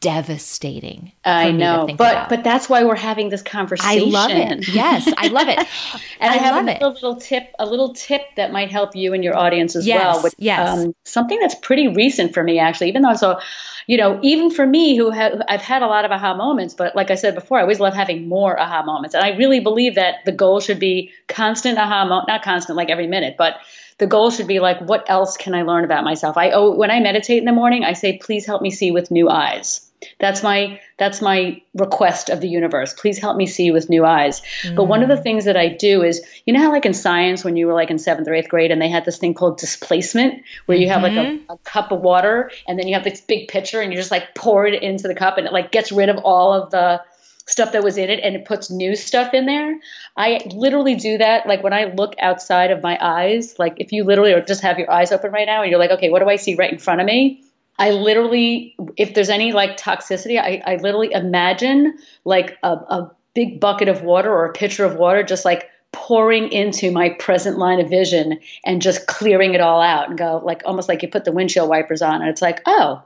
devastating 0.02 1.14
I 1.24 1.46
for 1.46 1.54
me 1.54 1.60
to 1.60 1.64
know. 1.64 1.86
But 1.86 2.12
about. 2.12 2.30
but 2.30 2.44
that's 2.44 2.68
why 2.68 2.84
we're 2.84 2.96
having 2.96 3.30
this 3.30 3.42
conversation. 3.42 4.10
I 4.10 4.12
love 4.12 4.32
it. 4.32 4.68
Yes, 4.68 5.12
I 5.18 5.28
love 5.28 5.48
it. 5.48 5.66
And 6.20 6.32
I, 6.32 6.36
I 6.36 6.38
have 6.38 6.56
love 6.56 6.68
another 6.68 6.86
it. 6.86 6.94
little 6.94 7.16
tip, 7.16 7.52
a 7.58 7.66
little 7.66 7.94
tip 7.96 8.22
that 8.36 8.52
might 8.52 8.70
help 8.70 8.96
you 8.96 9.14
and 9.16 9.24
your 9.24 9.36
audience 9.36 9.76
as 9.76 9.88
Yes, 9.88 10.04
well. 10.04 10.24
With, 10.24 10.36
yes. 10.38 10.78
Um, 10.78 10.96
something 11.04 11.40
that's 11.40 11.56
pretty 11.56 11.88
recent 11.88 12.36
for 12.36 12.44
me, 12.44 12.60
actually. 12.60 12.90
Even 12.90 13.02
though 13.02 13.16
so, 13.16 13.40
you 13.88 13.98
know, 13.98 14.20
even 14.22 14.52
for 14.52 14.66
me, 14.66 14.96
who 14.96 15.10
ha- 15.10 15.40
I've 15.48 15.64
had 15.64 15.82
a 15.82 15.88
lot 15.88 16.06
of 16.06 16.12
aha 16.12 16.36
moments, 16.36 16.76
but 16.76 16.96
like 16.96 17.10
I 17.10 17.16
said 17.16 17.34
before, 17.34 17.58
I 17.58 17.62
always 17.62 17.80
love 17.80 17.96
having 17.96 18.28
more 18.28 18.60
aha 18.60 18.84
moments, 18.84 19.16
and 19.16 19.24
I 19.24 19.36
really 19.36 19.62
believe 19.62 19.96
that 19.96 20.26
the 20.26 20.32
goal 20.32 20.60
should 20.60 20.80
be 20.80 21.12
constant 21.28 21.80
aha 21.80 22.06
moment, 22.06 22.28
not 22.28 22.44
constant 22.44 22.78
like 22.78 22.92
every 22.92 23.08
minute, 23.08 23.36
but 23.36 23.56
the 23.98 24.08
goal 24.08 24.32
should 24.32 24.48
be 24.48 24.60
like, 24.60 24.80
what 24.82 25.08
else 25.10 25.38
can 25.38 25.54
I 25.54 25.62
learn 25.62 25.84
about 25.84 26.04
myself? 26.04 26.38
I 26.38 26.52
oh, 26.52 26.72
when 26.76 26.92
I 26.92 27.00
meditate 27.00 27.40
in 27.40 27.46
the 27.46 27.52
morning, 27.52 27.84
I 27.84 27.94
say, 27.94 28.18
please 28.18 28.46
help 28.46 28.62
me 28.62 28.72
see 28.72 28.92
with 28.92 29.12
new 29.12 29.30
eyes. 29.30 29.91
That's 30.20 30.44
my 30.44 30.80
that's 30.98 31.22
my 31.22 31.62
request 31.74 32.30
of 32.30 32.42
the 32.42 32.48
universe. 32.48 32.94
Please 32.94 33.18
help 33.20 33.38
me 33.38 33.46
see 33.48 33.72
with 33.72 33.90
new 33.90 34.06
eyes. 34.06 34.42
But 34.76 34.86
one 34.86 35.04
of 35.04 35.10
the 35.10 35.16
mm. 35.16 35.24
things 35.24 35.46
that 35.46 35.58
I 35.58 35.68
do 35.70 36.04
is, 36.04 36.22
you 36.46 36.54
know 36.54 36.60
how 36.60 36.72
like 36.72 36.86
in 36.86 36.94
science 36.94 37.44
when 37.44 37.56
you 37.56 37.68
were 37.68 37.74
like 37.74 37.90
in 37.90 38.00
seventh 38.00 38.28
or 38.28 38.34
eighth 38.34 38.50
grade 38.50 38.72
and 38.72 38.82
they 38.82 38.90
had 38.90 39.06
this 39.06 39.18
thing 39.18 39.34
called 39.34 39.58
displacement, 39.58 40.44
where 40.66 40.78
you 40.78 40.90
have 40.90 41.02
like 41.02 41.14
a, 41.14 41.16
mm-hmm. 41.16 41.52
a 41.52 41.58
cup 41.60 41.92
of 41.92 42.02
water 42.02 42.52
and 42.68 42.78
then 42.78 42.88
you 42.88 42.94
have 42.94 43.04
this 43.04 43.22
big 43.22 43.48
pitcher 43.48 43.82
and 43.82 43.92
you 43.92 43.98
just 43.98 44.12
like 44.12 44.36
pour 44.36 44.66
it 44.66 44.82
into 44.82 45.08
the 45.08 45.16
cup 45.16 45.38
and 45.38 45.48
it 45.48 45.54
like 45.54 45.72
gets 45.72 45.92
rid 45.92 46.10
of 46.10 46.18
all 46.18 46.54
of 46.54 46.72
the 46.72 47.02
stuff 47.46 47.74
that 47.74 47.84
was 47.84 47.98
in 47.98 48.10
it 48.10 48.20
and 48.24 48.36
it 48.36 48.46
puts 48.46 48.70
new 48.70 48.96
stuff 48.96 49.34
in 49.34 49.46
there. 49.46 49.80
I 50.16 50.40
literally 50.54 50.96
do 50.96 51.18
that. 51.18 51.48
Like 51.48 51.64
when 51.64 51.74
I 51.74 51.86
look 51.86 52.16
outside 52.20 52.72
of 52.72 52.82
my 52.82 52.98
eyes, 53.02 53.58
like 53.60 53.76
if 53.78 53.92
you 53.92 54.04
literally 54.04 54.34
or 54.34 54.42
just 54.42 54.62
have 54.62 54.80
your 54.80 54.90
eyes 54.92 55.12
open 55.12 55.32
right 55.32 55.46
now 55.46 55.62
and 55.62 55.70
you're 55.70 55.80
like, 55.80 55.92
okay, 55.92 56.10
what 56.10 56.20
do 56.20 56.30
I 56.30 56.38
see 56.38 56.56
right 56.56 56.72
in 56.72 56.80
front 56.80 57.02
of 57.02 57.08
me? 57.08 57.44
I 57.80 57.92
literally, 57.92 58.76
if 58.98 59.14
there's 59.14 59.30
any 59.30 59.54
like 59.54 59.78
toxicity, 59.78 60.40
I, 60.40 60.62
I 60.66 60.76
literally 60.76 61.12
imagine 61.14 61.98
like 62.26 62.58
a, 62.64 62.70
a 62.70 63.12
big 63.34 63.60
bucket 63.60 63.88
of 63.88 64.04
water 64.04 64.32
or 64.32 64.46
a 64.46 64.54
pitcher 64.54 64.86
of 64.86 64.96
water 64.96 65.24
just 65.24 65.46
like 65.46 65.70
pouring 65.92 66.52
into 66.52 66.92
my 66.92 67.10
present 67.10 67.58
line 67.58 67.80
of 67.80 67.90
vision 67.90 68.40
and 68.66 68.82
just 68.82 69.08
clearing 69.08 69.54
it 69.54 69.62
all 69.62 69.82
out 69.82 70.10
and 70.10 70.18
go 70.18 70.42
like 70.44 70.62
almost 70.66 70.88
like 70.88 71.02
you 71.02 71.10
put 71.10 71.26
the 71.26 71.32
windshield 71.32 71.70
wipers 71.70 72.02
on 72.02 72.22
and 72.22 72.30
it's 72.30 72.42
like, 72.42 72.62
oh, 72.66 73.02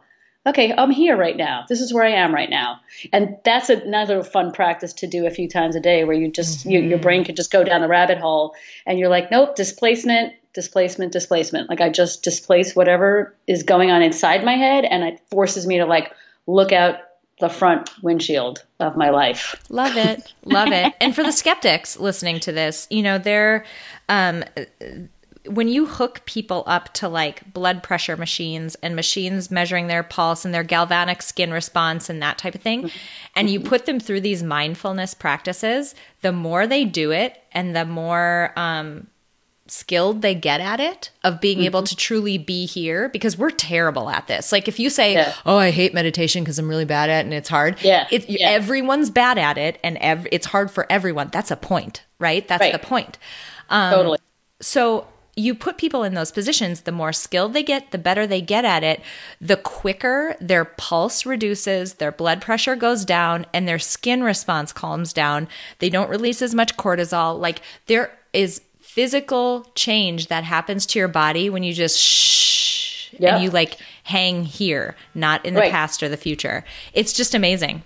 okay, 0.45 0.73
I'm 0.77 0.91
here 0.91 1.17
right 1.17 1.35
now. 1.35 1.65
This 1.67 1.81
is 1.81 1.93
where 1.93 2.03
I 2.03 2.11
am 2.11 2.33
right 2.33 2.49
now. 2.49 2.79
And 3.11 3.37
that's 3.43 3.69
another 3.69 4.23
fun 4.23 4.51
practice 4.51 4.93
to 4.93 5.07
do 5.07 5.25
a 5.25 5.31
few 5.31 5.49
times 5.49 5.75
a 5.75 5.79
day 5.79 6.03
where 6.03 6.15
you 6.15 6.31
just, 6.31 6.65
you, 6.65 6.79
your 6.79 6.99
brain 6.99 7.23
could 7.23 7.35
just 7.35 7.51
go 7.51 7.63
down 7.63 7.81
the 7.81 7.87
rabbit 7.87 8.19
hole 8.19 8.53
and 8.85 8.99
you're 8.99 9.09
like, 9.09 9.31
nope, 9.31 9.55
displacement, 9.55 10.33
displacement, 10.53 11.11
displacement. 11.11 11.69
Like 11.69 11.81
I 11.81 11.89
just 11.89 12.23
displace 12.23 12.75
whatever 12.75 13.35
is 13.47 13.63
going 13.63 13.91
on 13.91 14.01
inside 14.01 14.45
my 14.45 14.55
head 14.55 14.85
and 14.85 15.03
it 15.03 15.19
forces 15.31 15.65
me 15.65 15.77
to 15.77 15.85
like 15.85 16.11
look 16.47 16.71
out 16.71 16.99
the 17.39 17.49
front 17.49 17.89
windshield 18.01 18.63
of 18.79 18.95
my 18.95 19.09
life. 19.09 19.61
Love 19.69 19.97
it. 19.97 20.33
Love 20.45 20.71
it. 20.71 20.93
And 21.01 21.13
for 21.13 21.23
the 21.23 21.31
skeptics 21.31 21.99
listening 21.99 22.39
to 22.41 22.51
this, 22.51 22.87
you 22.89 23.03
know, 23.03 23.17
they're 23.17 23.65
um 24.07 24.43
when 25.47 25.67
you 25.67 25.85
hook 25.85 26.21
people 26.25 26.63
up 26.65 26.93
to 26.95 27.07
like 27.07 27.53
blood 27.53 27.83
pressure 27.83 28.17
machines 28.17 28.75
and 28.75 28.95
machines 28.95 29.51
measuring 29.51 29.87
their 29.87 30.03
pulse 30.03 30.45
and 30.45 30.53
their 30.53 30.63
galvanic 30.63 31.21
skin 31.21 31.51
response 31.51 32.09
and 32.09 32.21
that 32.21 32.37
type 32.37 32.55
of 32.55 32.61
thing, 32.61 32.91
and 33.35 33.49
you 33.49 33.59
put 33.59 33.85
them 33.85 33.99
through 33.99 34.21
these 34.21 34.43
mindfulness 34.43 35.13
practices, 35.13 35.95
the 36.21 36.31
more 36.31 36.67
they 36.67 36.85
do 36.85 37.11
it 37.11 37.41
and 37.51 37.75
the 37.75 37.85
more 37.85 38.51
um 38.55 39.07
skilled 39.67 40.21
they 40.21 40.35
get 40.35 40.61
at 40.61 40.79
it 40.79 41.09
of 41.23 41.41
being 41.41 41.57
mm-hmm. 41.57 41.65
able 41.65 41.81
to 41.81 41.95
truly 41.95 42.37
be 42.37 42.67
here 42.67 43.09
because 43.09 43.37
we're 43.37 43.49
terrible 43.49 44.09
at 44.09 44.27
this. 44.27 44.51
Like 44.51 44.67
if 44.67 44.79
you 44.79 44.89
say, 44.89 45.13
yeah. 45.13 45.33
"Oh, 45.45 45.57
I 45.57 45.71
hate 45.71 45.93
meditation 45.93 46.43
because 46.43 46.59
I'm 46.59 46.69
really 46.69 46.85
bad 46.85 47.09
at 47.09 47.21
it 47.21 47.25
and 47.25 47.33
it's 47.33 47.49
hard." 47.49 47.81
Yeah, 47.81 48.07
it, 48.11 48.29
yeah. 48.29 48.49
everyone's 48.49 49.09
bad 49.09 49.37
at 49.37 49.57
it 49.57 49.79
and 49.83 49.97
ev- 49.97 50.27
it's 50.31 50.47
hard 50.47 50.69
for 50.69 50.85
everyone. 50.89 51.29
That's 51.31 51.51
a 51.51 51.55
point, 51.55 52.03
right? 52.19 52.47
That's 52.47 52.61
right. 52.61 52.73
the 52.73 52.79
point. 52.79 53.17
Um, 53.69 53.93
totally. 53.93 54.19
So 54.61 55.07
you 55.35 55.53
put 55.53 55.77
people 55.77 56.03
in 56.03 56.13
those 56.13 56.31
positions, 56.31 56.81
the 56.81 56.91
more 56.91 57.11
skilled 57.11 57.53
they 57.53 57.63
get, 57.63 57.91
the 57.91 57.97
better 57.97 58.25
they 58.25 58.41
get 58.41 58.63
at 58.63 58.83
it, 58.83 59.01
the 59.41 59.57
quicker 59.57 60.35
their 60.39 60.63
pulse 60.63 61.25
reduces, 61.25 61.95
their 61.95 62.11
blood 62.11 62.41
pressure 62.41 62.75
goes 62.75 63.03
down, 63.03 63.45
and 63.53 63.67
their 63.67 63.79
skin 63.79 64.23
response 64.23 64.71
calms 64.71 65.11
down. 65.11 65.47
They 65.79 65.89
don't 65.89 66.09
release 66.09 66.41
as 66.41 66.55
much 66.55 66.77
cortisol. 66.77 67.39
Like 67.39 67.61
there 67.87 68.17
is 68.31 68.61
physical 68.79 69.69
change 69.75 70.27
that 70.27 70.45
happens 70.45 70.85
to 70.85 70.99
your 70.99 71.09
body 71.09 71.49
when 71.49 71.63
you 71.63 71.73
just 71.73 71.99
shh 71.99 73.13
yep. 73.19 73.33
and 73.33 73.43
you 73.43 73.49
like 73.49 73.77
hang 74.03 74.45
here, 74.45 74.95
not 75.13 75.45
in 75.45 75.53
the 75.53 75.61
right. 75.61 75.71
past 75.71 76.01
or 76.01 76.07
the 76.07 76.15
future. 76.15 76.63
It's 76.93 77.11
just 77.11 77.35
amazing 77.35 77.83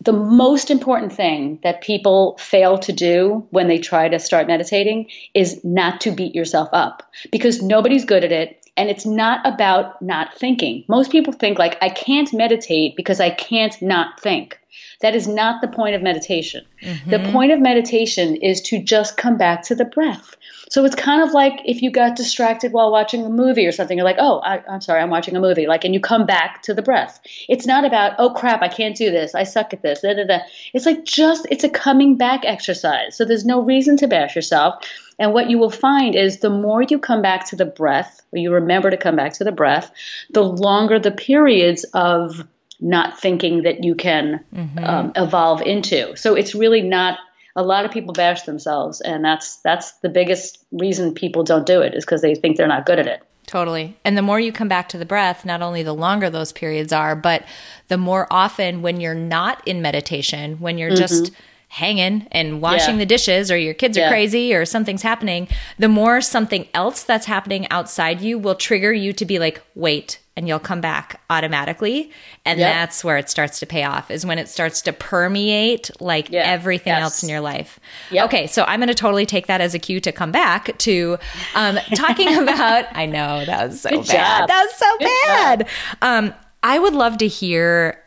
the 0.00 0.12
most 0.12 0.70
important 0.70 1.12
thing 1.12 1.58
that 1.62 1.80
people 1.80 2.36
fail 2.38 2.78
to 2.78 2.92
do 2.92 3.46
when 3.50 3.68
they 3.68 3.78
try 3.78 4.08
to 4.08 4.18
start 4.18 4.46
meditating 4.46 5.10
is 5.34 5.64
not 5.64 6.00
to 6.02 6.12
beat 6.12 6.34
yourself 6.34 6.68
up 6.72 7.02
because 7.32 7.62
nobody's 7.62 8.04
good 8.04 8.24
at 8.24 8.32
it 8.32 8.58
and 8.76 8.88
it's 8.88 9.04
not 9.04 9.44
about 9.44 10.00
not 10.00 10.32
thinking. 10.34 10.84
Most 10.88 11.10
people 11.10 11.32
think 11.32 11.58
like 11.58 11.76
I 11.82 11.88
can't 11.88 12.32
meditate 12.32 12.94
because 12.96 13.18
I 13.18 13.30
can't 13.30 13.80
not 13.82 14.20
think. 14.20 14.58
That 15.00 15.16
is 15.16 15.26
not 15.26 15.60
the 15.60 15.68
point 15.68 15.96
of 15.96 16.02
meditation. 16.02 16.64
Mm-hmm. 16.82 17.10
The 17.10 17.32
point 17.32 17.50
of 17.50 17.60
meditation 17.60 18.36
is 18.36 18.60
to 18.62 18.80
just 18.80 19.16
come 19.16 19.36
back 19.36 19.62
to 19.64 19.74
the 19.74 19.84
breath. 19.84 20.36
So 20.70 20.84
it's 20.84 20.94
kind 20.94 21.22
of 21.22 21.32
like 21.32 21.60
if 21.64 21.82
you 21.82 21.90
got 21.90 22.16
distracted 22.16 22.72
while 22.72 22.90
watching 22.90 23.24
a 23.24 23.28
movie 23.28 23.66
or 23.66 23.72
something, 23.72 23.96
you're 23.96 24.04
like, 24.04 24.18
oh, 24.18 24.38
I, 24.40 24.62
am 24.68 24.80
sorry, 24.80 25.00
I'm 25.00 25.10
watching 25.10 25.36
a 25.36 25.40
movie. 25.40 25.66
Like, 25.66 25.84
and 25.84 25.94
you 25.94 26.00
come 26.00 26.26
back 26.26 26.62
to 26.62 26.74
the 26.74 26.82
breath. 26.82 27.20
It's 27.48 27.66
not 27.66 27.84
about, 27.84 28.14
oh 28.18 28.30
crap, 28.30 28.62
I 28.62 28.68
can't 28.68 28.96
do 28.96 29.10
this. 29.10 29.34
I 29.34 29.44
suck 29.44 29.72
at 29.72 29.82
this. 29.82 30.00
Da, 30.00 30.14
da, 30.14 30.24
da. 30.24 30.38
It's 30.74 30.86
like 30.86 31.04
just, 31.04 31.46
it's 31.50 31.64
a 31.64 31.68
coming 31.68 32.16
back 32.16 32.42
exercise. 32.44 33.16
So 33.16 33.24
there's 33.24 33.44
no 33.44 33.62
reason 33.62 33.96
to 33.98 34.08
bash 34.08 34.36
yourself. 34.36 34.84
And 35.18 35.32
what 35.32 35.50
you 35.50 35.58
will 35.58 35.70
find 35.70 36.14
is 36.14 36.38
the 36.38 36.50
more 36.50 36.82
you 36.82 36.98
come 36.98 37.22
back 37.22 37.46
to 37.46 37.56
the 37.56 37.64
breath, 37.64 38.20
or 38.32 38.38
you 38.38 38.52
remember 38.52 38.90
to 38.90 38.96
come 38.96 39.16
back 39.16 39.32
to 39.34 39.44
the 39.44 39.52
breath, 39.52 39.90
the 40.30 40.44
longer 40.44 40.98
the 40.98 41.10
periods 41.10 41.84
of 41.94 42.46
not 42.80 43.18
thinking 43.18 43.62
that 43.62 43.82
you 43.82 43.94
can 43.94 44.44
mm-hmm. 44.54 44.84
um, 44.84 45.12
evolve 45.16 45.62
into. 45.62 46.16
So 46.16 46.34
it's 46.34 46.54
really 46.54 46.82
not 46.82 47.18
a 47.56 47.62
lot 47.62 47.84
of 47.84 47.90
people 47.90 48.12
bash 48.12 48.42
themselves 48.42 49.00
and 49.00 49.24
that's 49.24 49.56
that's 49.56 49.92
the 49.98 50.08
biggest 50.08 50.64
reason 50.72 51.14
people 51.14 51.42
don't 51.42 51.66
do 51.66 51.80
it 51.80 51.94
is 51.94 52.04
because 52.04 52.22
they 52.22 52.34
think 52.34 52.56
they're 52.56 52.68
not 52.68 52.86
good 52.86 52.98
at 52.98 53.06
it 53.06 53.22
Totally. 53.48 53.96
And 54.04 54.14
the 54.14 54.20
more 54.20 54.38
you 54.38 54.52
come 54.52 54.68
back 54.68 54.90
to 54.90 54.98
the 54.98 55.06
breath, 55.06 55.46
not 55.46 55.62
only 55.62 55.82
the 55.82 55.94
longer 55.94 56.28
those 56.28 56.52
periods 56.52 56.92
are, 56.92 57.16
but 57.16 57.44
the 57.88 57.96
more 57.96 58.26
often 58.30 58.82
when 58.82 59.00
you're 59.00 59.14
not 59.14 59.66
in 59.66 59.80
meditation, 59.80 60.58
when 60.60 60.76
you're 60.76 60.90
mm-hmm. 60.90 60.98
just 60.98 61.32
hanging 61.68 62.28
and 62.30 62.60
washing 62.60 62.96
yeah. 62.96 63.00
the 63.00 63.06
dishes 63.06 63.50
or 63.50 63.56
your 63.56 63.72
kids 63.72 63.96
are 63.96 64.02
yeah. 64.02 64.10
crazy 64.10 64.54
or 64.54 64.66
something's 64.66 65.00
happening, 65.00 65.48
the 65.78 65.88
more 65.88 66.20
something 66.20 66.68
else 66.74 67.04
that's 67.04 67.24
happening 67.24 67.66
outside 67.70 68.20
you 68.20 68.38
will 68.38 68.54
trigger 68.54 68.92
you 68.92 69.14
to 69.14 69.24
be 69.24 69.38
like, 69.38 69.62
wait, 69.74 70.18
and 70.38 70.46
you'll 70.46 70.60
come 70.60 70.80
back 70.80 71.20
automatically. 71.30 72.12
And 72.44 72.60
yep. 72.60 72.72
that's 72.72 73.02
where 73.02 73.16
it 73.16 73.28
starts 73.28 73.58
to 73.58 73.66
pay 73.66 73.82
off, 73.82 74.08
is 74.08 74.24
when 74.24 74.38
it 74.38 74.48
starts 74.48 74.80
to 74.82 74.92
permeate 74.92 75.90
like 76.00 76.30
yeah. 76.30 76.44
everything 76.44 76.92
yes. 76.92 77.02
else 77.02 77.22
in 77.24 77.28
your 77.28 77.40
life. 77.40 77.80
Yep. 78.12 78.26
Okay, 78.26 78.46
so 78.46 78.62
I'm 78.62 78.78
going 78.78 78.86
to 78.86 78.94
totally 78.94 79.26
take 79.26 79.48
that 79.48 79.60
as 79.60 79.74
a 79.74 79.80
cue 79.80 79.98
to 79.98 80.12
come 80.12 80.30
back 80.30 80.78
to 80.78 81.18
um, 81.56 81.76
talking 81.96 82.38
about. 82.38 82.84
I 82.96 83.04
know 83.06 83.44
that 83.44 83.68
was 83.68 83.80
so 83.80 83.90
Good 83.90 84.06
bad. 84.06 84.38
Job. 84.38 84.48
That 84.48 84.62
was 84.62 84.74
so 84.76 84.98
Good 84.98 85.08
bad. 85.26 85.68
Um, 86.02 86.34
I 86.62 86.78
would 86.78 86.94
love 86.94 87.18
to 87.18 87.26
hear 87.26 88.00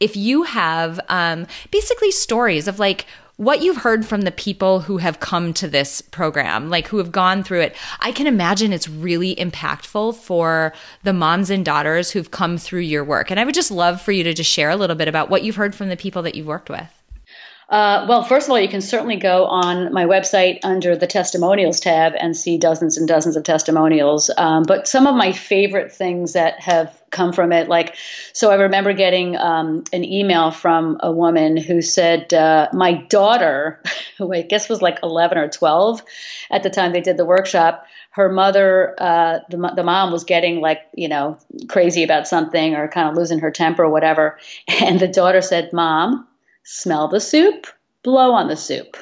if 0.00 0.16
you 0.16 0.44
have 0.44 0.98
um, 1.10 1.46
basically 1.70 2.10
stories 2.10 2.68
of 2.68 2.78
like, 2.78 3.04
what 3.36 3.62
you've 3.62 3.78
heard 3.78 4.06
from 4.06 4.22
the 4.22 4.30
people 4.30 4.80
who 4.80 4.96
have 4.98 5.20
come 5.20 5.52
to 5.54 5.68
this 5.68 6.00
program, 6.00 6.70
like 6.70 6.88
who 6.88 6.98
have 6.98 7.12
gone 7.12 7.42
through 7.42 7.60
it, 7.60 7.76
I 8.00 8.12
can 8.12 8.26
imagine 8.26 8.72
it's 8.72 8.88
really 8.88 9.36
impactful 9.36 10.16
for 10.16 10.72
the 11.02 11.12
moms 11.12 11.50
and 11.50 11.64
daughters 11.64 12.10
who've 12.10 12.30
come 12.30 12.56
through 12.56 12.80
your 12.80 13.04
work. 13.04 13.30
And 13.30 13.38
I 13.38 13.44
would 13.44 13.54
just 13.54 13.70
love 13.70 14.00
for 14.00 14.12
you 14.12 14.24
to 14.24 14.32
just 14.32 14.50
share 14.50 14.70
a 14.70 14.76
little 14.76 14.96
bit 14.96 15.08
about 15.08 15.28
what 15.28 15.42
you've 15.42 15.56
heard 15.56 15.74
from 15.74 15.90
the 15.90 15.96
people 15.96 16.22
that 16.22 16.34
you've 16.34 16.46
worked 16.46 16.70
with. 16.70 16.88
Uh, 17.68 18.06
well, 18.08 18.22
first 18.22 18.46
of 18.46 18.52
all, 18.52 18.60
you 18.60 18.68
can 18.68 18.80
certainly 18.80 19.16
go 19.16 19.44
on 19.46 19.92
my 19.92 20.04
website 20.04 20.60
under 20.62 20.94
the 20.94 21.06
testimonials 21.06 21.80
tab 21.80 22.12
and 22.16 22.36
see 22.36 22.56
dozens 22.56 22.96
and 22.96 23.08
dozens 23.08 23.36
of 23.36 23.42
testimonials. 23.42 24.30
Um, 24.36 24.62
but 24.62 24.86
some 24.86 25.08
of 25.08 25.16
my 25.16 25.32
favorite 25.32 25.90
things 25.90 26.34
that 26.34 26.60
have 26.60 27.02
come 27.10 27.32
from 27.32 27.50
it, 27.50 27.68
like, 27.68 27.96
so 28.32 28.52
I 28.52 28.54
remember 28.54 28.92
getting 28.92 29.36
um, 29.36 29.82
an 29.92 30.04
email 30.04 30.52
from 30.52 30.98
a 31.00 31.10
woman 31.10 31.56
who 31.56 31.82
said, 31.82 32.32
uh, 32.32 32.68
My 32.72 32.92
daughter, 32.92 33.82
who 34.18 34.32
I 34.32 34.42
guess 34.42 34.68
was 34.68 34.80
like 34.80 35.00
11 35.02 35.36
or 35.36 35.48
12 35.48 36.02
at 36.52 36.62
the 36.62 36.70
time 36.70 36.92
they 36.92 37.00
did 37.00 37.16
the 37.16 37.24
workshop, 37.24 37.84
her 38.10 38.30
mother, 38.30 38.94
uh, 38.98 39.40
the, 39.50 39.72
the 39.74 39.82
mom 39.82 40.12
was 40.12 40.22
getting 40.22 40.60
like, 40.60 40.82
you 40.94 41.08
know, 41.08 41.36
crazy 41.68 42.04
about 42.04 42.28
something 42.28 42.76
or 42.76 42.86
kind 42.86 43.08
of 43.08 43.16
losing 43.16 43.40
her 43.40 43.50
temper 43.50 43.82
or 43.84 43.90
whatever. 43.90 44.38
And 44.80 45.00
the 45.00 45.08
daughter 45.08 45.42
said, 45.42 45.72
Mom, 45.72 46.26
smell 46.66 47.08
the 47.08 47.20
soup, 47.20 47.66
blow 48.02 48.32
on 48.32 48.48
the 48.48 48.56
soup, 48.56 48.96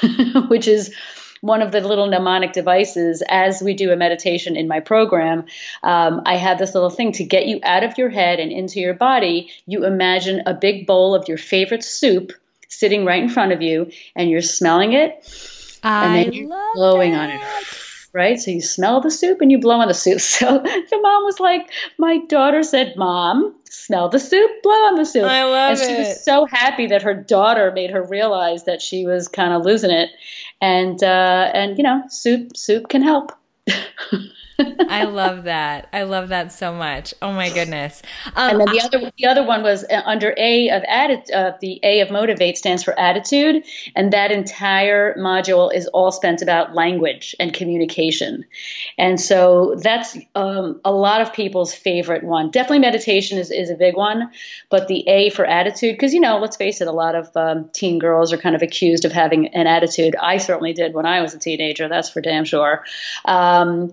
which 0.48 0.66
is 0.66 0.94
one 1.40 1.62
of 1.62 1.70
the 1.70 1.80
little 1.80 2.06
mnemonic 2.06 2.52
devices 2.52 3.22
as 3.28 3.62
we 3.62 3.74
do 3.74 3.92
a 3.92 3.96
meditation 3.96 4.56
in 4.56 4.66
my 4.66 4.80
program. 4.80 5.44
Um, 5.82 6.22
I 6.24 6.36
have 6.36 6.58
this 6.58 6.74
little 6.74 6.90
thing 6.90 7.12
to 7.12 7.24
get 7.24 7.46
you 7.46 7.60
out 7.62 7.84
of 7.84 7.98
your 7.98 8.08
head 8.08 8.40
and 8.40 8.50
into 8.50 8.80
your 8.80 8.94
body. 8.94 9.50
You 9.66 9.84
imagine 9.84 10.42
a 10.46 10.54
big 10.54 10.86
bowl 10.86 11.14
of 11.14 11.28
your 11.28 11.38
favorite 11.38 11.84
soup 11.84 12.32
sitting 12.68 13.04
right 13.04 13.22
in 13.22 13.28
front 13.28 13.52
of 13.52 13.62
you, 13.62 13.90
and 14.14 14.30
you're 14.30 14.42
smelling 14.42 14.92
it, 14.92 15.24
and 15.82 16.14
then 16.14 16.32
you're 16.32 16.72
blowing 16.74 17.14
on 17.14 17.30
it 17.30 17.40
right? 18.18 18.38
So 18.38 18.50
you 18.50 18.60
smell 18.60 19.00
the 19.00 19.10
soup 19.10 19.40
and 19.40 19.50
you 19.50 19.58
blow 19.58 19.76
on 19.76 19.88
the 19.88 19.94
soup. 19.94 20.20
So 20.38 20.58
the 20.58 20.98
mom 21.00 21.24
was 21.24 21.40
like, 21.40 21.70
my 21.96 22.18
daughter 22.26 22.62
said, 22.62 22.96
Mom, 22.96 23.54
smell 23.64 24.08
the 24.08 24.18
soup, 24.18 24.50
blow 24.62 24.72
on 24.72 24.96
the 24.96 25.04
soup. 25.04 25.24
I 25.24 25.44
love 25.44 25.70
and 25.70 25.78
she 25.78 25.94
was 25.94 26.24
so 26.24 26.44
happy 26.44 26.88
that 26.88 27.02
her 27.02 27.14
daughter 27.14 27.70
made 27.72 27.90
her 27.90 28.02
realize 28.02 28.64
that 28.64 28.82
she 28.82 29.06
was 29.06 29.28
kind 29.28 29.52
of 29.52 29.64
losing 29.64 29.90
it. 29.90 30.10
And 30.60 31.02
uh, 31.02 31.50
and 31.54 31.78
you 31.78 31.84
know, 31.84 32.02
soup 32.08 32.56
soup 32.56 32.88
can 32.88 33.02
help. 33.02 33.32
I 34.58 35.04
love 35.04 35.44
that. 35.44 35.88
I 35.92 36.02
love 36.02 36.30
that 36.30 36.52
so 36.52 36.72
much. 36.72 37.14
Oh 37.22 37.32
my 37.32 37.48
goodness. 37.50 38.02
Um, 38.34 38.50
and 38.50 38.60
then 38.60 38.74
the 38.74 38.80
other 38.80 39.12
the 39.16 39.26
other 39.26 39.44
one 39.44 39.62
was 39.62 39.84
uh, 39.84 40.02
under 40.04 40.34
A 40.36 40.68
of 40.70 40.82
atti- 40.82 41.32
uh, 41.32 41.52
the 41.60 41.78
A 41.84 42.00
of 42.00 42.10
motivate 42.10 42.58
stands 42.58 42.82
for 42.82 42.98
attitude, 42.98 43.64
and 43.94 44.12
that 44.12 44.32
entire 44.32 45.14
module 45.16 45.72
is 45.72 45.86
all 45.88 46.10
spent 46.10 46.42
about 46.42 46.74
language 46.74 47.36
and 47.38 47.52
communication. 47.52 48.44
And 48.96 49.20
so 49.20 49.76
that's 49.80 50.16
um, 50.34 50.80
a 50.84 50.92
lot 50.92 51.20
of 51.20 51.32
people's 51.32 51.72
favorite 51.72 52.24
one. 52.24 52.50
Definitely 52.50 52.80
meditation 52.80 53.38
is, 53.38 53.50
is 53.52 53.70
a 53.70 53.76
big 53.76 53.94
one, 53.96 54.30
but 54.70 54.88
the 54.88 55.06
A 55.08 55.30
for 55.30 55.44
attitude, 55.44 55.94
because 55.94 56.12
you 56.12 56.20
know, 56.20 56.38
let's 56.38 56.56
face 56.56 56.80
it, 56.80 56.88
a 56.88 56.92
lot 56.92 57.14
of 57.14 57.28
um, 57.36 57.70
teen 57.72 57.98
girls 57.98 58.32
are 58.32 58.38
kind 58.38 58.56
of 58.56 58.62
accused 58.62 59.04
of 59.04 59.12
having 59.12 59.46
an 59.48 59.68
attitude. 59.68 60.16
I 60.20 60.38
certainly 60.38 60.72
did 60.72 60.94
when 60.94 61.06
I 61.06 61.20
was 61.20 61.32
a 61.34 61.38
teenager. 61.38 61.88
That's 61.88 62.10
for 62.10 62.20
damn 62.20 62.44
sure. 62.44 62.84
Um, 63.24 63.90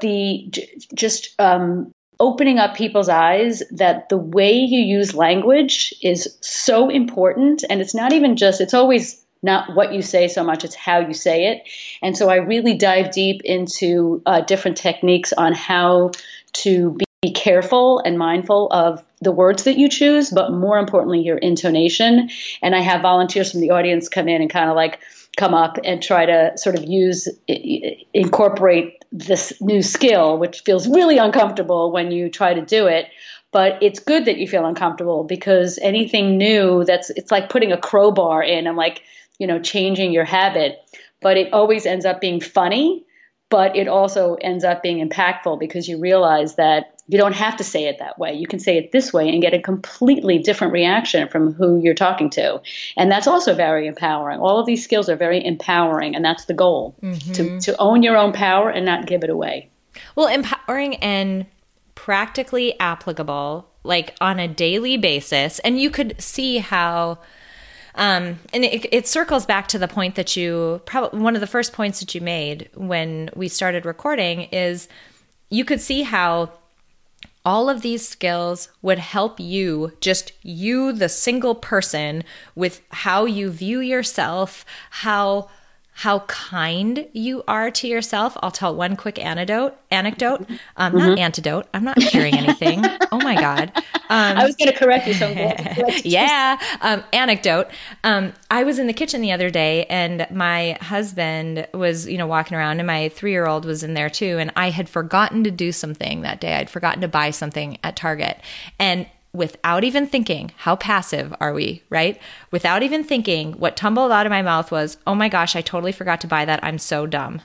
the 0.00 0.52
just 0.94 1.34
um, 1.38 1.92
opening 2.20 2.58
up 2.58 2.74
people's 2.74 3.08
eyes 3.08 3.62
that 3.70 4.08
the 4.08 4.18
way 4.18 4.52
you 4.52 4.80
use 4.80 5.14
language 5.14 5.94
is 6.02 6.36
so 6.40 6.88
important, 6.88 7.64
and 7.68 7.80
it's 7.80 7.94
not 7.94 8.12
even 8.12 8.36
just 8.36 8.60
it's 8.60 8.74
always 8.74 9.24
not 9.42 9.74
what 9.76 9.92
you 9.92 10.02
say 10.02 10.26
so 10.26 10.42
much, 10.42 10.64
it's 10.64 10.74
how 10.74 10.98
you 10.98 11.14
say 11.14 11.46
it. 11.52 11.62
And 12.02 12.16
so 12.16 12.28
I 12.28 12.36
really 12.36 12.76
dive 12.76 13.12
deep 13.12 13.42
into 13.44 14.20
uh, 14.26 14.40
different 14.40 14.76
techniques 14.76 15.32
on 15.32 15.54
how 15.54 16.10
to 16.54 16.98
be 17.22 17.32
careful 17.32 18.00
and 18.00 18.18
mindful 18.18 18.68
of 18.72 19.02
the 19.20 19.32
words 19.32 19.64
that 19.64 19.78
you 19.78 19.88
choose, 19.88 20.30
but 20.30 20.52
more 20.52 20.78
importantly, 20.78 21.20
your 21.20 21.38
intonation. 21.38 22.30
And 22.62 22.74
I 22.74 22.80
have 22.80 23.02
volunteers 23.02 23.50
from 23.52 23.60
the 23.60 23.70
audience 23.70 24.08
come 24.08 24.28
in 24.28 24.40
and 24.40 24.50
kind 24.50 24.70
of 24.70 24.76
like 24.76 25.00
come 25.36 25.54
up 25.54 25.78
and 25.84 26.02
try 26.02 26.26
to 26.26 26.52
sort 26.56 26.76
of 26.76 26.84
use 26.84 27.28
incorporate 28.12 28.97
this 29.10 29.52
new 29.60 29.82
skill 29.82 30.38
which 30.38 30.60
feels 30.60 30.86
really 30.88 31.18
uncomfortable 31.18 31.90
when 31.92 32.10
you 32.10 32.28
try 32.28 32.52
to 32.52 32.64
do 32.64 32.86
it 32.86 33.06
but 33.50 33.82
it's 33.82 34.00
good 34.00 34.26
that 34.26 34.38
you 34.38 34.46
feel 34.46 34.66
uncomfortable 34.66 35.24
because 35.24 35.78
anything 35.80 36.36
new 36.36 36.84
that's 36.84 37.10
it's 37.10 37.30
like 37.30 37.48
putting 37.48 37.72
a 37.72 37.78
crowbar 37.78 38.42
in 38.42 38.66
and 38.66 38.76
like 38.76 39.02
you 39.38 39.46
know 39.46 39.58
changing 39.58 40.12
your 40.12 40.24
habit. 40.24 40.78
But 41.20 41.36
it 41.36 41.52
always 41.52 41.84
ends 41.86 42.04
up 42.04 42.20
being 42.20 42.40
funny 42.40 43.04
but 43.50 43.76
it 43.76 43.88
also 43.88 44.34
ends 44.34 44.62
up 44.62 44.82
being 44.82 45.06
impactful 45.06 45.58
because 45.58 45.88
you 45.88 45.98
realize 45.98 46.56
that 46.56 46.97
You 47.08 47.16
don't 47.16 47.34
have 47.34 47.56
to 47.56 47.64
say 47.64 47.86
it 47.86 47.98
that 47.98 48.18
way. 48.18 48.34
You 48.34 48.46
can 48.46 48.60
say 48.60 48.76
it 48.76 48.92
this 48.92 49.12
way 49.12 49.28
and 49.28 49.40
get 49.40 49.54
a 49.54 49.58
completely 49.58 50.38
different 50.38 50.74
reaction 50.74 51.26
from 51.28 51.54
who 51.54 51.80
you're 51.80 51.94
talking 51.94 52.28
to. 52.30 52.60
And 52.96 53.10
that's 53.10 53.26
also 53.26 53.54
very 53.54 53.86
empowering. 53.86 54.40
All 54.40 54.58
of 54.58 54.66
these 54.66 54.84
skills 54.84 55.08
are 55.08 55.16
very 55.16 55.44
empowering, 55.44 56.14
and 56.14 56.22
that's 56.24 56.44
the 56.44 56.54
goal 56.54 56.94
mm-hmm. 57.02 57.32
to, 57.32 57.60
to 57.60 57.76
own 57.78 58.02
your 58.02 58.16
own 58.16 58.32
power 58.32 58.68
and 58.68 58.84
not 58.84 59.06
give 59.06 59.24
it 59.24 59.30
away. 59.30 59.70
Well, 60.16 60.28
empowering 60.28 60.96
and 60.96 61.46
practically 61.94 62.78
applicable, 62.78 63.68
like 63.84 64.14
on 64.20 64.38
a 64.38 64.46
daily 64.46 64.96
basis. 64.96 65.58
And 65.60 65.80
you 65.80 65.90
could 65.90 66.20
see 66.20 66.58
how. 66.58 67.18
Um, 67.94 68.38
and 68.52 68.64
it, 68.64 68.86
it, 68.92 69.08
circles 69.08 69.44
back 69.44 69.66
to 69.68 69.78
the 69.78 69.88
point 69.88 70.14
that 70.14 70.36
you 70.36 70.80
probably 70.86 71.18
one 71.18 71.34
of 71.34 71.40
the 71.40 71.48
first 71.48 71.72
points 71.72 71.98
that 71.98 72.14
you 72.14 72.20
made 72.20 72.70
when 72.74 73.28
we 73.34 73.48
started 73.48 73.84
recording 73.84 74.42
is 74.52 74.86
you 75.50 75.64
could 75.64 75.80
see 75.80 76.02
how 76.02 76.52
all 77.48 77.70
of 77.70 77.80
these 77.80 78.06
skills 78.06 78.68
would 78.82 78.98
help 78.98 79.40
you, 79.40 79.90
just 80.02 80.32
you, 80.42 80.92
the 80.92 81.08
single 81.08 81.54
person, 81.54 82.22
with 82.54 82.82
how 82.90 83.24
you 83.24 83.48
view 83.48 83.80
yourself, 83.80 84.66
how 84.90 85.48
how 85.98 86.20
kind 86.20 87.08
you 87.12 87.42
are 87.48 87.72
to 87.72 87.88
yourself. 87.88 88.36
I'll 88.40 88.52
tell 88.52 88.72
one 88.72 88.94
quick 88.94 89.18
anecdote. 89.18 89.74
Anecdote, 89.90 90.48
um, 90.76 90.92
mm-hmm. 90.92 90.98
not 90.98 91.18
antidote. 91.18 91.66
I'm 91.74 91.82
not 91.82 91.96
curing 91.96 92.36
anything. 92.36 92.84
oh 93.10 93.18
my 93.18 93.34
god. 93.34 93.72
Um, 94.08 94.38
I 94.38 94.44
was 94.44 94.54
going 94.54 94.70
to 94.70 94.78
correct 94.78 95.08
you. 95.08 95.14
So 95.14 95.26
yeah. 96.04 96.56
Um, 96.82 97.02
anecdote. 97.12 97.66
Um, 98.04 98.32
I 98.48 98.62
was 98.62 98.78
in 98.78 98.86
the 98.86 98.92
kitchen 98.92 99.22
the 99.22 99.32
other 99.32 99.50
day, 99.50 99.86
and 99.86 100.24
my 100.30 100.78
husband 100.80 101.66
was, 101.74 102.06
you 102.06 102.16
know, 102.16 102.28
walking 102.28 102.56
around, 102.56 102.78
and 102.78 102.86
my 102.86 103.08
three 103.08 103.32
year 103.32 103.48
old 103.48 103.64
was 103.64 103.82
in 103.82 103.94
there 103.94 104.08
too. 104.08 104.38
And 104.38 104.52
I 104.54 104.70
had 104.70 104.88
forgotten 104.88 105.42
to 105.42 105.50
do 105.50 105.72
something 105.72 106.20
that 106.20 106.40
day. 106.40 106.54
I'd 106.54 106.70
forgotten 106.70 107.00
to 107.00 107.08
buy 107.08 107.32
something 107.32 107.76
at 107.82 107.96
Target, 107.96 108.40
and 108.78 109.08
without 109.32 109.84
even 109.84 110.06
thinking, 110.06 110.52
how 110.56 110.76
passive 110.76 111.34
are 111.40 111.52
we, 111.52 111.82
right? 111.90 112.20
Without 112.50 112.82
even 112.82 113.04
thinking, 113.04 113.52
what 113.54 113.76
tumbled 113.76 114.10
out 114.10 114.26
of 114.26 114.30
my 114.30 114.42
mouth 114.42 114.70
was, 114.70 114.96
oh 115.06 115.14
my 115.14 115.28
gosh, 115.28 115.54
I 115.54 115.60
totally 115.60 115.92
forgot 115.92 116.20
to 116.22 116.26
buy 116.26 116.44
that. 116.44 116.62
I'm 116.62 116.78
so 116.78 117.06
dumb. 117.06 117.42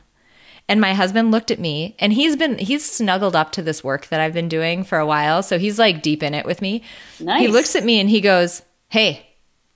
And 0.70 0.80
my 0.80 0.94
husband 0.94 1.32
looked 1.32 1.52
at 1.52 1.60
me 1.60 1.96
and 2.00 2.14
he's 2.14 2.38
been, 2.38 2.58
he's 2.58 2.90
snuggled 2.90 3.36
up 3.36 3.52
to 3.54 3.62
this 3.62 3.84
work 3.84 4.08
that 4.08 4.22
I've 4.22 4.34
been 4.34 4.48
doing 4.48 4.84
for 4.84 4.98
a 4.98 5.06
while. 5.06 5.44
So 5.44 5.60
he's 5.60 5.78
like 5.78 6.02
deep 6.02 6.24
in 6.24 6.34
it 6.34 6.46
with 6.46 6.62
me. 6.62 6.84
Nice. 7.20 7.42
He 7.42 7.48
looks 7.50 7.76
at 7.76 7.84
me 7.84 8.00
and 8.00 8.10
he 8.10 8.22
goes, 8.22 8.62
Hey, 8.88 9.28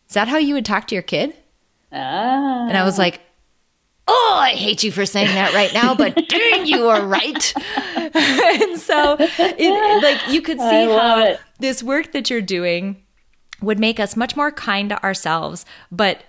is 0.08 0.14
that 0.14 0.30
how 0.30 0.38
you 0.38 0.54
would 0.54 0.66
talk 0.66 0.88
to 0.88 0.96
your 0.96 1.02
kid? 1.02 1.36
Ah. 1.92 2.68
And 2.68 2.78
I 2.78 2.86
was 2.86 2.98
like, 2.98 3.20
oh, 4.08 4.38
I 4.40 4.52
hate 4.52 4.84
you 4.84 4.92
for 4.92 5.06
saying 5.06 5.28
that 5.36 5.54
right 5.54 5.74
now, 5.74 5.96
but 5.96 6.16
dang, 6.30 6.66
you 6.66 6.88
are 6.88 7.06
right. 7.06 7.54
and 7.96 8.80
so, 8.80 9.18
it, 9.20 10.04
like, 10.04 10.32
you 10.32 10.42
could 10.42 10.60
see 10.60 10.86
how 10.86 11.24
it. 11.24 11.40
this 11.60 11.84
work 11.84 12.12
that 12.14 12.30
you're 12.30 12.42
doing 12.42 13.04
would 13.62 13.80
make 13.80 14.00
us 14.00 14.16
much 14.16 14.36
more 14.36 14.52
kind 14.52 14.90
to 14.90 15.04
ourselves, 15.04 15.66
but 15.92 16.24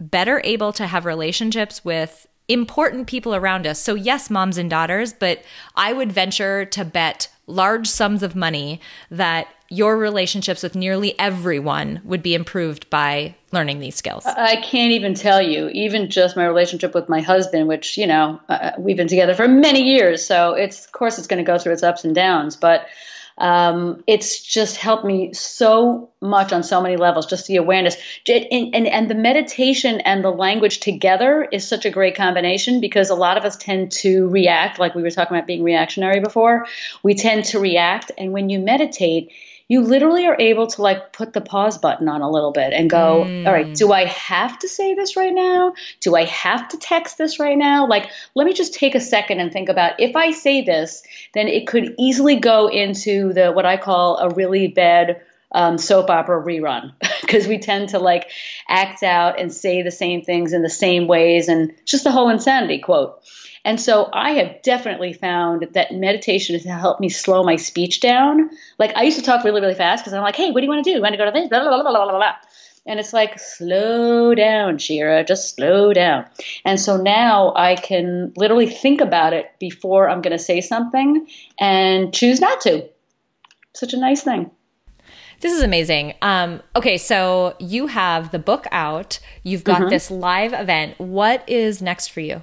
better 0.00 0.40
able 0.44 0.72
to 0.72 0.86
have 0.86 1.04
relationships 1.06 1.84
with 1.84 2.26
important 2.48 3.06
people 3.06 3.34
around 3.34 3.66
us. 3.66 3.80
So, 3.80 3.94
yes, 3.94 4.28
moms 4.28 4.58
and 4.58 4.68
daughters, 4.68 5.12
but 5.12 5.42
I 5.74 5.92
would 5.92 6.12
venture 6.12 6.64
to 6.66 6.84
bet 6.84 7.28
large 7.46 7.86
sums 7.86 8.22
of 8.22 8.34
money 8.36 8.80
that 9.10 9.48
your 9.72 9.96
relationships 9.96 10.62
with 10.62 10.74
nearly 10.74 11.18
everyone 11.18 12.00
would 12.04 12.22
be 12.22 12.34
improved 12.34 12.88
by 12.90 13.34
learning 13.52 13.80
these 13.80 13.94
skills? 13.94 14.24
I 14.26 14.56
can't 14.56 14.92
even 14.92 15.14
tell 15.14 15.40
you. 15.40 15.68
Even 15.70 16.10
just 16.10 16.36
my 16.36 16.44
relationship 16.44 16.94
with 16.94 17.08
my 17.08 17.20
husband, 17.20 17.68
which 17.68 17.96
you 17.96 18.06
know 18.06 18.38
uh, 18.48 18.72
we've 18.78 18.96
been 18.96 19.08
together 19.08 19.34
for 19.34 19.48
many 19.48 19.82
years, 19.82 20.24
so 20.24 20.52
it's 20.52 20.84
of 20.84 20.92
course 20.92 21.18
it's 21.18 21.26
going 21.26 21.42
to 21.42 21.50
go 21.50 21.58
through 21.58 21.72
its 21.72 21.82
ups 21.82 22.04
and 22.04 22.14
downs, 22.14 22.56
but. 22.56 22.86
Um, 23.38 24.04
it's 24.06 24.42
just 24.42 24.76
helped 24.76 25.06
me 25.06 25.32
so 25.32 26.10
much 26.20 26.52
on 26.52 26.62
so 26.62 26.82
many 26.82 26.96
levels. 26.96 27.24
Just 27.24 27.46
the 27.46 27.56
awareness 27.56 27.96
and, 28.28 28.74
and, 28.74 28.86
and 28.86 29.10
the 29.10 29.14
meditation 29.14 30.00
and 30.02 30.22
the 30.22 30.30
language 30.30 30.80
together 30.80 31.48
is 31.50 31.66
such 31.66 31.86
a 31.86 31.90
great 31.90 32.14
combination 32.14 32.78
because 32.78 33.08
a 33.08 33.14
lot 33.14 33.38
of 33.38 33.44
us 33.44 33.56
tend 33.56 33.90
to 33.92 34.28
react, 34.28 34.78
like 34.78 34.94
we 34.94 35.02
were 35.02 35.10
talking 35.10 35.34
about 35.34 35.46
being 35.46 35.62
reactionary 35.62 36.20
before. 36.20 36.66
We 37.02 37.14
tend 37.14 37.46
to 37.46 37.58
react, 37.58 38.12
and 38.18 38.34
when 38.34 38.50
you 38.50 38.58
meditate, 38.58 39.32
you 39.72 39.80
literally 39.80 40.26
are 40.26 40.36
able 40.38 40.66
to 40.66 40.82
like 40.82 41.14
put 41.14 41.32
the 41.32 41.40
pause 41.40 41.78
button 41.78 42.06
on 42.06 42.20
a 42.20 42.30
little 42.30 42.52
bit 42.52 42.74
and 42.74 42.90
go, 42.90 43.24
mm. 43.24 43.46
all 43.46 43.54
right, 43.54 43.74
do 43.74 43.90
I 43.90 44.04
have 44.04 44.58
to 44.58 44.68
say 44.68 44.92
this 44.92 45.16
right 45.16 45.32
now? 45.32 45.72
Do 46.00 46.14
I 46.14 46.26
have 46.26 46.68
to 46.68 46.76
text 46.76 47.16
this 47.16 47.40
right 47.40 47.56
now? 47.56 47.88
Like, 47.88 48.10
let 48.34 48.46
me 48.46 48.52
just 48.52 48.74
take 48.74 48.94
a 48.94 49.00
second 49.00 49.40
and 49.40 49.50
think 49.50 49.70
about 49.70 49.98
if 49.98 50.14
I 50.14 50.32
say 50.32 50.60
this, 50.60 51.02
then 51.32 51.48
it 51.48 51.66
could 51.66 51.94
easily 51.98 52.36
go 52.36 52.68
into 52.68 53.32
the 53.32 53.50
what 53.50 53.64
I 53.64 53.78
call 53.78 54.18
a 54.18 54.28
really 54.28 54.68
bad 54.68 55.22
um, 55.52 55.78
soap 55.78 56.10
opera 56.10 56.42
rerun 56.42 56.92
because 57.22 57.46
we 57.46 57.58
tend 57.58 57.88
to 57.90 57.98
like 57.98 58.28
act 58.68 59.02
out 59.02 59.40
and 59.40 59.50
say 59.50 59.80
the 59.80 59.90
same 59.90 60.20
things 60.20 60.52
in 60.52 60.60
the 60.60 60.68
same 60.68 61.06
ways 61.06 61.48
and 61.48 61.72
just 61.86 62.04
the 62.04 62.12
whole 62.12 62.28
insanity 62.28 62.78
quote. 62.78 63.22
And 63.64 63.80
so 63.80 64.08
I 64.12 64.32
have 64.32 64.62
definitely 64.62 65.12
found 65.12 65.68
that 65.72 65.92
meditation 65.92 66.54
has 66.54 66.64
helped 66.64 67.00
me 67.00 67.08
slow 67.08 67.44
my 67.44 67.56
speech 67.56 68.00
down. 68.00 68.50
Like 68.78 68.92
I 68.96 69.02
used 69.02 69.18
to 69.18 69.24
talk 69.24 69.44
really, 69.44 69.60
really 69.60 69.74
fast 69.74 70.02
because 70.02 70.14
I'm 70.14 70.22
like, 70.22 70.36
hey, 70.36 70.50
what 70.50 70.60
do 70.60 70.64
you 70.64 70.70
want 70.70 70.84
to 70.84 70.90
do? 70.90 70.96
You 70.96 71.02
want 71.02 71.12
to 71.12 71.18
go 71.18 71.24
to 71.24 71.30
this? 71.30 71.48
Blah, 71.48 71.60
blah, 71.60 71.82
blah, 71.82 71.82
blah, 71.82 72.04
blah, 72.04 72.16
blah. 72.16 72.34
And 72.84 72.98
it's 72.98 73.12
like, 73.12 73.38
slow 73.38 74.34
down, 74.34 74.78
Shira, 74.78 75.22
just 75.22 75.54
slow 75.54 75.92
down. 75.92 76.26
And 76.64 76.80
so 76.80 76.96
now 76.96 77.52
I 77.54 77.76
can 77.76 78.32
literally 78.36 78.66
think 78.66 79.00
about 79.00 79.32
it 79.32 79.52
before 79.60 80.10
I'm 80.10 80.20
going 80.20 80.36
to 80.36 80.42
say 80.42 80.60
something 80.60 81.24
and 81.60 82.12
choose 82.12 82.40
not 82.40 82.60
to. 82.62 82.84
Such 83.74 83.92
a 83.92 83.98
nice 83.98 84.22
thing. 84.22 84.50
This 85.40 85.52
is 85.52 85.62
amazing. 85.62 86.14
Um, 86.22 86.60
okay, 86.74 86.98
so 86.98 87.54
you 87.60 87.86
have 87.86 88.32
the 88.32 88.38
book 88.40 88.66
out, 88.72 89.20
you've 89.44 89.64
got 89.64 89.82
mm-hmm. 89.82 89.90
this 89.90 90.10
live 90.10 90.52
event. 90.52 90.98
What 90.98 91.48
is 91.48 91.80
next 91.80 92.08
for 92.08 92.20
you? 92.20 92.42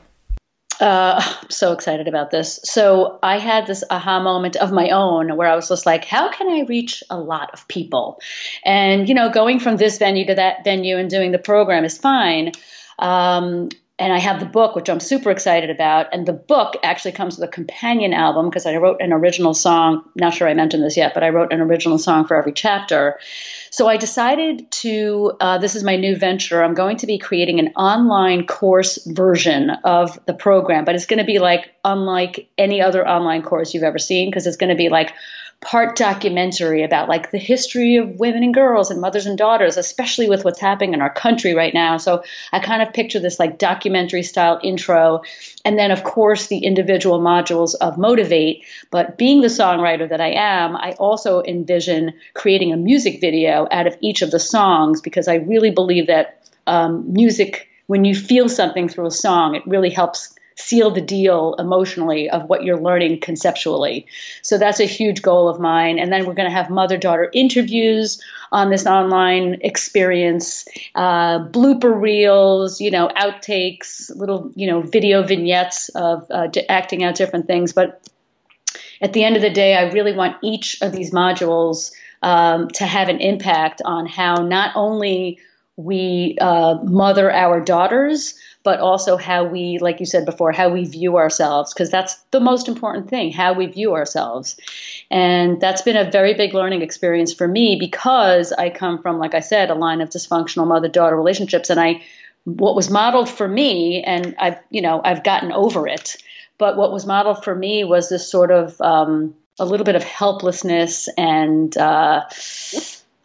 Uh, 0.80 1.21
I'm 1.41 1.49
so 1.49 1.73
excited 1.73 2.07
about 2.07 2.32
this. 2.32 2.59
So 2.63 3.19
I 3.21 3.39
had 3.39 3.67
this 3.67 3.84
aha 3.89 4.21
moment 4.21 4.55
of 4.55 4.71
my 4.71 4.89
own 4.89 5.36
where 5.36 5.47
I 5.47 5.55
was 5.55 5.67
just 5.67 5.86
like, 5.86 6.05
how 6.05 6.32
can 6.32 6.49
I 6.49 6.65
reach 6.67 7.03
a 7.09 7.17
lot 7.17 7.51
of 7.53 7.67
people? 7.67 8.19
And, 8.63 9.07
you 9.07 9.15
know, 9.15 9.30
going 9.30 9.59
from 9.59 9.77
this 9.77 9.97
venue 9.97 10.25
to 10.27 10.36
that 10.36 10.63
venue 10.63 10.97
and 10.97 11.09
doing 11.09 11.32
the 11.32 11.39
program 11.39 11.84
is 11.84 11.97
fine. 11.97 12.51
Um, 12.97 13.69
and 13.99 14.13
I 14.13 14.19
have 14.19 14.39
the 14.39 14.45
book, 14.45 14.75
which 14.75 14.89
I'm 14.89 15.01
super 15.01 15.30
excited 15.30 15.69
about. 15.69 16.07
And 16.13 16.25
the 16.25 16.34
book 16.34 16.75
actually 16.84 17.11
comes 17.11 17.38
with 17.38 17.49
a 17.49 17.51
companion 17.51 18.13
album 18.13 18.49
because 18.49 18.65
I 18.65 18.77
wrote 18.77 19.01
an 19.01 19.11
original 19.11 19.53
song. 19.53 20.05
Not 20.15 20.34
sure 20.34 20.47
I 20.47 20.53
mentioned 20.53 20.84
this 20.84 20.95
yet, 20.95 21.13
but 21.13 21.21
I 21.21 21.30
wrote 21.30 21.51
an 21.51 21.59
original 21.59 21.97
song 21.97 22.25
for 22.25 22.38
every 22.38 22.53
chapter. 22.53 23.19
So 23.72 23.88
I 23.88 23.97
decided 23.97 24.72
to, 24.72 25.34
uh, 25.39 25.57
this 25.59 25.76
is 25.76 25.84
my 25.84 25.95
new 25.95 26.15
venture. 26.15 26.63
I'm 26.63 26.74
going 26.74 26.97
to 26.97 27.07
be 27.07 27.17
creating 27.17 27.59
an 27.59 27.70
online 27.76 28.47
course 28.47 28.97
version 29.05 29.70
of 29.70 30.20
the 30.26 30.34
program, 30.34 30.86
but 30.86 30.95
it's 30.95 31.05
going 31.05 31.20
to 31.20 31.26
be 31.26 31.39
like 31.39 31.70
unlike 31.84 32.49
any 32.57 32.82
other 32.82 33.07
online 33.07 33.41
course 33.41 33.73
you've 33.73 33.84
ever 33.84 33.99
seen 33.99 34.30
because 34.30 34.47
it's 34.47 34.57
going 34.57 34.69
to 34.69 34.75
be 34.75 34.89
like 34.89 35.13
part 35.61 35.97
documentary 35.97 36.84
about 36.84 37.09
like 37.09 37.32
the 37.32 37.38
history 37.38 37.97
of 37.97 38.17
women 38.17 38.43
and 38.43 38.53
girls 38.53 38.89
and 38.89 39.01
mothers 39.01 39.25
and 39.25 39.38
daughters, 39.38 39.75
especially 39.75 40.30
with 40.30 40.45
what's 40.45 40.59
happening 40.59 40.93
in 40.93 41.01
our 41.01 41.09
country 41.09 41.53
right 41.53 41.73
now. 41.73 41.97
So 41.97 42.23
I 42.53 42.59
kind 42.59 42.82
of 42.82 42.93
picture 42.93 43.19
this 43.19 43.39
like 43.39 43.57
documentary 43.57 44.23
style 44.23 44.59
intro. 44.63 45.21
And 45.65 45.77
then, 45.77 45.91
of 45.91 46.05
course, 46.05 46.47
the 46.47 46.59
individual 46.59 47.19
modules 47.19 47.75
of 47.82 47.97
Motivate. 47.97 48.63
But 48.89 49.17
being 49.17 49.41
the 49.41 49.47
songwriter 49.47 50.07
that 50.07 50.21
I 50.21 50.32
am, 50.32 50.77
I 50.77 50.93
also 50.93 51.43
envision 51.43 52.13
creating 52.36 52.71
a 52.71 52.77
music 52.77 53.19
video 53.19 53.67
out 53.69 53.86
of 53.86 53.97
each 53.99 54.21
of 54.21 54.32
the 54.32 54.39
songs 54.39 55.01
because 55.01 55.27
I 55.27 55.36
really 55.36 55.71
believe 55.71 56.07
that 56.07 56.47
um, 56.67 57.11
music, 57.11 57.67
when 57.88 58.05
you 58.05 58.15
feel 58.15 58.47
something 58.47 58.88
through 58.88 59.07
a 59.07 59.11
song, 59.11 59.55
it 59.55 59.67
really 59.67 59.89
helps 59.89 60.39
seal 60.60 60.91
the 60.91 61.01
deal 61.01 61.55
emotionally 61.57 62.30
of 62.30 62.49
what 62.49 62.64
you're 62.64 62.80
learning 62.80 63.20
conceptually. 63.20 64.05
So 64.41 64.57
that's 64.57 64.80
a 64.80 64.86
huge 64.86 65.22
goal 65.22 65.47
of 65.47 65.60
mine. 65.60 65.97
And 65.97 66.12
then 66.12 66.26
we're 66.26 66.34
going 66.34 66.49
to 66.49 66.55
have 66.55 66.70
mother 66.70 66.97
daughter 66.97 67.30
interviews 67.34 68.22
on 68.51 68.70
this 68.70 68.86
online 68.86 69.57
experience, 69.62 70.68
uh, 70.95 71.39
blooper 71.39 71.99
reels, 71.99 72.82
you 72.82 72.91
know, 72.91 73.10
outtakes, 73.16 74.16
little, 74.16 74.51
you 74.55 74.68
know, 74.68 74.82
video 74.82 75.24
vignettes 75.24 75.89
of 75.89 76.30
uh, 76.30 76.49
acting 76.68 77.03
out 77.03 77.16
different 77.16 77.47
things. 77.47 77.74
But 77.74 78.07
at 79.01 79.14
the 79.14 79.24
end 79.24 79.36
of 79.36 79.41
the 79.41 79.49
day, 79.49 79.76
I 79.76 79.91
really 79.91 80.14
want 80.14 80.38
each 80.43 80.82
of 80.82 80.91
these 80.91 81.12
modules 81.12 81.91
um, 82.22 82.68
to 82.70 82.86
have 82.86 83.07
an 83.07 83.22
impact 83.22 83.82
on 83.86 84.05
how 84.05 84.36
not 84.36 84.72
only 84.76 85.39
we 85.78 86.38
uh, 86.41 86.76
mother 86.84 87.32
our 87.32 87.62
daughters, 87.62 88.38
but 88.64 88.80
also 88.80 89.16
how 89.18 89.43
we, 89.43 89.80
like 89.80 89.99
you 89.99 90.05
said 90.05 90.26
before, 90.26 90.51
how 90.51 90.70
we 90.70 90.86
view 90.86 91.18
ourselves, 91.18 91.74
because 91.74 91.89
that's 91.89 92.16
the 92.32 92.39
most 92.39 92.68
important 92.68 93.10
thing, 93.10 93.32
how 93.32 93.53
we 93.53 93.66
view 93.68 93.93
ourselves. 93.93 94.57
And 95.10 95.62
that's 95.62 95.82
been 95.82 95.95
a 95.95 96.10
very 96.12 96.34
big 96.34 96.53
learning 96.53 96.82
experience 96.82 97.34
for 97.34 97.47
me 97.47 97.78
because 97.80 98.51
I 98.51 98.70
come 98.70 99.01
from, 99.01 99.18
like 99.18 99.34
I 99.34 99.39
said, 99.39 99.70
a 99.70 99.76
line 99.76 100.01
of 100.01 100.10
dysfunctional 100.10 100.68
mother 100.68 100.89
daughter 100.89 101.16
relationships. 101.16 101.70
And 101.70 101.80
I, 101.80 102.01
what 102.43 102.76
was 102.76 102.89
modeled 102.89 103.30
for 103.30 103.47
me, 103.47 104.03
and 104.03 104.36
I've, 104.39 104.57
you 104.70 104.82
know, 104.82 105.01
I've 105.03 105.24
gotten 105.24 105.51
over 105.51 105.88
it, 105.88 106.18
but 106.57 106.76
what 106.76 106.91
was 106.91 107.05
modeled 107.05 107.43
for 107.43 107.55
me 107.55 107.84
was 107.86 108.10
this 108.10 108.30
sort 108.30 108.51
of, 108.51 108.80
um, 108.82 109.34
a 109.60 109.66
little 109.66 109.84
bit 109.84 109.95
of 109.95 110.03
helplessness 110.03 111.10
and 111.18 111.78
uh, 111.78 112.24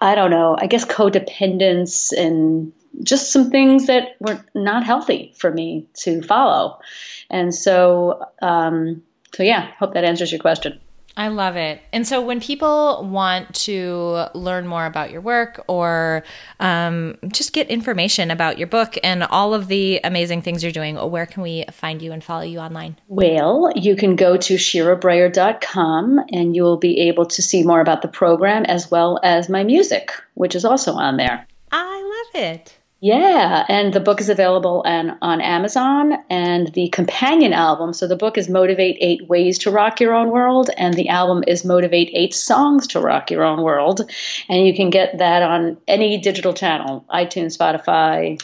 I 0.01 0.15
don't 0.15 0.31
know, 0.31 0.57
I 0.59 0.67
guess 0.67 0.85
codependence 0.85 2.13
and 2.13 2.73
just 3.03 3.33
some 3.33 3.51
things 3.51 3.87
that 3.87 4.17
were 4.21 4.45
not 4.55 4.85
healthy 4.85 5.35
for 5.37 5.51
me 5.51 5.87
to 5.95 6.23
follow. 6.23 6.79
And 7.31 7.55
so, 7.55 8.25
um, 8.43 9.03
so 9.35 9.43
yeah, 9.43 9.73
hope 9.79 9.95
that 9.95 10.05
answers 10.05 10.31
your 10.31 10.41
question. 10.41 10.81
I 11.17 11.29
love 11.29 11.55
it. 11.55 11.81
And 11.93 12.07
so, 12.07 12.21
when 12.21 12.41
people 12.41 13.07
want 13.09 13.55
to 13.67 14.27
learn 14.35 14.67
more 14.67 14.85
about 14.85 15.13
your 15.13 15.21
work 15.21 15.63
or 15.69 16.25
um, 16.59 17.17
just 17.29 17.53
get 17.53 17.69
information 17.69 18.33
about 18.33 18.59
your 18.59 18.67
book 18.67 18.97
and 19.05 19.23
all 19.23 19.55
of 19.55 19.69
the 19.69 20.01
amazing 20.03 20.43
things 20.43 20.65
you're 20.65 20.73
doing, 20.73 20.97
where 20.97 21.27
can 21.27 21.45
we 21.45 21.67
find 21.71 22.03
you 22.03 22.11
and 22.11 22.23
follow 22.23 22.43
you 22.43 22.59
online? 22.59 22.97
Well, 23.07 23.71
you 23.77 23.95
can 23.95 24.17
go 24.17 24.37
to 24.37 24.55
shirabrayer.com 24.55 26.21
and 26.33 26.57
you 26.57 26.63
will 26.65 26.79
be 26.79 26.99
able 27.03 27.27
to 27.27 27.43
see 27.43 27.63
more 27.63 27.81
about 27.81 28.03
the 28.03 28.09
program 28.09 28.65
as 28.65 28.91
well 28.91 29.21
as 29.23 29.49
my 29.49 29.63
music, 29.63 30.11
which 30.35 30.57
is 30.57 30.65
also 30.65 30.95
on 30.95 31.17
there. 31.17 31.47
I 31.71 32.31
love 32.35 32.43
it. 32.43 32.77
Yeah, 33.05 33.67
and 33.69 33.93
the 33.93 34.01
book 34.01 34.19
is 34.23 34.31
available 34.31 34.83
on, 34.87 35.19
on 35.21 35.43
Amazon 35.43 36.15
and 36.31 36.73
the 36.73 36.89
companion 36.89 37.53
album. 37.53 37.93
So 37.93 38.09
the 38.09 38.17
book 38.17 38.39
is 38.39 38.49
Motivate 38.49 38.97
Eight 38.99 39.29
Ways 39.29 39.59
to 39.59 39.71
Rock 39.71 40.01
Your 40.01 40.15
Own 40.15 40.31
World, 40.31 40.71
and 40.79 40.95
the 40.95 41.11
album 41.11 41.45
is 41.47 41.67
Motivate 41.67 42.09
Eight 42.15 42.33
Songs 42.33 42.87
to 42.87 43.01
Rock 43.01 43.31
Your 43.31 43.45
Own 43.45 43.61
World. 43.61 44.11
And 44.49 44.67
you 44.67 44.75
can 44.75 44.89
get 44.89 45.19
that 45.19 45.43
on 45.43 45.77
any 45.87 46.17
digital 46.17 46.55
channel 46.55 47.05
iTunes, 47.13 47.59
Spotify, 47.59 48.43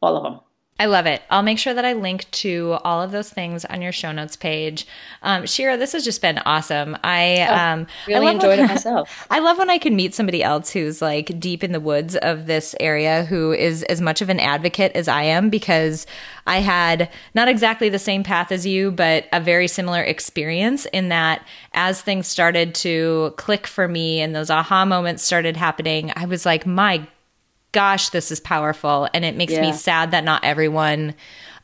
all 0.00 0.16
of 0.16 0.22
them. 0.22 0.45
I 0.78 0.86
love 0.86 1.06
it. 1.06 1.22
I'll 1.30 1.42
make 1.42 1.58
sure 1.58 1.72
that 1.72 1.86
I 1.86 1.94
link 1.94 2.30
to 2.32 2.76
all 2.84 3.00
of 3.00 3.10
those 3.10 3.30
things 3.30 3.64
on 3.64 3.80
your 3.80 3.92
show 3.92 4.12
notes 4.12 4.36
page. 4.36 4.86
Um, 5.22 5.46
Shira, 5.46 5.78
this 5.78 5.92
has 5.92 6.04
just 6.04 6.20
been 6.20 6.36
awesome. 6.44 6.98
I 7.02 7.46
oh, 7.48 7.54
um, 7.54 7.86
really 8.06 8.26
I 8.26 8.32
enjoyed 8.32 8.58
when, 8.58 8.60
it 8.60 8.68
myself. 8.74 9.26
I 9.30 9.38
love 9.38 9.56
when 9.56 9.70
I 9.70 9.78
can 9.78 9.96
meet 9.96 10.14
somebody 10.14 10.42
else 10.42 10.70
who's 10.70 11.00
like 11.00 11.40
deep 11.40 11.64
in 11.64 11.72
the 11.72 11.80
woods 11.80 12.14
of 12.16 12.44
this 12.44 12.74
area, 12.78 13.24
who 13.24 13.52
is 13.52 13.84
as 13.84 14.02
much 14.02 14.20
of 14.20 14.28
an 14.28 14.38
advocate 14.38 14.92
as 14.94 15.08
I 15.08 15.22
am, 15.22 15.48
because 15.48 16.06
I 16.46 16.58
had 16.58 17.10
not 17.34 17.48
exactly 17.48 17.88
the 17.88 17.98
same 17.98 18.22
path 18.22 18.52
as 18.52 18.66
you, 18.66 18.90
but 18.90 19.24
a 19.32 19.40
very 19.40 19.68
similar 19.68 20.02
experience 20.02 20.84
in 20.86 21.08
that 21.08 21.46
as 21.72 22.02
things 22.02 22.26
started 22.26 22.74
to 22.76 23.32
click 23.38 23.66
for 23.66 23.88
me 23.88 24.20
and 24.20 24.36
those 24.36 24.50
aha 24.50 24.84
moments 24.84 25.22
started 25.22 25.56
happening, 25.56 26.12
I 26.14 26.26
was 26.26 26.44
like, 26.44 26.66
my 26.66 27.06
gosh, 27.76 28.08
this 28.08 28.32
is 28.32 28.40
powerful. 28.40 29.06
And 29.12 29.22
it 29.22 29.36
makes 29.36 29.52
yeah. 29.52 29.60
me 29.60 29.74
sad 29.74 30.10
that 30.12 30.24
not 30.24 30.42
everyone 30.42 31.14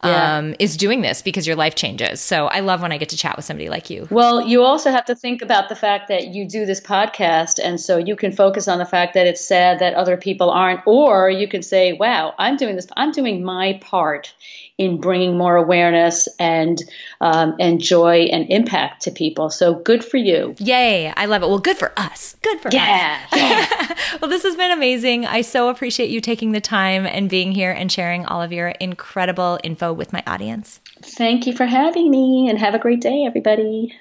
yeah. 0.05 0.37
um, 0.37 0.55
is 0.59 0.77
doing 0.77 1.01
this 1.01 1.23
because 1.23 1.47
your 1.47 1.57
life 1.57 1.75
changes. 1.75 2.21
So 2.21 2.49
I 2.49 2.61
love 2.61 2.83
when 2.83 2.93
I 2.93 2.99
get 2.99 3.09
to 3.09 3.17
chat 3.17 3.35
with 3.35 3.47
somebody 3.47 3.71
like 3.71 3.89
you. 3.89 4.07
Well, 4.11 4.47
you 4.47 4.63
also 4.63 4.91
have 4.91 5.07
to 5.07 5.15
think 5.15 5.41
about 5.41 5.71
the 5.71 5.75
fact 5.75 6.09
that 6.09 6.29
you 6.29 6.47
do 6.47 6.67
this 6.67 6.83
podcast. 6.83 7.59
And 7.65 7.81
so 7.81 7.97
you 7.97 8.15
can 8.15 8.31
focus 8.31 8.69
on 8.69 8.77
the 8.77 8.85
fact 8.85 9.15
that 9.15 9.27
it's 9.27 9.43
sad 9.43 9.79
that 9.79 9.95
other 9.95 10.19
people 10.19 10.51
aren't. 10.51 10.81
Or 10.87 11.31
you 11.31 11.49
can 11.49 11.63
say, 11.63 11.95
wow, 11.95 12.35
I'm 12.39 12.59
doing 12.59 12.77
this, 12.77 12.87
I'm 12.95 13.11
doing 13.11 13.43
my 13.43 13.81
part 13.81 14.35
in 14.79 15.01
bringing 15.01 15.37
more 15.37 15.57
awareness 15.57 16.29
and 16.39 16.83
um, 17.21 17.55
and 17.61 17.81
joy 17.81 18.29
and 18.33 18.51
impact 18.51 19.03
to 19.03 19.11
people. 19.11 19.51
So 19.51 19.75
good 19.75 20.05
for 20.05 20.17
you! 20.17 20.55
Yay! 20.59 21.13
I 21.17 21.27
love 21.27 21.43
it. 21.43 21.49
Well, 21.49 21.59
good 21.59 21.77
for 21.77 21.93
us. 21.97 22.37
Good 22.43 22.61
for 22.61 22.71
yeah, 22.71 23.21
us. 23.31 23.39
Yeah. 23.39 23.95
well, 24.21 24.31
this 24.31 24.43
has 24.43 24.57
been 24.57 24.71
amazing. 24.71 25.27
I 25.27 25.43
so 25.43 25.69
appreciate 25.69 26.11
you 26.11 26.21
taking 26.21 26.53
the 26.53 26.61
time 26.61 27.07
and 27.07 27.29
being 27.29 27.53
here 27.53 27.73
and 27.73 27.91
sharing 27.91 28.25
all 28.27 28.43
of 28.43 28.53
your 28.53 28.69
incredible 28.69 29.59
info 29.63 29.93
with 29.93 30.13
my 30.13 30.23
audience. 30.27 30.81
Thank 31.03 31.47
you 31.47 31.55
for 31.55 31.67
having 31.67 32.11
me, 32.11 32.49
and 32.49 32.59
have 32.59 32.75
a 32.75 32.79
great 32.79 33.01
day, 33.01 33.25
everybody. 33.27 33.95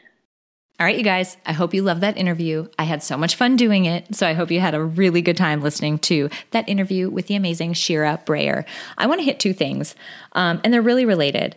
All 0.81 0.85
right, 0.85 0.97
you 0.97 1.03
guys, 1.03 1.37
I 1.45 1.53
hope 1.53 1.75
you 1.75 1.83
loved 1.83 2.01
that 2.01 2.17
interview. 2.17 2.67
I 2.79 2.85
had 2.85 3.03
so 3.03 3.15
much 3.15 3.35
fun 3.35 3.55
doing 3.55 3.85
it. 3.85 4.15
So 4.15 4.25
I 4.25 4.33
hope 4.33 4.49
you 4.49 4.59
had 4.59 4.73
a 4.73 4.83
really 4.83 5.21
good 5.21 5.37
time 5.37 5.61
listening 5.61 5.99
to 5.99 6.27
that 6.49 6.67
interview 6.67 7.07
with 7.07 7.27
the 7.27 7.35
amazing 7.35 7.73
Shira 7.73 8.19
Brayer. 8.25 8.65
I 8.97 9.05
want 9.05 9.19
to 9.19 9.23
hit 9.23 9.39
two 9.39 9.53
things, 9.53 9.93
um, 10.31 10.59
and 10.63 10.73
they're 10.73 10.81
really 10.81 11.05
related. 11.05 11.55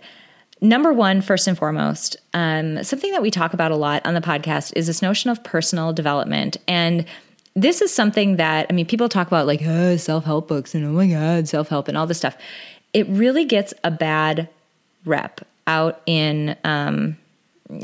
Number 0.60 0.92
one, 0.92 1.22
first 1.22 1.48
and 1.48 1.56
foremost, 1.56 2.18
um, 2.34 2.84
something 2.84 3.12
that 3.12 3.22
we 3.22 3.30
talk 3.30 3.54
about 3.54 3.72
a 3.72 3.76
lot 3.76 4.04
on 4.04 4.12
the 4.12 4.20
podcast 4.20 4.74
is 4.76 4.88
this 4.88 5.00
notion 5.00 5.30
of 5.30 5.42
personal 5.42 5.94
development. 5.94 6.58
And 6.68 7.06
this 7.54 7.80
is 7.80 7.94
something 7.94 8.36
that, 8.36 8.66
I 8.68 8.74
mean, 8.74 8.84
people 8.84 9.08
talk 9.08 9.26
about 9.26 9.46
like 9.46 9.62
oh, 9.64 9.96
self 9.96 10.26
help 10.26 10.48
books 10.48 10.74
and 10.74 10.84
oh 10.84 10.90
my 10.90 11.06
God, 11.06 11.48
self 11.48 11.70
help 11.70 11.88
and 11.88 11.96
all 11.96 12.06
this 12.06 12.18
stuff. 12.18 12.36
It 12.92 13.08
really 13.08 13.46
gets 13.46 13.72
a 13.84 13.90
bad 13.90 14.50
rep 15.06 15.40
out 15.66 16.02
in 16.04 16.58
um, 16.62 17.16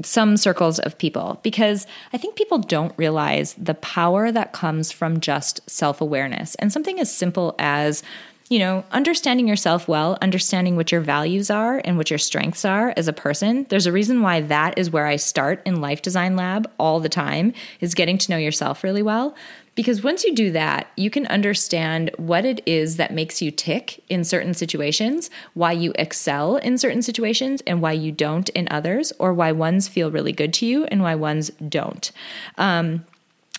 some 0.04 0.36
circles 0.36 0.78
of 0.78 0.98
people 0.98 1.40
because 1.42 1.86
I 2.12 2.18
think 2.18 2.36
people 2.36 2.58
don't 2.58 2.96
realize 2.96 3.54
the 3.54 3.74
power 3.74 4.32
that 4.32 4.52
comes 4.52 4.92
from 4.92 5.20
just 5.20 5.68
self 5.68 6.00
awareness 6.00 6.54
and 6.56 6.72
something 6.72 7.00
as 7.00 7.14
simple 7.14 7.54
as 7.58 8.02
you 8.50 8.58
know, 8.58 8.82
understanding 8.90 9.46
yourself 9.46 9.86
well, 9.86 10.18
understanding 10.20 10.74
what 10.74 10.90
your 10.90 11.00
values 11.00 11.50
are 11.50 11.80
and 11.84 11.96
what 11.96 12.10
your 12.10 12.18
strengths 12.18 12.64
are 12.64 12.92
as 12.96 13.06
a 13.06 13.12
person. 13.12 13.64
There's 13.68 13.86
a 13.86 13.92
reason 13.92 14.22
why 14.22 14.40
that 14.40 14.76
is 14.76 14.90
where 14.90 15.06
I 15.06 15.16
start 15.16 15.62
in 15.64 15.80
Life 15.80 16.02
Design 16.02 16.34
Lab 16.34 16.68
all 16.76 16.98
the 16.98 17.08
time 17.08 17.54
is 17.78 17.94
getting 17.94 18.18
to 18.18 18.30
know 18.32 18.36
yourself 18.36 18.82
really 18.82 19.02
well. 19.02 19.36
Because 19.80 20.02
once 20.02 20.24
you 20.24 20.34
do 20.34 20.50
that, 20.50 20.90
you 20.94 21.08
can 21.08 21.26
understand 21.28 22.10
what 22.18 22.44
it 22.44 22.62
is 22.66 22.98
that 22.98 23.14
makes 23.14 23.40
you 23.40 23.50
tick 23.50 24.04
in 24.10 24.24
certain 24.24 24.52
situations, 24.52 25.30
why 25.54 25.72
you 25.72 25.94
excel 25.94 26.58
in 26.58 26.76
certain 26.76 27.00
situations, 27.00 27.62
and 27.66 27.80
why 27.80 27.92
you 27.92 28.12
don't 28.12 28.50
in 28.50 28.68
others, 28.70 29.10
or 29.18 29.32
why 29.32 29.52
ones 29.52 29.88
feel 29.88 30.10
really 30.10 30.32
good 30.32 30.52
to 30.52 30.66
you 30.66 30.84
and 30.84 31.00
why 31.02 31.14
ones 31.14 31.50
don't. 31.66 32.12
Um, 32.58 33.06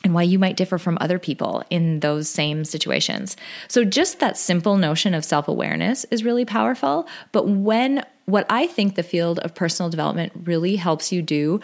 and 0.03 0.13
why 0.13 0.22
you 0.22 0.38
might 0.38 0.57
differ 0.57 0.78
from 0.78 0.95
other 1.01 1.17
people 1.17 1.63
in 1.72 2.01
those 2.01 2.30
same 2.30 2.65
situations. 2.65 3.36
So, 3.67 3.84
just 3.84 4.19
that 4.19 4.38
simple 4.38 4.78
notion 4.78 5.15
of 5.15 5.26
self 5.26 5.47
awareness 5.47 6.05
is 6.11 6.24
really 6.24 6.45
powerful. 6.45 7.07
But 7.32 7.47
when 7.47 8.05
what 8.26 8.45
I 8.47 8.67
think 8.67 8.93
the 8.93 9.01
field 9.01 9.39
of 9.39 9.55
personal 9.55 9.89
development 9.89 10.34
really 10.43 10.76
helps 10.76 11.11
you 11.11 11.24
do 11.24 11.61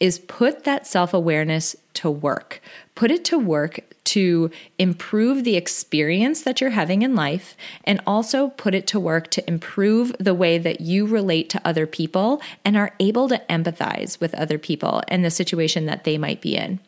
is 0.00 0.18
put 0.18 0.64
that 0.64 0.84
self 0.84 1.14
awareness 1.14 1.76
to 1.94 2.10
work. 2.10 2.60
Put 2.96 3.12
it 3.12 3.24
to 3.26 3.38
work 3.38 3.80
to 4.04 4.50
improve 4.78 5.44
the 5.44 5.56
experience 5.56 6.42
that 6.42 6.60
you're 6.60 6.70
having 6.70 7.02
in 7.02 7.14
life 7.14 7.56
and 7.84 8.00
also 8.06 8.48
put 8.50 8.74
it 8.74 8.86
to 8.88 9.00
work 9.00 9.30
to 9.30 9.48
improve 9.48 10.14
the 10.18 10.34
way 10.34 10.58
that 10.58 10.80
you 10.80 11.06
relate 11.06 11.48
to 11.50 11.60
other 11.64 11.86
people 11.86 12.40
and 12.64 12.76
are 12.76 12.92
able 12.98 13.28
to 13.28 13.42
empathize 13.48 14.20
with 14.20 14.34
other 14.34 14.58
people 14.58 15.02
and 15.08 15.24
the 15.24 15.30
situation 15.30 15.86
that 15.86 16.04
they 16.04 16.18
might 16.18 16.40
be 16.40 16.56
in. 16.56 16.80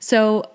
So, 0.00 0.50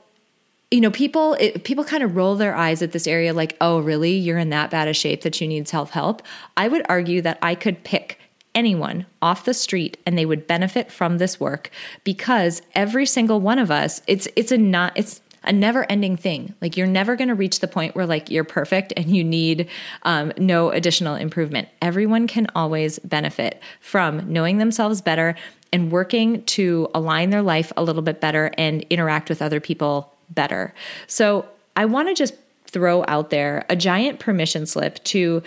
you 0.69 0.81
know, 0.81 0.91
people 0.91 1.33
it, 1.35 1.63
people 1.63 1.83
kind 1.83 2.03
of 2.03 2.15
roll 2.15 2.35
their 2.35 2.55
eyes 2.55 2.81
at 2.81 2.91
this 2.91 3.07
area 3.07 3.33
like, 3.33 3.57
"Oh, 3.59 3.79
really? 3.79 4.13
You're 4.13 4.37
in 4.37 4.49
that 4.49 4.71
bad 4.71 4.87
a 4.87 4.93
shape 4.93 5.21
that 5.21 5.41
you 5.41 5.47
need 5.47 5.67
self-help?" 5.67 6.21
I 6.55 6.67
would 6.67 6.85
argue 6.87 7.21
that 7.23 7.37
I 7.41 7.55
could 7.55 7.83
pick 7.83 8.19
anyone 8.53 9.05
off 9.21 9.45
the 9.45 9.53
street 9.53 9.97
and 10.05 10.17
they 10.17 10.25
would 10.25 10.47
benefit 10.47 10.91
from 10.91 11.17
this 11.17 11.39
work 11.39 11.69
because 12.03 12.61
every 12.75 13.05
single 13.05 13.39
one 13.39 13.59
of 13.59 13.71
us 13.71 14.01
it's 14.07 14.27
it's 14.35 14.51
a 14.51 14.57
not 14.57 14.91
it's 14.95 15.21
a 15.43 15.51
never 15.51 15.89
ending 15.89 16.17
thing. 16.17 16.53
Like 16.61 16.77
you're 16.77 16.87
never 16.87 17.15
going 17.15 17.29
to 17.29 17.35
reach 17.35 17.59
the 17.59 17.67
point 17.67 17.95
where 17.95 18.05
like 18.05 18.29
you're 18.29 18.43
perfect 18.43 18.93
and 18.95 19.15
you 19.15 19.23
need 19.23 19.69
um, 20.03 20.31
no 20.37 20.69
additional 20.69 21.15
improvement. 21.15 21.67
Everyone 21.81 22.27
can 22.27 22.47
always 22.55 22.99
benefit 22.99 23.61
from 23.79 24.31
knowing 24.31 24.57
themselves 24.57 25.01
better 25.01 25.35
and 25.73 25.91
working 25.91 26.43
to 26.43 26.89
align 26.93 27.29
their 27.29 27.41
life 27.41 27.71
a 27.77 27.83
little 27.83 28.01
bit 28.01 28.21
better 28.21 28.51
and 28.57 28.83
interact 28.89 29.29
with 29.29 29.41
other 29.41 29.59
people 29.59 30.13
better. 30.29 30.73
So 31.07 31.45
i 31.75 31.85
want 31.85 32.09
to 32.09 32.13
just 32.13 32.33
throw 32.65 33.03
out 33.07 33.29
there 33.29 33.65
a 33.69 33.75
giant 33.75 34.19
permission 34.19 34.65
slip 34.65 35.01
to 35.03 35.41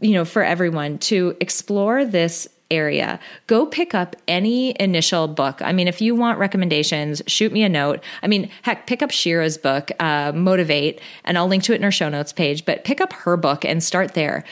you 0.00 0.12
know, 0.12 0.24
for 0.24 0.42
everyone 0.42 0.98
to 0.98 1.36
explore 1.40 2.04
this 2.04 2.48
area. 2.74 3.18
Go 3.46 3.66
pick 3.66 3.94
up 3.94 4.16
any 4.26 4.74
initial 4.80 5.28
book. 5.28 5.60
I 5.62 5.72
mean, 5.72 5.88
if 5.88 6.00
you 6.00 6.14
want 6.14 6.38
recommendations, 6.38 7.22
shoot 7.26 7.52
me 7.52 7.62
a 7.62 7.68
note. 7.68 8.02
I 8.22 8.26
mean, 8.26 8.50
heck, 8.62 8.86
pick 8.86 9.02
up 9.02 9.10
Shira's 9.10 9.58
book, 9.58 9.90
uh, 10.00 10.32
Motivate, 10.34 11.00
and 11.24 11.38
I'll 11.38 11.48
link 11.48 11.62
to 11.64 11.72
it 11.72 11.76
in 11.76 11.84
our 11.84 11.90
show 11.90 12.08
notes 12.08 12.32
page, 12.32 12.64
but 12.64 12.84
pick 12.84 13.00
up 13.00 13.12
her 13.12 13.36
book 13.36 13.64
and 13.64 13.82
start 13.82 14.14
there. 14.14 14.44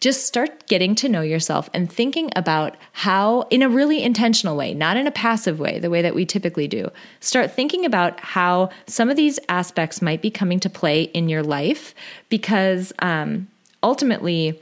Just 0.00 0.26
start 0.26 0.66
getting 0.66 0.94
to 0.94 1.10
know 1.10 1.20
yourself 1.20 1.68
and 1.74 1.92
thinking 1.92 2.30
about 2.34 2.74
how, 2.92 3.42
in 3.50 3.60
a 3.60 3.68
really 3.68 4.02
intentional 4.02 4.56
way, 4.56 4.72
not 4.72 4.96
in 4.96 5.06
a 5.06 5.10
passive 5.10 5.60
way, 5.60 5.78
the 5.78 5.90
way 5.90 6.00
that 6.00 6.14
we 6.14 6.24
typically 6.24 6.66
do. 6.66 6.90
Start 7.20 7.50
thinking 7.50 7.84
about 7.84 8.18
how 8.20 8.70
some 8.86 9.10
of 9.10 9.16
these 9.18 9.38
aspects 9.50 10.00
might 10.00 10.22
be 10.22 10.30
coming 10.30 10.58
to 10.60 10.70
play 10.70 11.02
in 11.02 11.28
your 11.28 11.42
life 11.42 11.94
because 12.30 12.94
um, 13.00 13.48
ultimately, 13.82 14.58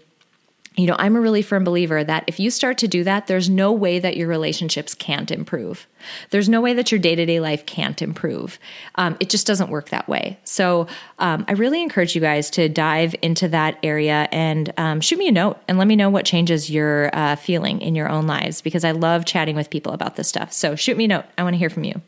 you 0.79 0.87
know, 0.87 0.95
I'm 0.97 1.17
a 1.17 1.21
really 1.21 1.43
firm 1.43 1.65
believer 1.65 2.05
that 2.05 2.23
if 2.29 2.39
you 2.39 2.53
start 2.53 2.79
to 2.79 2.89
do 2.89 3.03
that, 3.03 3.27
there's 3.27 3.51
no 3.51 3.73
way 3.73 3.99
that 3.99 4.17
your 4.17 4.29
relationships 4.29 4.95
can't 4.95 5.29
improve. 5.33 5.89
There's 6.31 6.49
no 6.49 6.61
way 6.61 6.73
that 6.75 6.93
your 6.93 7.01
day 7.01 7.17
to 7.17 7.27
day 7.27 7.41
life 7.41 7.67
can't 7.67 8.01
improve. 8.01 8.61
Um, 8.95 9.17
it 9.19 9.29
just 9.29 9.45
doesn't 9.45 9.71
work 9.71 9.89
that 9.89 10.09
way. 10.09 10.39
So 10.45 10.87
um, 11.19 11.45
I 11.49 11.53
really 11.53 11.83
encourage 11.83 12.15
you 12.15 12.21
guys 12.21 12.49
to 12.51 12.69
dive 12.69 13.17
into 13.23 13.49
that 13.49 13.77
area 13.83 14.29
and 14.31 14.73
um, 14.77 15.01
shoot 15.01 15.19
me 15.19 15.27
a 15.27 15.33
note 15.33 15.59
and 15.67 15.79
let 15.79 15.89
me 15.89 15.97
know 15.97 16.11
what 16.11 16.25
changes 16.25 16.71
you're 16.71 17.11
uh, 17.13 17.35
feeling 17.35 17.81
in 17.81 17.97
your 17.97 18.09
own 18.09 18.29
lives 18.29 18.63
because 18.63 18.85
I 18.85 18.93
love 18.93 19.25
chatting 19.25 19.57
with 19.57 19.71
people 19.71 19.93
about 19.93 20.15
this 20.15 20.29
stuff. 20.29 20.53
So 20.53 20.77
shoot 20.77 20.97
me 20.97 21.07
a 21.07 21.09
note. 21.09 21.25
I 21.37 21.43
want 21.43 21.55
to 21.55 21.59
hear 21.59 21.71
from 21.71 21.85
you. 21.85 22.01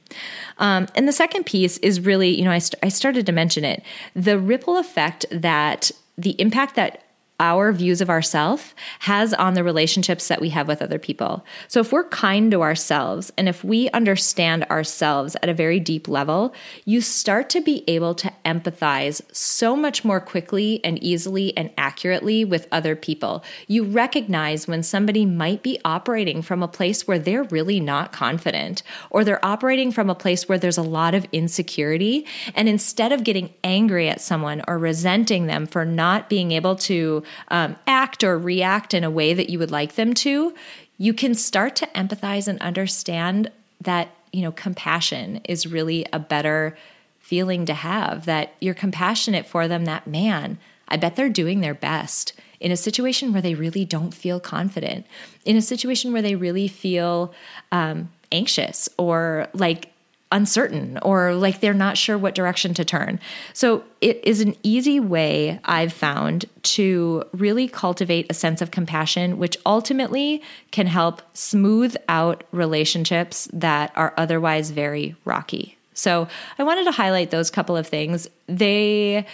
Um, 0.59 0.87
and 0.95 1.09
the 1.09 1.13
second 1.13 1.45
piece 1.45 1.79
is 1.79 2.01
really, 2.01 2.39
you 2.39 2.45
know, 2.45 2.53
I, 2.53 2.59
st- 2.59 2.79
I 2.85 2.89
started 2.89 3.27
to 3.27 3.33
mention 3.33 3.65
it 3.65 3.83
the 4.15 4.39
ripple 4.39 4.77
effect 4.79 5.27
that 5.33 5.91
the 6.17 6.41
impact 6.41 6.77
that 6.77 7.03
our 7.41 7.73
views 7.73 8.01
of 8.01 8.11
ourselves 8.11 8.75
has 9.01 9.35
on 9.35 9.55
the 9.55 9.65
relationships 9.65 10.29
that 10.29 10.41
we 10.41 10.51
have 10.51 10.69
with 10.69 10.83
other 10.83 10.99
people. 10.99 11.45
So 11.67 11.81
if 11.81 11.91
we're 11.91 12.09
kind 12.09 12.51
to 12.53 12.63
ourselves 12.63 13.33
and 13.37 13.49
if 13.49 13.65
we 13.65 13.89
understand 13.91 14.65
ourselves 14.65 15.37
at 15.43 15.49
a 15.49 15.55
very 15.55 15.81
deep 15.81 16.07
level, 16.07 16.55
you 16.85 17.01
start 17.01 17.49
to 17.51 17.61
be 17.61 17.83
able 17.89 18.15
to 18.17 18.31
empathize 18.45 19.23
so 19.35 19.75
much 19.75 20.05
more 20.05 20.21
quickly 20.21 20.85
and 20.85 21.03
easily 21.03 21.57
and 21.57 21.71
accurately 21.79 22.45
with 22.45 22.69
other 22.71 22.95
people. 22.95 23.43
You 23.67 23.85
recognize 23.85 24.69
when 24.69 24.83
somebody 24.83 25.25
might 25.25 25.63
be 25.63 25.81
operating 25.85 26.43
from 26.43 26.63
a 26.63 26.69
place 26.69 27.09
where 27.09 27.19
they're 27.19 27.45
really 27.45 27.81
not 27.81 28.13
confident 28.13 28.83
or 29.09 29.25
they're 29.25 29.45
operating 29.45 29.91
from 29.91 30.11
a 30.11 30.15
place 30.15 30.47
where 30.47 30.59
there's 30.59 30.79
a 30.79 30.83
lot 30.83 31.15
of 31.15 31.27
insecurity. 31.33 32.27
And 32.55 32.69
instead 32.69 33.13
of 33.13 33.25
getting 33.25 33.55
angry 33.65 34.09
at 34.09 34.21
someone 34.21 34.63
or 34.69 34.79
resenting 34.79 35.47
them 35.47 35.67
for 35.67 35.87
not 35.87 36.29
being 36.29 36.53
able 36.53 36.77
to 36.77 37.23
um, 37.49 37.77
act 37.87 38.25
or 38.25 38.39
react 38.39 38.95
in 38.95 39.05
a 39.05 39.11
way 39.11 39.35
that 39.35 39.51
you 39.51 39.59
would 39.59 39.71
like 39.71 39.95
them 39.95 40.15
to, 40.15 40.55
you 40.99 41.15
can 41.15 41.35
start 41.35 41.77
to 41.77 41.87
empathize 41.89 42.47
and 42.47 42.61
understand 42.61 43.51
that, 43.81 44.09
you 44.33 44.43
know, 44.43 44.53
compassion 44.53 45.41
is 45.45 45.67
really 45.67 46.07
a 46.13 46.19
better 46.19 46.77
feeling 47.19 47.65
to 47.67 47.75
have, 47.75 48.27
that 48.27 48.55
you're 48.61 48.75
compassionate 48.75 49.47
for 49.47 49.69
them, 49.69 49.85
that 49.85 50.07
man, 50.07 50.59
I 50.89 50.97
bet 50.97 51.17
they're 51.17 51.29
doing 51.29 51.61
their 51.61 51.75
best. 51.75 52.33
In 52.59 52.73
a 52.73 52.77
situation 52.77 53.33
where 53.33 53.41
they 53.41 53.55
really 53.55 53.85
don't 53.85 54.13
feel 54.13 54.39
confident, 54.41 55.07
in 55.47 55.57
a 55.57 55.63
situation 55.63 56.13
where 56.13 56.21
they 56.21 56.35
really 56.35 56.69
feel 56.69 57.33
um, 57.73 58.11
anxious 58.33 58.89
or 58.99 59.49
like 59.55 59.90
uncertain 60.33 60.99
or 61.03 61.35
like 61.35 61.61
they're 61.61 61.75
not 61.75 61.97
sure 61.97 62.17
what 62.17 62.35
direction 62.35 62.75
to 62.75 62.85
turn. 62.85 63.19
So, 63.53 63.85
it 64.01 64.21
is 64.25 64.41
an 64.41 64.57
easy 64.63 64.99
way 64.99 65.61
I've 65.65 65.93
found 65.93 66.47
to 66.63 67.25
really 67.33 67.69
cultivate 67.69 68.27
a 68.31 68.35
sense 68.35 68.63
of 68.63 68.71
compassion, 68.71 69.39
which 69.39 69.57
ultimately 69.67 70.43
can 70.71 70.87
help 70.87 71.21
smooth 71.35 71.97
out 72.09 72.45
relationships 72.53 73.49
that 73.53 73.93
are 73.97 74.15
otherwise 74.17 74.71
very 74.71 75.17
rocky. 75.25 75.77
So, 75.95 76.29
I 76.59 76.63
wanted 76.63 76.85
to 76.85 76.93
highlight 76.93 77.31
those 77.31 77.51
couple 77.51 77.77
of 77.77 77.87
things. 77.87 78.29
They 78.47 79.27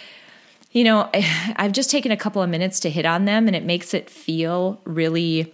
you 0.71 0.83
know, 0.83 1.09
I've 1.55 1.71
just 1.71 1.89
taken 1.89 2.11
a 2.11 2.17
couple 2.17 2.41
of 2.41 2.49
minutes 2.49 2.79
to 2.81 2.89
hit 2.89 3.05
on 3.05 3.25
them 3.25 3.47
and 3.47 3.55
it 3.55 3.63
makes 3.63 3.93
it 3.93 4.09
feel 4.09 4.79
really 4.85 5.53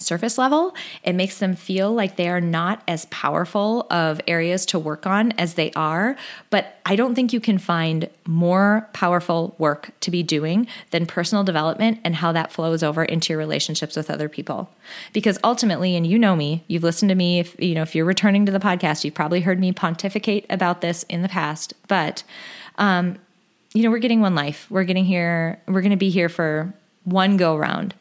surface 0.00 0.38
level. 0.38 0.74
It 1.02 1.14
makes 1.14 1.38
them 1.38 1.54
feel 1.54 1.92
like 1.92 2.16
they 2.16 2.28
are 2.28 2.40
not 2.40 2.82
as 2.88 3.04
powerful 3.06 3.86
of 3.90 4.20
areas 4.26 4.66
to 4.66 4.78
work 4.78 5.06
on 5.06 5.32
as 5.32 5.54
they 5.54 5.70
are. 5.72 6.16
But 6.50 6.78
I 6.86 6.96
don't 6.96 7.14
think 7.14 7.32
you 7.32 7.40
can 7.40 7.58
find 7.58 8.08
more 8.26 8.88
powerful 8.92 9.54
work 9.58 9.92
to 10.00 10.10
be 10.10 10.22
doing 10.22 10.66
than 10.90 11.06
personal 11.06 11.44
development 11.44 12.00
and 12.04 12.16
how 12.16 12.32
that 12.32 12.52
flows 12.52 12.82
over 12.82 13.04
into 13.04 13.32
your 13.32 13.38
relationships 13.38 13.96
with 13.96 14.10
other 14.10 14.28
people. 14.28 14.70
Because 15.12 15.38
ultimately, 15.44 15.96
and 15.96 16.06
you 16.06 16.18
know 16.18 16.34
me, 16.34 16.64
you've 16.66 16.82
listened 16.82 17.10
to 17.10 17.14
me, 17.14 17.40
if 17.40 17.60
you 17.60 17.74
know, 17.74 17.82
if 17.82 17.94
you're 17.94 18.04
returning 18.04 18.46
to 18.46 18.52
the 18.52 18.58
podcast, 18.58 19.04
you've 19.04 19.14
probably 19.14 19.40
heard 19.40 19.60
me 19.60 19.72
pontificate 19.72 20.46
about 20.50 20.80
this 20.80 21.04
in 21.04 21.22
the 21.22 21.28
past. 21.28 21.74
But 21.88 22.22
um, 22.78 23.18
you 23.74 23.82
know, 23.82 23.90
we're 23.90 23.98
getting 23.98 24.20
one 24.20 24.34
life. 24.34 24.66
We're 24.70 24.84
getting 24.84 25.04
here, 25.04 25.60
we're 25.68 25.82
gonna 25.82 25.96
be 25.96 26.10
here 26.10 26.28
for 26.28 26.72
one 27.04 27.36
go 27.36 27.56
round. 27.56 27.94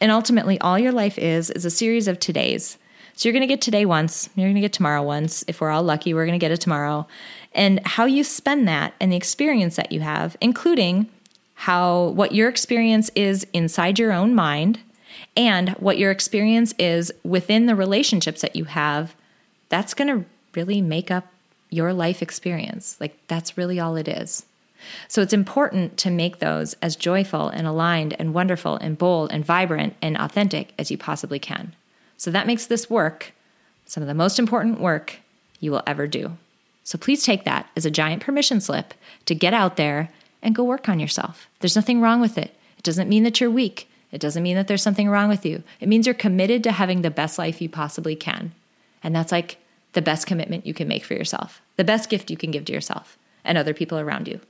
And 0.00 0.10
ultimately, 0.10 0.58
all 0.60 0.78
your 0.78 0.92
life 0.92 1.18
is 1.18 1.50
is 1.50 1.64
a 1.64 1.70
series 1.70 2.08
of 2.08 2.18
todays. 2.18 2.76
So 3.14 3.28
you're 3.28 3.34
going 3.34 3.46
to 3.46 3.54
get 3.54 3.60
today 3.60 3.84
once, 3.84 4.30
you're 4.34 4.46
going 4.46 4.54
to 4.54 4.62
get 4.62 4.72
tomorrow 4.72 5.02
once. 5.02 5.44
If 5.46 5.60
we're 5.60 5.70
all 5.70 5.82
lucky, 5.82 6.14
we're 6.14 6.24
going 6.24 6.38
to 6.38 6.42
get 6.42 6.52
it 6.52 6.60
tomorrow. 6.60 7.06
And 7.52 7.86
how 7.86 8.06
you 8.06 8.24
spend 8.24 8.66
that 8.68 8.94
and 8.98 9.12
the 9.12 9.16
experience 9.16 9.76
that 9.76 9.92
you 9.92 10.00
have, 10.00 10.36
including 10.40 11.06
how 11.54 12.06
what 12.08 12.34
your 12.34 12.48
experience 12.48 13.10
is 13.14 13.46
inside 13.52 13.98
your 13.98 14.12
own 14.12 14.34
mind 14.34 14.80
and 15.36 15.70
what 15.70 15.98
your 15.98 16.10
experience 16.10 16.72
is 16.78 17.12
within 17.22 17.66
the 17.66 17.74
relationships 17.74 18.40
that 18.40 18.56
you 18.56 18.64
have, 18.64 19.14
that's 19.68 19.92
going 19.92 20.08
to 20.08 20.24
really 20.54 20.80
make 20.80 21.10
up 21.10 21.26
your 21.68 21.92
life 21.92 22.22
experience. 22.22 22.96
Like 23.00 23.18
that's 23.28 23.58
really 23.58 23.78
all 23.78 23.96
it 23.96 24.08
is. 24.08 24.46
So 25.08 25.22
it's 25.22 25.32
important 25.32 25.96
to 25.98 26.10
make 26.10 26.38
those 26.38 26.74
as 26.82 26.96
joyful 26.96 27.48
and 27.48 27.66
aligned 27.66 28.14
and 28.18 28.34
wonderful 28.34 28.76
and 28.76 28.98
bold 28.98 29.32
and 29.32 29.44
vibrant 29.44 29.96
and 30.00 30.16
authentic 30.16 30.72
as 30.78 30.90
you 30.90 30.98
possibly 30.98 31.38
can. 31.38 31.74
So 32.16 32.30
that 32.30 32.46
makes 32.46 32.66
this 32.66 32.90
work 32.90 33.32
some 33.86 34.02
of 34.02 34.06
the 34.06 34.14
most 34.14 34.38
important 34.38 34.80
work 34.80 35.18
you 35.58 35.70
will 35.72 35.82
ever 35.86 36.06
do. 36.06 36.36
So 36.84 36.98
please 36.98 37.24
take 37.24 37.44
that 37.44 37.68
as 37.76 37.84
a 37.84 37.90
giant 37.90 38.22
permission 38.22 38.60
slip 38.60 38.94
to 39.26 39.34
get 39.34 39.54
out 39.54 39.76
there 39.76 40.10
and 40.42 40.54
go 40.54 40.64
work 40.64 40.88
on 40.88 41.00
yourself. 41.00 41.48
There's 41.60 41.76
nothing 41.76 42.00
wrong 42.00 42.20
with 42.20 42.38
it. 42.38 42.54
It 42.78 42.84
doesn't 42.84 43.08
mean 43.08 43.24
that 43.24 43.40
you're 43.40 43.50
weak. 43.50 43.88
It 44.12 44.20
doesn't 44.20 44.42
mean 44.42 44.56
that 44.56 44.68
there's 44.68 44.82
something 44.82 45.08
wrong 45.08 45.28
with 45.28 45.44
you. 45.46 45.62
It 45.80 45.88
means 45.88 46.06
you're 46.06 46.14
committed 46.14 46.64
to 46.64 46.72
having 46.72 47.02
the 47.02 47.10
best 47.10 47.38
life 47.38 47.60
you 47.60 47.68
possibly 47.68 48.16
can. 48.16 48.52
And 49.02 49.14
that's 49.14 49.32
like 49.32 49.58
the 49.92 50.02
best 50.02 50.26
commitment 50.26 50.66
you 50.66 50.74
can 50.74 50.88
make 50.88 51.04
for 51.04 51.14
yourself, 51.14 51.60
the 51.76 51.84
best 51.84 52.10
gift 52.10 52.30
you 52.30 52.36
can 52.36 52.50
give 52.50 52.64
to 52.66 52.72
yourself 52.72 53.18
and 53.44 53.56
other 53.56 53.74
people 53.74 53.98
around 53.98 54.28
you. 54.28 54.40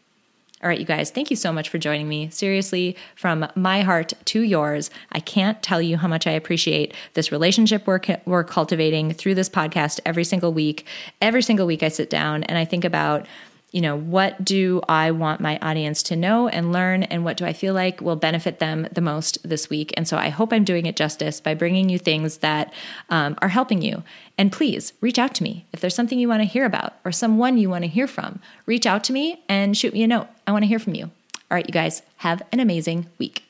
All 0.62 0.68
right, 0.68 0.78
you 0.78 0.84
guys, 0.84 1.10
thank 1.10 1.30
you 1.30 1.36
so 1.36 1.54
much 1.54 1.70
for 1.70 1.78
joining 1.78 2.06
me. 2.06 2.28
Seriously, 2.28 2.94
from 3.14 3.46
my 3.54 3.80
heart 3.80 4.12
to 4.26 4.42
yours, 4.42 4.90
I 5.10 5.20
can't 5.20 5.62
tell 5.62 5.80
you 5.80 5.96
how 5.96 6.06
much 6.06 6.26
I 6.26 6.32
appreciate 6.32 6.92
this 7.14 7.32
relationship 7.32 7.86
we're, 7.86 8.00
we're 8.26 8.44
cultivating 8.44 9.14
through 9.14 9.36
this 9.36 9.48
podcast 9.48 10.00
every 10.04 10.24
single 10.24 10.52
week. 10.52 10.86
Every 11.22 11.42
single 11.42 11.66
week, 11.66 11.82
I 11.82 11.88
sit 11.88 12.10
down 12.10 12.44
and 12.44 12.58
I 12.58 12.66
think 12.66 12.84
about 12.84 13.26
you 13.72 13.80
know, 13.80 13.96
what 13.96 14.44
do 14.44 14.80
I 14.88 15.10
want 15.12 15.40
my 15.40 15.58
audience 15.60 16.02
to 16.04 16.16
know 16.16 16.48
and 16.48 16.72
learn, 16.72 17.04
and 17.04 17.24
what 17.24 17.36
do 17.36 17.44
I 17.44 17.52
feel 17.52 17.72
like 17.72 18.00
will 18.00 18.16
benefit 18.16 18.58
them 18.58 18.88
the 18.90 19.00
most 19.00 19.38
this 19.48 19.70
week? 19.70 19.92
And 19.96 20.08
so 20.08 20.16
I 20.16 20.28
hope 20.28 20.52
I'm 20.52 20.64
doing 20.64 20.86
it 20.86 20.96
justice 20.96 21.40
by 21.40 21.54
bringing 21.54 21.88
you 21.88 21.98
things 21.98 22.38
that 22.38 22.72
um, 23.10 23.36
are 23.40 23.48
helping 23.48 23.82
you. 23.82 24.02
And 24.36 24.50
please 24.50 24.92
reach 25.00 25.18
out 25.18 25.34
to 25.36 25.42
me 25.42 25.66
if 25.72 25.80
there's 25.80 25.94
something 25.94 26.18
you 26.18 26.28
want 26.28 26.40
to 26.40 26.48
hear 26.48 26.64
about 26.64 26.94
or 27.04 27.12
someone 27.12 27.58
you 27.58 27.70
want 27.70 27.84
to 27.84 27.88
hear 27.88 28.06
from. 28.06 28.40
Reach 28.66 28.86
out 28.86 29.04
to 29.04 29.12
me 29.12 29.42
and 29.48 29.76
shoot 29.76 29.92
me 29.92 30.02
a 30.02 30.08
note. 30.08 30.28
I 30.46 30.52
want 30.52 30.62
to 30.64 30.68
hear 30.68 30.78
from 30.78 30.94
you. 30.94 31.04
All 31.04 31.56
right, 31.56 31.66
you 31.66 31.72
guys, 31.72 32.02
have 32.18 32.42
an 32.52 32.60
amazing 32.60 33.06
week. 33.18 33.49